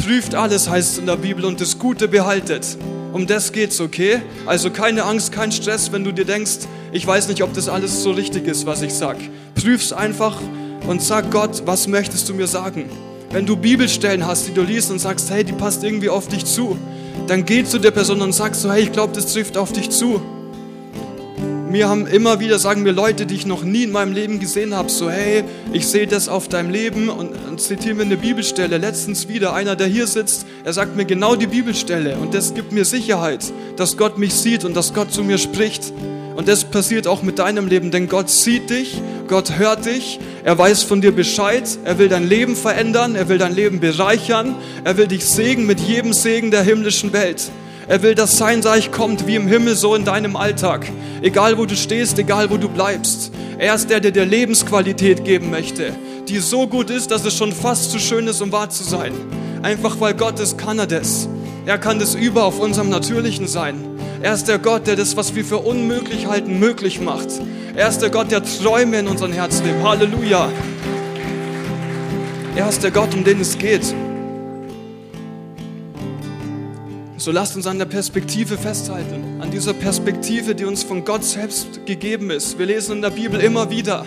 prüft 0.02 0.34
alles, 0.34 0.68
heißt 0.68 0.92
es 0.92 0.98
in 0.98 1.06
der 1.06 1.16
Bibel, 1.16 1.44
und 1.44 1.60
das 1.60 1.78
Gute 1.78 2.08
behaltet. 2.08 2.78
Um 3.12 3.26
das 3.26 3.52
geht's, 3.52 3.80
okay? 3.80 4.22
Also 4.46 4.70
keine 4.70 5.04
Angst, 5.04 5.32
kein 5.32 5.52
Stress, 5.52 5.92
wenn 5.92 6.04
du 6.04 6.12
dir 6.12 6.24
denkst, 6.24 6.60
ich 6.92 7.06
weiß 7.06 7.28
nicht, 7.28 7.42
ob 7.42 7.52
das 7.52 7.68
alles 7.68 8.02
so 8.02 8.12
richtig 8.12 8.46
ist, 8.46 8.64
was 8.66 8.82
ich 8.82 8.94
sag. 8.94 9.16
Prüf's 9.54 9.92
einfach 9.92 10.40
und 10.88 11.02
sag 11.02 11.30
Gott, 11.30 11.62
was 11.66 11.86
möchtest 11.86 12.28
du 12.28 12.34
mir 12.34 12.46
sagen? 12.46 12.86
Wenn 13.30 13.44
du 13.44 13.56
Bibelstellen 13.56 14.26
hast, 14.26 14.48
die 14.48 14.54
du 14.54 14.62
liest 14.62 14.90
und 14.90 14.98
sagst, 14.98 15.30
hey, 15.30 15.44
die 15.44 15.52
passt 15.52 15.84
irgendwie 15.84 16.08
auf 16.08 16.28
dich 16.28 16.46
zu, 16.46 16.78
dann 17.26 17.44
geh 17.44 17.62
zu 17.62 17.78
der 17.78 17.90
Person 17.90 18.22
und 18.22 18.32
sag 18.32 18.54
so, 18.54 18.72
hey, 18.72 18.84
ich 18.84 18.92
glaube, 18.92 19.12
das 19.14 19.34
trifft 19.34 19.58
auf 19.58 19.70
dich 19.70 19.90
zu. 19.90 20.22
Mir 21.70 21.90
haben 21.90 22.06
immer 22.06 22.40
wieder, 22.40 22.58
sagen 22.58 22.82
mir 22.82 22.92
Leute, 22.92 23.26
die 23.26 23.34
ich 23.34 23.44
noch 23.44 23.62
nie 23.62 23.82
in 23.82 23.92
meinem 23.92 24.14
Leben 24.14 24.40
gesehen 24.40 24.74
habe, 24.74 24.88
so, 24.88 25.10
hey, 25.10 25.44
ich 25.74 25.86
sehe 25.86 26.06
das 26.06 26.30
auf 26.30 26.48
deinem 26.48 26.70
Leben 26.70 27.10
und, 27.10 27.32
und 27.46 27.60
zitiere 27.60 27.94
mir 27.94 28.04
eine 28.04 28.16
Bibelstelle. 28.16 28.78
Letztens 28.78 29.28
wieder 29.28 29.52
einer, 29.52 29.76
der 29.76 29.88
hier 29.88 30.06
sitzt, 30.06 30.46
er 30.64 30.72
sagt 30.72 30.96
mir 30.96 31.04
genau 31.04 31.36
die 31.36 31.48
Bibelstelle 31.48 32.16
und 32.16 32.32
das 32.32 32.54
gibt 32.54 32.72
mir 32.72 32.86
Sicherheit, 32.86 33.44
dass 33.76 33.98
Gott 33.98 34.16
mich 34.16 34.32
sieht 34.32 34.64
und 34.64 34.74
dass 34.74 34.94
Gott 34.94 35.12
zu 35.12 35.22
mir 35.22 35.36
spricht. 35.36 35.92
Und 36.38 36.46
das 36.46 36.62
passiert 36.62 37.08
auch 37.08 37.22
mit 37.22 37.40
deinem 37.40 37.66
Leben, 37.66 37.90
denn 37.90 38.08
Gott 38.08 38.30
sieht 38.30 38.70
dich, 38.70 39.02
Gott 39.26 39.58
hört 39.58 39.86
dich, 39.86 40.20
er 40.44 40.56
weiß 40.56 40.84
von 40.84 41.00
dir 41.00 41.10
Bescheid, 41.10 41.64
er 41.82 41.98
will 41.98 42.08
dein 42.08 42.28
Leben 42.28 42.54
verändern, 42.54 43.16
er 43.16 43.28
will 43.28 43.38
dein 43.38 43.56
Leben 43.56 43.80
bereichern, 43.80 44.54
er 44.84 44.96
will 44.96 45.08
dich 45.08 45.26
segnen 45.26 45.66
mit 45.66 45.80
jedem 45.80 46.12
Segen 46.12 46.52
der 46.52 46.62
himmlischen 46.62 47.12
Welt. 47.12 47.50
Er 47.88 48.04
will, 48.04 48.14
dass 48.14 48.38
sein 48.38 48.60
Reich 48.60 48.92
kommt 48.92 49.26
wie 49.26 49.34
im 49.34 49.48
Himmel, 49.48 49.74
so 49.74 49.96
in 49.96 50.04
deinem 50.04 50.36
Alltag. 50.36 50.88
Egal 51.22 51.58
wo 51.58 51.66
du 51.66 51.74
stehst, 51.74 52.20
egal 52.20 52.50
wo 52.50 52.56
du 52.56 52.68
bleibst. 52.68 53.32
Er 53.58 53.74
ist 53.74 53.90
der, 53.90 53.98
der 53.98 54.12
dir 54.12 54.24
Lebensqualität 54.24 55.24
geben 55.24 55.50
möchte, 55.50 55.92
die 56.28 56.38
so 56.38 56.68
gut 56.68 56.88
ist, 56.88 57.10
dass 57.10 57.24
es 57.24 57.36
schon 57.36 57.50
fast 57.50 57.90
zu 57.90 57.98
schön 57.98 58.28
ist, 58.28 58.40
um 58.42 58.52
wahr 58.52 58.70
zu 58.70 58.84
sein. 58.84 59.12
Einfach 59.62 59.98
weil 59.98 60.14
Gott 60.14 60.38
ist, 60.38 60.56
kann 60.56 60.78
er 60.78 60.86
das. 60.86 61.28
Er 61.66 61.78
kann 61.78 61.98
das 61.98 62.14
über 62.14 62.44
auf 62.44 62.60
unserem 62.60 62.90
Natürlichen 62.90 63.48
sein. 63.48 63.97
Er 64.20 64.34
ist 64.34 64.48
der 64.48 64.58
Gott, 64.58 64.88
der 64.88 64.96
das, 64.96 65.16
was 65.16 65.36
wir 65.36 65.44
für 65.44 65.58
unmöglich 65.58 66.26
halten, 66.26 66.58
möglich 66.58 67.00
macht. 67.00 67.28
Er 67.76 67.88
ist 67.88 68.00
der 68.00 68.10
Gott, 68.10 68.32
der 68.32 68.42
Träume 68.42 68.98
in 68.98 69.06
unseren 69.06 69.32
Herzen 69.32 69.64
lebt. 69.64 69.80
Halleluja. 69.82 70.50
Er 72.56 72.68
ist 72.68 72.82
der 72.82 72.90
Gott, 72.90 73.14
um 73.14 73.22
den 73.22 73.40
es 73.40 73.56
geht. 73.56 73.94
So 77.16 77.30
lasst 77.30 77.54
uns 77.54 77.68
an 77.68 77.78
der 77.78 77.86
Perspektive 77.86 78.58
festhalten, 78.58 79.40
an 79.40 79.52
dieser 79.52 79.72
Perspektive, 79.72 80.56
die 80.56 80.64
uns 80.64 80.82
von 80.82 81.04
Gott 81.04 81.24
selbst 81.24 81.86
gegeben 81.86 82.30
ist. 82.30 82.58
Wir 82.58 82.66
lesen 82.66 82.96
in 82.96 83.02
der 83.02 83.10
Bibel 83.10 83.38
immer 83.38 83.70
wieder, 83.70 84.04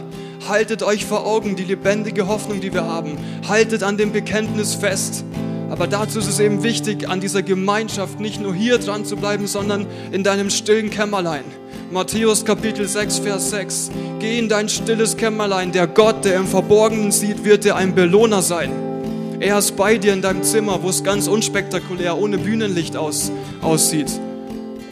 haltet 0.49 0.83
euch 0.83 1.05
vor 1.05 1.25
Augen 1.25 1.55
die 1.55 1.63
lebendige 1.63 2.27
Hoffnung, 2.27 2.59
die 2.59 2.73
wir 2.73 2.83
haben. 2.83 3.17
Haltet 3.47 3.83
an 3.83 3.95
dem 3.95 4.11
Bekenntnis 4.11 4.75
fest. 4.75 5.23
Aber 5.71 5.87
dazu 5.87 6.19
ist 6.19 6.27
es 6.27 6.41
eben 6.41 6.63
wichtig, 6.63 7.07
an 7.07 7.21
dieser 7.21 7.43
Gemeinschaft 7.43 8.19
nicht 8.19 8.41
nur 8.41 8.53
hier 8.53 8.77
dran 8.77 9.05
zu 9.05 9.15
bleiben, 9.15 9.47
sondern 9.47 9.87
in 10.11 10.21
deinem 10.21 10.49
stillen 10.49 10.89
Kämmerlein. 10.89 11.45
Matthäus 11.91 12.43
Kapitel 12.43 12.85
6, 12.89 13.19
Vers 13.19 13.51
6. 13.51 13.91
Geh 14.19 14.37
in 14.37 14.49
dein 14.49 14.67
stilles 14.67 15.15
Kämmerlein. 15.15 15.71
Der 15.71 15.87
Gott, 15.87 16.25
der 16.25 16.35
im 16.35 16.45
Verborgenen 16.45 17.13
sieht, 17.13 17.45
wird 17.45 17.63
dir 17.63 17.77
ein 17.77 17.95
Belohner 17.95 18.41
sein. 18.41 18.69
Er 19.39 19.57
ist 19.57 19.77
bei 19.77 19.97
dir 19.97 20.11
in 20.11 20.21
deinem 20.21 20.43
Zimmer, 20.43 20.83
wo 20.83 20.89
es 20.89 21.05
ganz 21.05 21.27
unspektakulär, 21.27 22.17
ohne 22.17 22.37
Bühnenlicht 22.37 22.97
aus, 22.97 23.31
aussieht. 23.61 24.11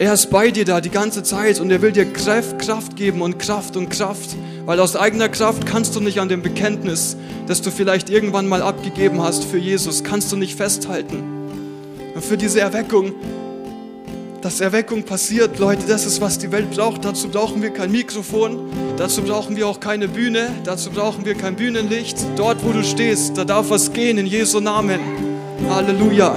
Er 0.00 0.14
ist 0.14 0.30
bei 0.30 0.50
dir 0.50 0.64
da 0.64 0.80
die 0.80 0.88
ganze 0.88 1.22
Zeit 1.22 1.60
und 1.60 1.70
er 1.70 1.82
will 1.82 1.92
dir 1.92 2.10
Kraft, 2.10 2.58
Kraft 2.58 2.96
geben 2.96 3.20
und 3.20 3.38
Kraft 3.38 3.76
und 3.76 3.90
Kraft. 3.90 4.34
Weil 4.64 4.80
aus 4.80 4.96
eigener 4.96 5.28
Kraft 5.28 5.66
kannst 5.66 5.94
du 5.94 6.00
nicht 6.00 6.20
an 6.20 6.30
dem 6.30 6.40
Bekenntnis, 6.40 7.18
das 7.46 7.60
du 7.60 7.70
vielleicht 7.70 8.08
irgendwann 8.08 8.48
mal 8.48 8.62
abgegeben 8.62 9.20
hast 9.20 9.44
für 9.44 9.58
Jesus, 9.58 10.02
kannst 10.02 10.32
du 10.32 10.36
nicht 10.36 10.56
festhalten. 10.56 11.22
Und 12.14 12.24
für 12.24 12.38
diese 12.38 12.62
Erweckung, 12.62 13.12
dass 14.40 14.62
Erweckung 14.62 15.02
passiert, 15.02 15.58
Leute, 15.58 15.82
das 15.86 16.06
ist, 16.06 16.22
was 16.22 16.38
die 16.38 16.50
Welt 16.50 16.70
braucht. 16.70 17.04
Dazu 17.04 17.28
brauchen 17.28 17.60
wir 17.60 17.68
kein 17.68 17.92
Mikrofon, 17.92 18.70
dazu 18.96 19.20
brauchen 19.20 19.54
wir 19.58 19.68
auch 19.68 19.80
keine 19.80 20.08
Bühne, 20.08 20.48
dazu 20.64 20.88
brauchen 20.88 21.26
wir 21.26 21.34
kein 21.34 21.56
Bühnenlicht. 21.56 22.16
Dort, 22.36 22.64
wo 22.64 22.72
du 22.72 22.82
stehst, 22.82 23.36
da 23.36 23.44
darf 23.44 23.68
was 23.68 23.92
gehen 23.92 24.16
in 24.16 24.24
Jesu 24.24 24.60
Namen. 24.60 24.98
Halleluja. 25.68 26.36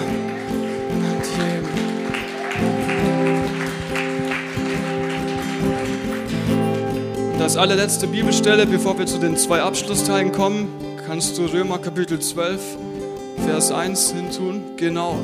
Als 7.44 7.58
allerletzte 7.58 8.08
Bibelstelle, 8.08 8.66
bevor 8.66 8.98
wir 8.98 9.06
zu 9.06 9.18
den 9.18 9.36
zwei 9.36 9.62
Abschlussteilen 9.62 10.32
kommen, 10.32 10.70
kannst 11.06 11.38
du 11.38 11.46
Römer 11.46 11.78
Kapitel 11.78 12.18
12, 12.18 12.62
Vers 13.46 13.70
1 13.70 14.14
hintun. 14.14 14.64
Genau. 14.78 15.18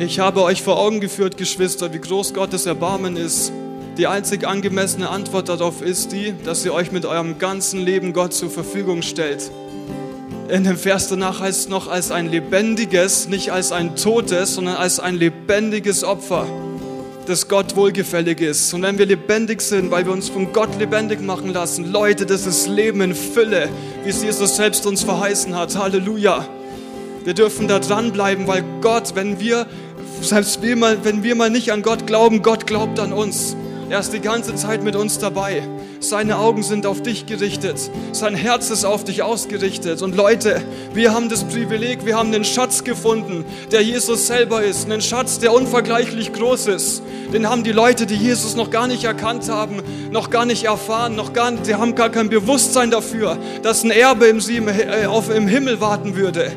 Ich 0.00 0.18
habe 0.18 0.42
euch 0.42 0.60
vor 0.60 0.80
Augen 0.80 0.98
geführt, 0.98 1.36
Geschwister, 1.36 1.94
wie 1.94 2.00
groß 2.00 2.34
Gottes 2.34 2.66
Erbarmen 2.66 3.16
ist. 3.16 3.52
Die 3.96 4.08
einzig 4.08 4.44
angemessene 4.44 5.10
Antwort 5.10 5.48
darauf 5.48 5.80
ist 5.80 6.10
die, 6.10 6.34
dass 6.44 6.64
ihr 6.64 6.74
euch 6.74 6.90
mit 6.90 7.06
eurem 7.06 7.38
ganzen 7.38 7.78
Leben 7.78 8.12
Gott 8.12 8.34
zur 8.34 8.50
Verfügung 8.50 9.02
stellt. 9.02 9.48
In 10.48 10.64
dem 10.64 10.76
Vers 10.76 11.06
danach 11.06 11.38
heißt 11.38 11.60
es 11.60 11.68
noch 11.68 11.86
als 11.86 12.10
ein 12.10 12.28
lebendiges, 12.28 13.28
nicht 13.28 13.52
als 13.52 13.70
ein 13.70 13.94
totes, 13.94 14.54
sondern 14.54 14.74
als 14.74 14.98
ein 14.98 15.14
lebendiges 15.14 16.02
Opfer 16.02 16.48
das 17.32 17.48
Gott 17.48 17.74
wohlgefällig 17.76 18.42
ist. 18.42 18.74
Und 18.74 18.82
wenn 18.82 18.98
wir 18.98 19.06
lebendig 19.06 19.62
sind, 19.62 19.90
weil 19.90 20.04
wir 20.04 20.12
uns 20.12 20.28
von 20.28 20.52
Gott 20.52 20.78
lebendig 20.78 21.22
machen 21.22 21.50
lassen, 21.50 21.90
Leute, 21.90 22.26
das 22.26 22.46
ist 22.46 22.68
Leben 22.68 23.00
in 23.00 23.14
Fülle, 23.14 23.70
wie 24.04 24.10
es 24.10 24.22
Jesus 24.22 24.56
selbst 24.56 24.84
uns 24.84 25.02
verheißen 25.02 25.56
hat. 25.56 25.74
Halleluja. 25.74 26.46
Wir 27.24 27.32
dürfen 27.32 27.68
da 27.68 27.78
dranbleiben, 27.78 28.46
weil 28.46 28.62
Gott, 28.82 29.14
wenn 29.14 29.40
wir, 29.40 29.66
selbst 30.20 30.60
wenn 30.60 31.22
wir 31.22 31.34
mal 31.34 31.48
nicht 31.48 31.72
an 31.72 31.80
Gott 31.80 32.06
glauben, 32.06 32.42
Gott 32.42 32.66
glaubt 32.66 33.00
an 33.00 33.14
uns. 33.14 33.56
Er 33.88 34.00
ist 34.00 34.12
die 34.12 34.20
ganze 34.20 34.54
Zeit 34.54 34.84
mit 34.84 34.94
uns 34.94 35.18
dabei. 35.18 35.62
Seine 36.02 36.38
Augen 36.38 36.64
sind 36.64 36.84
auf 36.84 37.00
dich 37.00 37.26
gerichtet. 37.26 37.78
Sein 38.10 38.34
Herz 38.34 38.70
ist 38.70 38.84
auf 38.84 39.04
dich 39.04 39.22
ausgerichtet. 39.22 40.02
Und 40.02 40.16
Leute, 40.16 40.60
wir 40.94 41.14
haben 41.14 41.28
das 41.28 41.44
Privileg, 41.44 42.04
wir 42.04 42.16
haben 42.16 42.32
den 42.32 42.44
Schatz 42.44 42.82
gefunden, 42.82 43.44
der 43.70 43.82
Jesus 43.82 44.26
selber 44.26 44.64
ist. 44.64 44.86
Einen 44.86 45.00
Schatz, 45.00 45.38
der 45.38 45.54
unvergleichlich 45.54 46.32
groß 46.32 46.66
ist. 46.66 47.04
Den 47.32 47.48
haben 47.48 47.62
die 47.62 47.70
Leute, 47.70 48.06
die 48.06 48.16
Jesus 48.16 48.56
noch 48.56 48.70
gar 48.70 48.88
nicht 48.88 49.04
erkannt 49.04 49.48
haben, 49.48 49.80
noch 50.10 50.30
gar 50.30 50.44
nicht 50.44 50.64
erfahren, 50.64 51.14
noch 51.14 51.32
gar 51.32 51.52
nicht, 51.52 51.68
die 51.68 51.76
haben 51.76 51.94
gar 51.94 52.10
kein 52.10 52.28
Bewusstsein 52.28 52.90
dafür, 52.90 53.38
dass 53.62 53.84
ein 53.84 53.92
Erbe 53.92 54.26
im, 54.26 54.40
äh, 54.66 55.06
auf, 55.06 55.30
im 55.30 55.46
Himmel 55.46 55.80
warten 55.80 56.16
würde. 56.16 56.50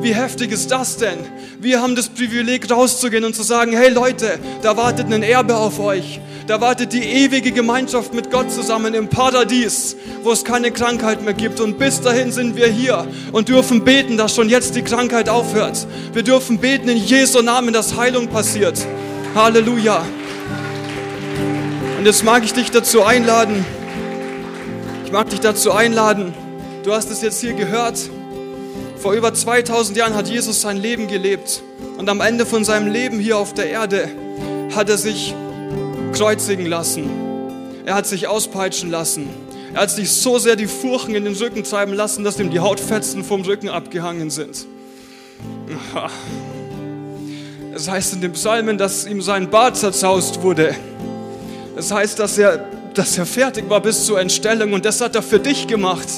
Wie 0.00 0.14
heftig 0.14 0.52
ist 0.52 0.70
das 0.70 0.96
denn? 0.96 1.18
Wir 1.60 1.82
haben 1.82 1.96
das 1.96 2.08
Privileg 2.08 2.70
rauszugehen 2.70 3.24
und 3.24 3.34
zu 3.34 3.42
sagen, 3.42 3.72
hey 3.72 3.90
Leute, 3.90 4.38
da 4.62 4.76
wartet 4.76 5.12
ein 5.12 5.22
Erbe 5.22 5.56
auf 5.56 5.80
euch. 5.80 6.20
Da 6.46 6.60
wartet 6.60 6.92
die 6.92 7.02
ewige 7.02 7.52
Gemeinschaft 7.52 8.14
mit 8.14 8.30
Gott 8.30 8.50
zusammen 8.50 8.94
im 8.94 9.08
Paradies, 9.08 9.96
wo 10.22 10.32
es 10.32 10.44
keine 10.44 10.72
Krankheit 10.72 11.22
mehr 11.22 11.34
gibt. 11.34 11.60
Und 11.60 11.78
bis 11.78 12.00
dahin 12.00 12.32
sind 12.32 12.56
wir 12.56 12.66
hier 12.66 13.06
und 13.30 13.48
dürfen 13.48 13.84
beten, 13.84 14.16
dass 14.16 14.34
schon 14.34 14.48
jetzt 14.48 14.74
die 14.74 14.82
Krankheit 14.82 15.28
aufhört. 15.28 15.86
Wir 16.12 16.22
dürfen 16.22 16.58
beten 16.58 16.88
in 16.88 16.98
Jesu 16.98 17.42
Namen, 17.42 17.72
dass 17.72 17.96
Heilung 17.96 18.28
passiert. 18.28 18.78
Halleluja. 19.34 20.04
Und 21.98 22.06
jetzt 22.06 22.24
mag 22.24 22.42
ich 22.44 22.52
dich 22.52 22.70
dazu 22.70 23.04
einladen, 23.04 23.64
Ich 25.04 25.12
mag 25.12 25.28
dich 25.28 25.40
dazu 25.40 25.72
einladen. 25.72 26.32
Du 26.84 26.92
hast 26.94 27.10
es 27.10 27.20
jetzt 27.20 27.40
hier 27.40 27.52
gehört. 27.52 27.98
Vor 28.96 29.12
über 29.12 29.34
2000 29.34 29.96
Jahren 29.96 30.14
hat 30.14 30.26
Jesus 30.26 30.62
sein 30.62 30.78
Leben 30.78 31.06
gelebt. 31.06 31.62
Und 31.98 32.08
am 32.08 32.20
Ende 32.20 32.46
von 32.46 32.64
seinem 32.64 32.90
Leben 32.90 33.20
hier 33.20 33.36
auf 33.36 33.52
der 33.52 33.68
Erde 33.68 34.08
hat 34.74 34.88
er 34.88 34.96
sich 34.96 35.34
kreuzigen 36.12 36.66
lassen. 36.66 37.10
Er 37.84 37.94
hat 37.94 38.06
sich 38.06 38.28
auspeitschen 38.28 38.90
lassen. 38.90 39.28
Er 39.74 39.82
hat 39.82 39.90
sich 39.90 40.10
so 40.10 40.38
sehr 40.38 40.56
die 40.56 40.66
Furchen 40.66 41.14
in 41.14 41.24
den 41.24 41.34
Rücken 41.34 41.64
treiben 41.64 41.94
lassen, 41.94 42.24
dass 42.24 42.38
ihm 42.38 42.50
die 42.50 42.60
Hautfetzen 42.60 43.24
vom 43.24 43.42
Rücken 43.42 43.68
abgehangen 43.68 44.30
sind. 44.30 44.66
Es 47.74 47.88
heißt 47.88 48.14
in 48.14 48.20
den 48.20 48.32
Psalmen, 48.32 48.76
dass 48.76 49.06
ihm 49.06 49.22
sein 49.22 49.48
Bart 49.48 49.76
zerzaust 49.76 50.42
wurde. 50.42 50.74
Es 51.74 51.90
heißt, 51.90 52.18
dass 52.18 52.36
er, 52.36 52.66
dass 52.94 53.16
er 53.16 53.24
fertig 53.24 53.68
war 53.70 53.80
bis 53.80 54.04
zur 54.04 54.20
Entstellung 54.20 54.74
und 54.74 54.84
das 54.84 55.00
hat 55.00 55.14
er 55.14 55.22
für 55.22 55.40
dich 55.40 55.66
gemacht. 55.66 56.08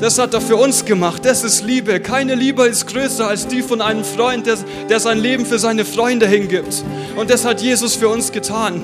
Das 0.00 0.18
hat 0.18 0.34
er 0.34 0.40
für 0.40 0.56
uns 0.56 0.84
gemacht. 0.84 1.24
Das 1.24 1.44
ist 1.44 1.64
Liebe. 1.64 2.00
Keine 2.00 2.34
Liebe 2.34 2.66
ist 2.66 2.86
größer 2.86 3.28
als 3.28 3.46
die 3.46 3.62
von 3.62 3.80
einem 3.80 4.04
Freund, 4.04 4.46
der, 4.46 4.58
der 4.88 5.00
sein 5.00 5.18
Leben 5.18 5.44
für 5.44 5.58
seine 5.58 5.84
Freunde 5.84 6.26
hingibt. 6.26 6.84
Und 7.16 7.30
das 7.30 7.44
hat 7.44 7.60
Jesus 7.60 7.96
für 7.96 8.08
uns 8.08 8.32
getan. 8.32 8.82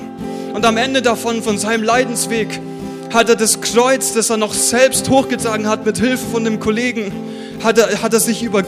Und 0.53 0.65
am 0.65 0.77
Ende 0.77 1.01
davon, 1.01 1.43
von 1.43 1.57
seinem 1.57 1.83
Leidensweg, 1.83 2.59
hat 3.13 3.29
er 3.29 3.35
das 3.35 3.61
Kreuz, 3.61 4.13
das 4.13 4.29
er 4.29 4.37
noch 4.37 4.53
selbst 4.53 5.09
hochgetragen 5.09 5.67
hat 5.67 5.85
mit 5.85 5.97
Hilfe 5.97 6.25
von 6.31 6.43
dem 6.43 6.59
Kollegen, 6.59 7.11
hat 7.63 7.77
er, 7.77 8.01
hat 8.01 8.13
er 8.13 8.19
sich 8.19 8.43
über, 8.43 8.63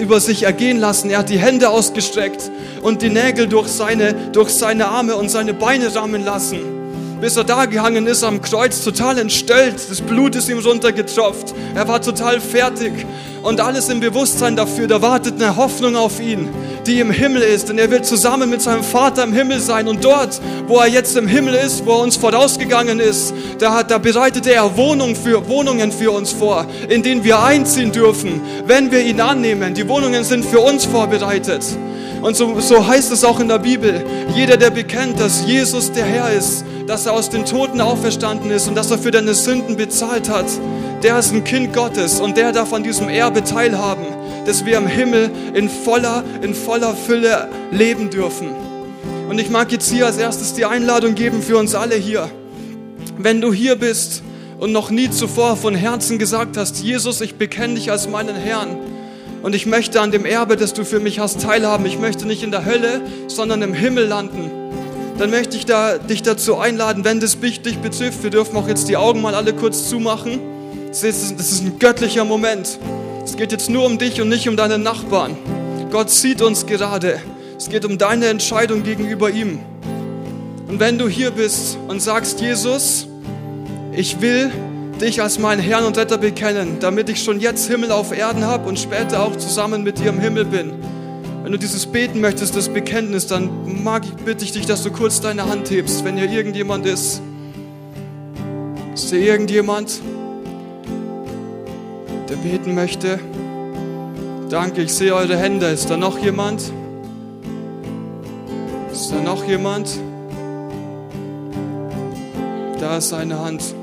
über 0.00 0.20
sich 0.20 0.44
ergehen 0.44 0.78
lassen. 0.78 1.10
Er 1.10 1.18
hat 1.18 1.28
die 1.28 1.38
Hände 1.38 1.68
ausgestreckt 1.68 2.50
und 2.82 3.02
die 3.02 3.10
Nägel 3.10 3.46
durch 3.46 3.68
seine, 3.68 4.14
durch 4.32 4.50
seine 4.50 4.86
Arme 4.86 5.16
und 5.16 5.30
seine 5.30 5.54
Beine 5.54 5.94
rammen 5.94 6.24
lassen. 6.24 6.81
Bis 7.22 7.36
er 7.36 7.44
da 7.44 7.66
gehangen 7.66 8.08
ist 8.08 8.24
am 8.24 8.42
Kreuz, 8.42 8.82
total 8.82 9.16
entstellt. 9.16 9.76
Das 9.88 10.00
Blut 10.00 10.34
ist 10.34 10.48
ihm 10.48 10.58
runtergetropft. 10.58 11.54
Er 11.72 11.86
war 11.86 12.02
total 12.02 12.40
fertig. 12.40 13.06
Und 13.44 13.60
alles 13.60 13.88
im 13.90 14.00
Bewusstsein 14.00 14.56
dafür, 14.56 14.88
da 14.88 15.02
wartet 15.02 15.40
eine 15.40 15.54
Hoffnung 15.56 15.94
auf 15.94 16.20
ihn 16.20 16.48
die 16.86 16.98
im 17.00 17.10
Himmel 17.10 17.42
ist. 17.42 17.68
Denn 17.68 17.78
er 17.78 17.90
will 17.90 18.02
zusammen 18.02 18.50
mit 18.50 18.62
seinem 18.62 18.82
Vater 18.82 19.24
im 19.24 19.32
Himmel 19.32 19.60
sein. 19.60 19.88
Und 19.88 20.04
dort, 20.04 20.40
wo 20.66 20.78
er 20.78 20.88
jetzt 20.88 21.16
im 21.16 21.26
Himmel 21.26 21.54
ist, 21.54 21.86
wo 21.86 21.92
er 21.92 22.00
uns 22.00 22.16
vorausgegangen 22.16 23.00
ist, 23.00 23.32
da, 23.58 23.82
da 23.82 23.98
bereitete 23.98 24.52
er 24.52 24.76
Wohnung 24.76 25.14
für, 25.14 25.48
Wohnungen 25.48 25.92
für 25.92 26.10
uns 26.10 26.32
vor, 26.32 26.66
in 26.88 27.02
denen 27.02 27.24
wir 27.24 27.42
einziehen 27.42 27.92
dürfen, 27.92 28.40
wenn 28.66 28.90
wir 28.90 29.00
ihn 29.02 29.20
annehmen. 29.20 29.74
Die 29.74 29.88
Wohnungen 29.88 30.24
sind 30.24 30.44
für 30.44 30.60
uns 30.60 30.84
vorbereitet. 30.84 31.62
Und 32.22 32.36
so, 32.36 32.58
so 32.60 32.86
heißt 32.86 33.12
es 33.12 33.24
auch 33.24 33.40
in 33.40 33.48
der 33.48 33.58
Bibel, 33.58 34.04
jeder, 34.34 34.56
der 34.56 34.70
bekennt, 34.70 35.18
dass 35.18 35.44
Jesus 35.44 35.92
der 35.92 36.04
Herr 36.04 36.32
ist, 36.32 36.64
dass 36.86 37.06
er 37.06 37.12
aus 37.12 37.30
den 37.30 37.44
Toten 37.44 37.80
auferstanden 37.80 38.50
ist 38.50 38.68
und 38.68 38.76
dass 38.76 38.90
er 38.90 38.98
für 38.98 39.10
deine 39.10 39.34
Sünden 39.34 39.76
bezahlt 39.76 40.28
hat, 40.28 40.46
der 41.02 41.18
ist 41.18 41.32
ein 41.32 41.42
Kind 41.42 41.74
Gottes 41.74 42.20
und 42.20 42.36
der 42.36 42.52
darf 42.52 42.72
an 42.72 42.84
diesem 42.84 43.08
Erbe 43.08 43.42
teilhaben 43.42 44.06
dass 44.44 44.64
wir 44.64 44.76
im 44.78 44.86
Himmel 44.86 45.30
in 45.54 45.68
voller, 45.68 46.24
in 46.42 46.54
voller 46.54 46.94
Fülle 46.94 47.48
leben 47.70 48.10
dürfen. 48.10 48.48
Und 49.28 49.38
ich 49.38 49.50
mag 49.50 49.72
jetzt 49.72 49.90
hier 49.90 50.06
als 50.06 50.18
erstes 50.18 50.54
die 50.54 50.64
Einladung 50.64 51.14
geben 51.14 51.42
für 51.42 51.56
uns 51.56 51.74
alle 51.74 51.94
hier. 51.94 52.30
Wenn 53.18 53.40
du 53.40 53.52
hier 53.52 53.76
bist 53.76 54.22
und 54.58 54.72
noch 54.72 54.90
nie 54.90 55.10
zuvor 55.10 55.56
von 55.56 55.74
Herzen 55.74 56.18
gesagt 56.18 56.56
hast, 56.56 56.78
Jesus, 56.78 57.20
ich 57.20 57.36
bekenne 57.36 57.74
dich 57.74 57.90
als 57.90 58.08
meinen 58.08 58.36
Herrn 58.36 58.76
und 59.42 59.54
ich 59.54 59.66
möchte 59.66 60.00
an 60.00 60.12
dem 60.12 60.24
Erbe, 60.24 60.56
das 60.56 60.72
du 60.72 60.84
für 60.84 61.00
mich 61.00 61.18
hast, 61.18 61.42
teilhaben. 61.42 61.84
Ich 61.86 61.98
möchte 61.98 62.26
nicht 62.26 62.42
in 62.42 62.52
der 62.52 62.64
Hölle, 62.64 63.02
sondern 63.26 63.60
im 63.62 63.74
Himmel 63.74 64.06
landen. 64.06 64.50
Dann 65.18 65.30
möchte 65.30 65.56
ich 65.56 65.66
da, 65.66 65.98
dich 65.98 66.22
dazu 66.22 66.58
einladen, 66.58 67.04
wenn 67.04 67.20
das 67.20 67.38
dich 67.38 67.78
betrifft. 67.78 68.22
Wir 68.22 68.30
dürfen 68.30 68.56
auch 68.56 68.68
jetzt 68.68 68.88
die 68.88 68.96
Augen 68.96 69.20
mal 69.20 69.34
alle 69.34 69.52
kurz 69.52 69.88
zumachen. 69.88 70.40
Das 70.88 71.02
ist, 71.02 71.38
das 71.38 71.50
ist 71.50 71.62
ein 71.62 71.78
göttlicher 71.78 72.24
Moment. 72.24 72.78
Es 73.24 73.36
geht 73.36 73.52
jetzt 73.52 73.68
nur 73.68 73.84
um 73.84 73.98
dich 73.98 74.20
und 74.20 74.28
nicht 74.28 74.48
um 74.48 74.56
deine 74.56 74.78
Nachbarn. 74.78 75.36
Gott 75.90 76.10
sieht 76.10 76.40
uns 76.40 76.66
gerade. 76.66 77.20
Es 77.58 77.68
geht 77.68 77.84
um 77.84 77.98
deine 77.98 78.26
Entscheidung 78.26 78.82
gegenüber 78.82 79.30
ihm. 79.30 79.60
Und 80.68 80.80
wenn 80.80 80.98
du 80.98 81.08
hier 81.08 81.32
bist 81.32 81.78
und 81.88 82.00
sagst, 82.00 82.40
Jesus, 82.40 83.06
ich 83.92 84.20
will 84.20 84.50
dich 85.02 85.20
als 85.20 85.38
meinen 85.38 85.60
Herrn 85.60 85.84
und 85.84 85.98
Retter 85.98 86.16
bekennen, 86.18 86.78
damit 86.80 87.08
ich 87.08 87.22
schon 87.22 87.40
jetzt 87.40 87.68
Himmel 87.68 87.92
auf 87.92 88.16
Erden 88.16 88.44
habe 88.46 88.68
und 88.68 88.78
später 88.78 89.22
auch 89.22 89.36
zusammen 89.36 89.82
mit 89.82 89.98
dir 89.98 90.08
im 90.08 90.20
Himmel 90.20 90.46
bin. 90.46 90.72
Wenn 91.42 91.52
du 91.52 91.58
dieses 91.58 91.86
beten 91.86 92.20
möchtest, 92.20 92.56
das 92.56 92.68
Bekenntnis, 92.68 93.26
dann 93.26 93.82
mag 93.82 94.04
ich, 94.04 94.12
bitte 94.24 94.44
ich 94.44 94.52
dich, 94.52 94.64
dass 94.64 94.82
du 94.82 94.90
kurz 94.90 95.20
deine 95.20 95.48
Hand 95.48 95.70
hebst, 95.70 96.04
wenn 96.04 96.16
hier 96.16 96.30
irgendjemand 96.30 96.86
ist. 96.86 97.20
Ist 98.94 99.10
hier 99.10 99.20
irgendjemand? 99.20 100.00
der 102.32 102.36
beten 102.38 102.74
möchte? 102.74 103.18
Danke, 104.48 104.82
ich 104.82 104.94
sehe 104.94 105.14
eure 105.14 105.36
Hände. 105.36 105.66
Ist 105.66 105.90
da 105.90 105.98
noch 105.98 106.18
jemand? 106.18 106.62
Ist 108.90 109.12
da 109.12 109.20
noch 109.20 109.44
jemand? 109.44 109.98
Da 112.80 112.96
ist 112.96 113.12
eine 113.12 113.38
Hand. 113.38 113.74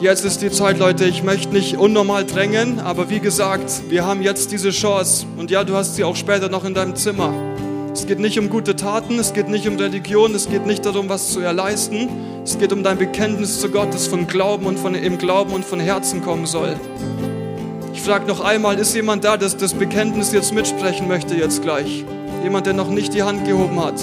Jetzt 0.00 0.26
ist 0.26 0.42
die 0.42 0.50
Zeit, 0.50 0.78
Leute. 0.78 1.06
Ich 1.06 1.22
möchte 1.22 1.54
nicht 1.54 1.78
unnormal 1.78 2.26
drängen, 2.26 2.80
aber 2.80 3.08
wie 3.08 3.18
gesagt, 3.18 3.82
wir 3.88 4.04
haben 4.04 4.20
jetzt 4.20 4.52
diese 4.52 4.70
Chance. 4.70 5.24
Und 5.38 5.50
ja, 5.50 5.64
du 5.64 5.74
hast 5.74 5.96
sie 5.96 6.04
auch 6.04 6.16
später 6.16 6.50
noch 6.50 6.64
in 6.64 6.74
deinem 6.74 6.94
Zimmer. 6.96 7.32
Es 7.94 8.06
geht 8.06 8.18
nicht 8.18 8.38
um 8.38 8.50
gute 8.50 8.76
Taten, 8.76 9.18
es 9.18 9.32
geht 9.32 9.48
nicht 9.48 9.66
um 9.66 9.76
Religion, 9.76 10.34
es 10.34 10.50
geht 10.50 10.66
nicht 10.66 10.84
darum, 10.84 11.08
was 11.08 11.30
zu 11.30 11.40
erleisten. 11.40 12.10
Es 12.44 12.58
geht 12.58 12.74
um 12.74 12.82
dein 12.82 12.98
Bekenntnis 12.98 13.58
zu 13.58 13.70
Gott, 13.70 13.94
das 13.94 14.06
von 14.06 14.26
Glauben 14.26 14.66
und 14.66 14.78
von 14.78 14.94
im 14.94 15.16
Glauben 15.16 15.54
und 15.54 15.64
von 15.64 15.80
Herzen 15.80 16.22
kommen 16.22 16.44
soll. 16.44 16.76
Ich 17.94 18.02
frage 18.02 18.26
noch 18.26 18.40
einmal, 18.40 18.78
ist 18.78 18.94
jemand 18.94 19.24
da, 19.24 19.38
das 19.38 19.56
das 19.56 19.72
Bekenntnis 19.72 20.30
jetzt 20.30 20.52
mitsprechen 20.52 21.08
möchte 21.08 21.34
jetzt 21.34 21.62
gleich? 21.62 22.04
Jemand, 22.42 22.66
der 22.66 22.74
noch 22.74 22.90
nicht 22.90 23.14
die 23.14 23.22
Hand 23.22 23.46
gehoben 23.46 23.82
hat? 23.82 23.94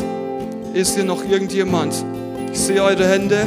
Ist 0.74 0.96
hier 0.96 1.06
noch 1.06 1.24
irgendjemand? 1.24 1.94
Ich 2.52 2.60
sehe 2.60 2.82
eure 2.84 3.08
Hände. 3.08 3.46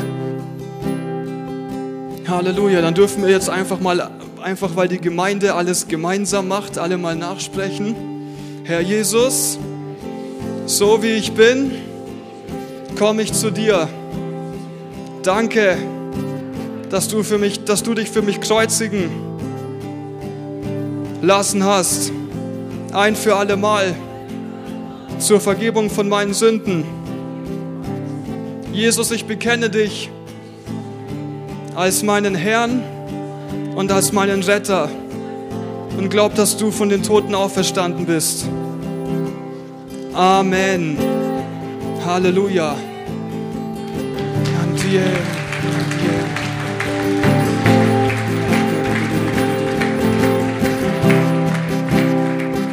Halleluja, 2.29 2.81
dann 2.81 2.95
dürfen 2.95 3.23
wir 3.23 3.31
jetzt 3.31 3.49
einfach 3.49 3.81
mal, 3.81 4.11
einfach 4.43 4.75
weil 4.75 4.89
die 4.89 5.01
Gemeinde 5.01 5.55
alles 5.55 5.89
gemeinsam 5.89 6.49
macht, 6.49 6.79
alle 6.79 6.99
mal 6.99 7.15
nachsprechen. 7.15 7.95
Herr 8.65 8.81
Jesus, 8.81 9.59
so 10.67 11.03
wie 11.03 11.13
ich 11.13 11.33
bin, 11.33 11.71
komme 12.99 13.23
ich 13.23 13.33
zu 13.33 13.51
dir. 13.51 13.89
Danke, 15.23 15.77
dass 16.91 17.09
du, 17.09 17.23
für 17.23 17.39
mich, 17.39 17.65
dass 17.65 17.83
du 17.83 17.95
dich 17.95 18.11
für 18.11 18.23
mich 18.23 18.41
kreuzigen 18.41 19.11
lassen 21.23 21.65
hast. 21.65 22.13
Ein 22.93 23.15
für 23.15 23.37
alle 23.37 23.57
Mal 23.57 23.95
zur 25.19 25.41
Vergebung 25.41 25.91
von 25.91 26.09
meinen 26.09 26.35
Sünden. 26.35 26.85
Jesus, 28.73 29.11
ich 29.11 29.25
bekenne 29.27 29.71
dich 29.71 30.11
als 31.77 32.03
meinen 32.03 32.35
Herrn 32.35 32.83
und 33.75 33.93
als 33.93 34.11
meinen 34.11 34.43
Retter 34.43 34.89
und 35.99 36.09
glaub, 36.09 36.35
dass 36.35 36.57
du 36.57 36.71
von 36.71 36.89
den 36.89 37.03
Toten 37.03 37.35
auferstanden 37.35 38.07
bist. 38.07 38.47
Amen. 40.15 40.97
Halleluja. 42.05 42.75
Danke. 44.45 45.03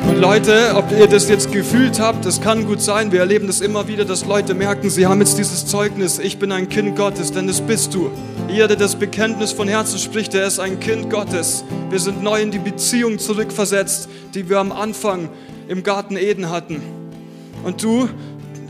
Und 0.07 0.21
Leute, 0.21 0.75
ob 0.75 0.85
ihr 0.97 1.07
das 1.07 1.27
jetzt 1.27 1.51
gefühlt 1.51 1.99
habt, 1.99 2.25
das 2.25 2.39
kann 2.39 2.65
gut 2.65 2.81
sein. 2.81 3.11
Wir 3.11 3.19
erleben 3.19 3.47
das 3.47 3.59
immer 3.59 3.89
wieder, 3.89 4.05
dass 4.05 4.25
Leute 4.25 4.53
merken, 4.53 4.89
sie 4.89 5.07
haben 5.07 5.19
jetzt 5.19 5.37
dieses 5.37 5.65
Zeugnis, 5.65 6.19
ich 6.19 6.39
bin 6.39 6.53
ein 6.53 6.69
Kind 6.69 6.95
Gottes, 6.95 7.33
denn 7.33 7.47
das 7.47 7.59
bist 7.59 7.93
du. 7.93 8.09
Jeder, 8.53 8.67
der 8.67 8.77
das 8.77 8.97
Bekenntnis 8.97 9.51
von 9.51 9.67
Herzen 9.67 9.97
spricht, 9.97 10.35
der 10.35 10.45
ist 10.45 10.59
ein 10.59 10.79
Kind 10.79 11.09
Gottes. 11.09 11.63
Wir 11.89 11.97
sind 11.97 12.21
neu 12.21 12.39
in 12.39 12.51
die 12.51 12.59
Beziehung 12.59 13.17
zurückversetzt, 13.17 14.07
die 14.35 14.47
wir 14.47 14.59
am 14.59 14.71
Anfang 14.71 15.29
im 15.67 15.81
Garten 15.81 16.17
Eden 16.17 16.51
hatten. 16.51 16.79
Und 17.63 17.81
du, 17.81 18.07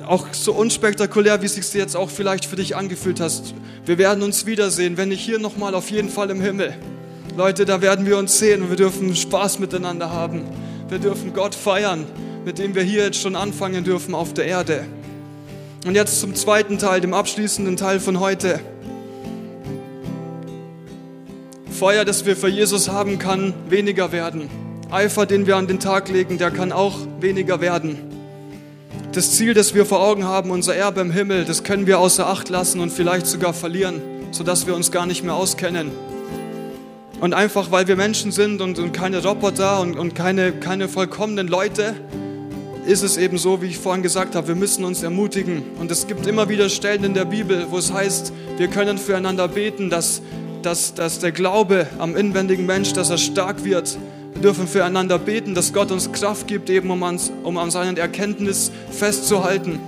auch 0.07 0.27
so 0.31 0.53
unspektakulär, 0.53 1.41
wie 1.41 1.47
es 1.47 1.55
sich 1.55 1.73
jetzt 1.73 1.97
auch 1.97 2.09
vielleicht 2.09 2.45
für 2.45 2.55
dich 2.55 2.77
angefühlt 2.77 3.19
hast, 3.19 3.53
wir 3.85 3.97
werden 3.97 4.23
uns 4.23 4.45
wiedersehen, 4.45 4.95
wenn 4.95 5.09
nicht 5.09 5.19
hier 5.19 5.37
nochmal 5.37 5.75
auf 5.75 5.91
jeden 5.91 6.07
Fall 6.07 6.29
im 6.29 6.39
Himmel. 6.39 6.73
Leute, 7.35 7.65
da 7.65 7.81
werden 7.81 8.05
wir 8.05 8.17
uns 8.17 8.39
sehen 8.39 8.61
und 8.61 8.69
wir 8.69 8.77
dürfen 8.77 9.13
Spaß 9.13 9.59
miteinander 9.59 10.11
haben. 10.11 10.43
Wir 10.87 10.99
dürfen 10.99 11.33
Gott 11.33 11.55
feiern, 11.55 12.05
mit 12.45 12.57
dem 12.57 12.73
wir 12.73 12.83
hier 12.83 13.03
jetzt 13.03 13.19
schon 13.19 13.35
anfangen 13.35 13.83
dürfen 13.83 14.15
auf 14.15 14.33
der 14.33 14.45
Erde. 14.45 14.85
Und 15.85 15.95
jetzt 15.95 16.21
zum 16.21 16.35
zweiten 16.35 16.77
Teil, 16.77 17.01
dem 17.01 17.13
abschließenden 17.13 17.75
Teil 17.75 17.99
von 17.99 18.21
heute. 18.21 18.61
Feuer, 21.83 22.05
das 22.05 22.25
wir 22.25 22.37
für 22.37 22.47
Jesus 22.47 22.87
haben, 22.87 23.19
kann 23.19 23.53
weniger 23.67 24.13
werden. 24.13 24.49
Eifer, 24.89 25.25
den 25.25 25.47
wir 25.47 25.57
an 25.57 25.67
den 25.67 25.81
Tag 25.81 26.07
legen, 26.07 26.37
der 26.37 26.49
kann 26.49 26.71
auch 26.71 26.97
weniger 27.19 27.59
werden. 27.59 27.97
Das 29.11 29.33
Ziel, 29.33 29.53
das 29.53 29.75
wir 29.75 29.85
vor 29.85 29.99
Augen 29.99 30.23
haben, 30.23 30.49
unser 30.49 30.77
Erbe 30.77 31.01
im 31.01 31.11
Himmel, 31.11 31.43
das 31.43 31.65
können 31.65 31.85
wir 31.85 31.99
außer 31.99 32.25
Acht 32.25 32.47
lassen 32.47 32.79
und 32.79 32.93
vielleicht 32.93 33.27
sogar 33.27 33.53
verlieren, 33.53 34.01
sodass 34.31 34.65
wir 34.65 34.75
uns 34.75 34.93
gar 34.93 35.05
nicht 35.05 35.25
mehr 35.25 35.35
auskennen. 35.35 35.91
Und 37.19 37.33
einfach, 37.33 37.69
weil 37.69 37.85
wir 37.89 37.97
Menschen 37.97 38.31
sind 38.31 38.61
und, 38.61 38.79
und 38.79 38.93
keine 38.93 39.21
Roboter 39.21 39.81
und, 39.81 39.97
und 39.97 40.15
keine, 40.15 40.53
keine 40.53 40.87
vollkommenen 40.87 41.49
Leute, 41.49 41.95
ist 42.87 43.03
es 43.03 43.17
eben 43.17 43.37
so, 43.37 43.61
wie 43.61 43.67
ich 43.67 43.77
vorhin 43.77 44.03
gesagt 44.03 44.35
habe, 44.35 44.47
wir 44.47 44.55
müssen 44.55 44.85
uns 44.85 45.03
ermutigen. 45.03 45.63
Und 45.81 45.91
es 45.91 46.07
gibt 46.07 46.27
immer 46.27 46.47
wieder 46.47 46.69
Stellen 46.69 47.03
in 47.03 47.13
der 47.13 47.25
Bibel, 47.25 47.67
wo 47.71 47.77
es 47.77 47.91
heißt, 47.91 48.31
wir 48.55 48.69
können 48.69 48.97
füreinander 48.97 49.49
beten, 49.49 49.89
dass, 49.89 50.21
dass, 50.63 50.93
dass 50.93 51.19
der 51.19 51.31
Glaube 51.31 51.87
am 51.99 52.15
inwendigen 52.15 52.65
Mensch, 52.65 52.93
dass 52.93 53.09
er 53.09 53.17
stark 53.17 53.63
wird. 53.63 53.97
Wir 54.33 54.41
dürfen 54.41 54.67
füreinander 54.67 55.19
beten, 55.19 55.53
dass 55.53 55.73
Gott 55.73 55.91
uns 55.91 56.11
Kraft 56.11 56.47
gibt, 56.47 56.69
eben 56.69 56.89
um, 56.89 57.03
ans, 57.03 57.31
um 57.43 57.57
an 57.57 57.69
seinen 57.69 57.97
Erkenntnis 57.97 58.71
festzuhalten. 58.91 59.79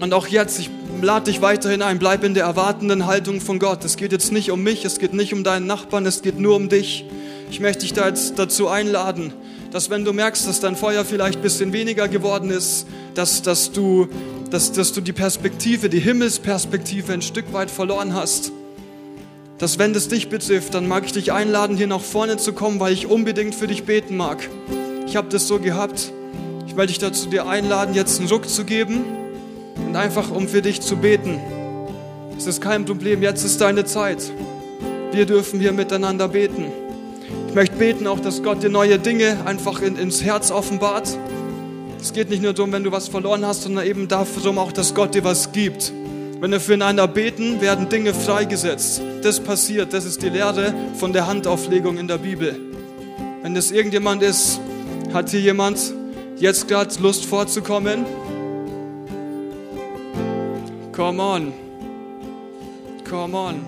Und 0.00 0.12
auch 0.12 0.26
jetzt, 0.28 0.58
ich 0.58 0.70
lade 1.02 1.30
dich 1.30 1.42
weiterhin 1.42 1.82
ein, 1.82 1.98
bleib 1.98 2.24
in 2.24 2.34
der 2.34 2.44
erwartenden 2.44 3.06
Haltung 3.06 3.40
von 3.40 3.58
Gott. 3.58 3.84
Es 3.84 3.96
geht 3.96 4.12
jetzt 4.12 4.32
nicht 4.32 4.50
um 4.50 4.62
mich, 4.62 4.84
es 4.84 4.98
geht 4.98 5.12
nicht 5.12 5.32
um 5.32 5.44
deinen 5.44 5.66
Nachbarn, 5.66 6.06
es 6.06 6.22
geht 6.22 6.38
nur 6.38 6.56
um 6.56 6.68
dich. 6.68 7.04
Ich 7.50 7.60
möchte 7.60 7.80
dich 7.80 7.92
da 7.92 8.06
jetzt 8.06 8.38
dazu 8.38 8.68
einladen, 8.68 9.32
dass 9.70 9.90
wenn 9.90 10.04
du 10.04 10.12
merkst, 10.12 10.46
dass 10.46 10.60
dein 10.60 10.76
Feuer 10.76 11.04
vielleicht 11.04 11.38
ein 11.38 11.42
bisschen 11.42 11.72
weniger 11.72 12.08
geworden 12.08 12.50
ist, 12.50 12.86
dass, 13.14 13.42
dass, 13.42 13.72
du, 13.72 14.08
dass, 14.50 14.72
dass 14.72 14.92
du 14.92 15.00
die 15.00 15.12
Perspektive, 15.12 15.88
die 15.88 16.00
Himmelsperspektive 16.00 17.12
ein 17.12 17.22
Stück 17.22 17.52
weit 17.52 17.70
verloren 17.70 18.14
hast, 18.14 18.52
dass 19.58 19.78
wenn 19.78 19.92
das 19.92 20.08
dich 20.08 20.28
betrifft, 20.28 20.74
dann 20.74 20.86
mag 20.86 21.04
ich 21.04 21.12
dich 21.12 21.32
einladen, 21.32 21.76
hier 21.76 21.88
nach 21.88 22.00
vorne 22.00 22.36
zu 22.36 22.52
kommen, 22.52 22.78
weil 22.78 22.92
ich 22.92 23.06
unbedingt 23.06 23.54
für 23.54 23.66
dich 23.66 23.84
beten 23.84 24.16
mag. 24.16 24.48
Ich 25.06 25.16
habe 25.16 25.28
das 25.28 25.48
so 25.48 25.58
gehabt. 25.58 26.12
Ich 26.66 26.76
möchte 26.76 26.92
dich 26.92 26.98
dazu 26.98 27.28
dir 27.28 27.48
einladen, 27.48 27.94
jetzt 27.94 28.20
einen 28.20 28.28
Ruck 28.28 28.48
zu 28.48 28.64
geben 28.64 29.04
und 29.84 29.96
einfach 29.96 30.30
um 30.30 30.46
für 30.46 30.62
dich 30.62 30.80
zu 30.80 30.96
beten. 30.96 31.40
Es 32.36 32.46
ist 32.46 32.60
kein 32.60 32.84
Problem, 32.84 33.20
jetzt 33.20 33.44
ist 33.44 33.60
deine 33.60 33.84
Zeit. 33.84 34.30
Wir 35.10 35.26
dürfen 35.26 35.58
hier 35.58 35.72
miteinander 35.72 36.28
beten. 36.28 36.66
Ich 37.48 37.54
möchte 37.54 37.76
beten 37.76 38.06
auch, 38.06 38.20
dass 38.20 38.44
Gott 38.44 38.62
dir 38.62 38.68
neue 38.68 38.98
Dinge 38.98 39.38
einfach 39.44 39.80
in, 39.82 39.96
ins 39.96 40.22
Herz 40.22 40.52
offenbart. 40.52 41.18
Es 42.00 42.12
geht 42.12 42.30
nicht 42.30 42.42
nur 42.42 42.52
darum, 42.52 42.70
wenn 42.70 42.84
du 42.84 42.92
was 42.92 43.08
verloren 43.08 43.44
hast, 43.44 43.62
sondern 43.62 43.84
eben 43.84 44.06
darum 44.06 44.58
auch, 44.58 44.70
dass 44.70 44.94
Gott 44.94 45.16
dir 45.16 45.24
was 45.24 45.50
gibt. 45.50 45.92
Wenn 46.40 46.52
wir 46.52 46.60
füreinander 46.60 47.08
beten, 47.08 47.60
werden 47.60 47.88
Dinge 47.88 48.14
freigesetzt. 48.14 49.02
Das 49.22 49.40
passiert, 49.40 49.92
das 49.92 50.04
ist 50.04 50.22
die 50.22 50.28
Lehre 50.28 50.72
von 50.94 51.12
der 51.12 51.26
Handauflegung 51.26 51.98
in 51.98 52.06
der 52.06 52.18
Bibel. 52.18 52.54
Wenn 53.42 53.54
das 53.54 53.72
irgendjemand 53.72 54.22
ist, 54.22 54.60
hat 55.12 55.30
hier 55.30 55.40
jemand 55.40 55.80
jetzt 56.36 56.68
gerade 56.68 56.94
Lust 57.00 57.24
vorzukommen? 57.24 58.06
Come 60.92 61.22
on. 61.22 61.52
Come 63.08 63.36
on. 63.36 63.67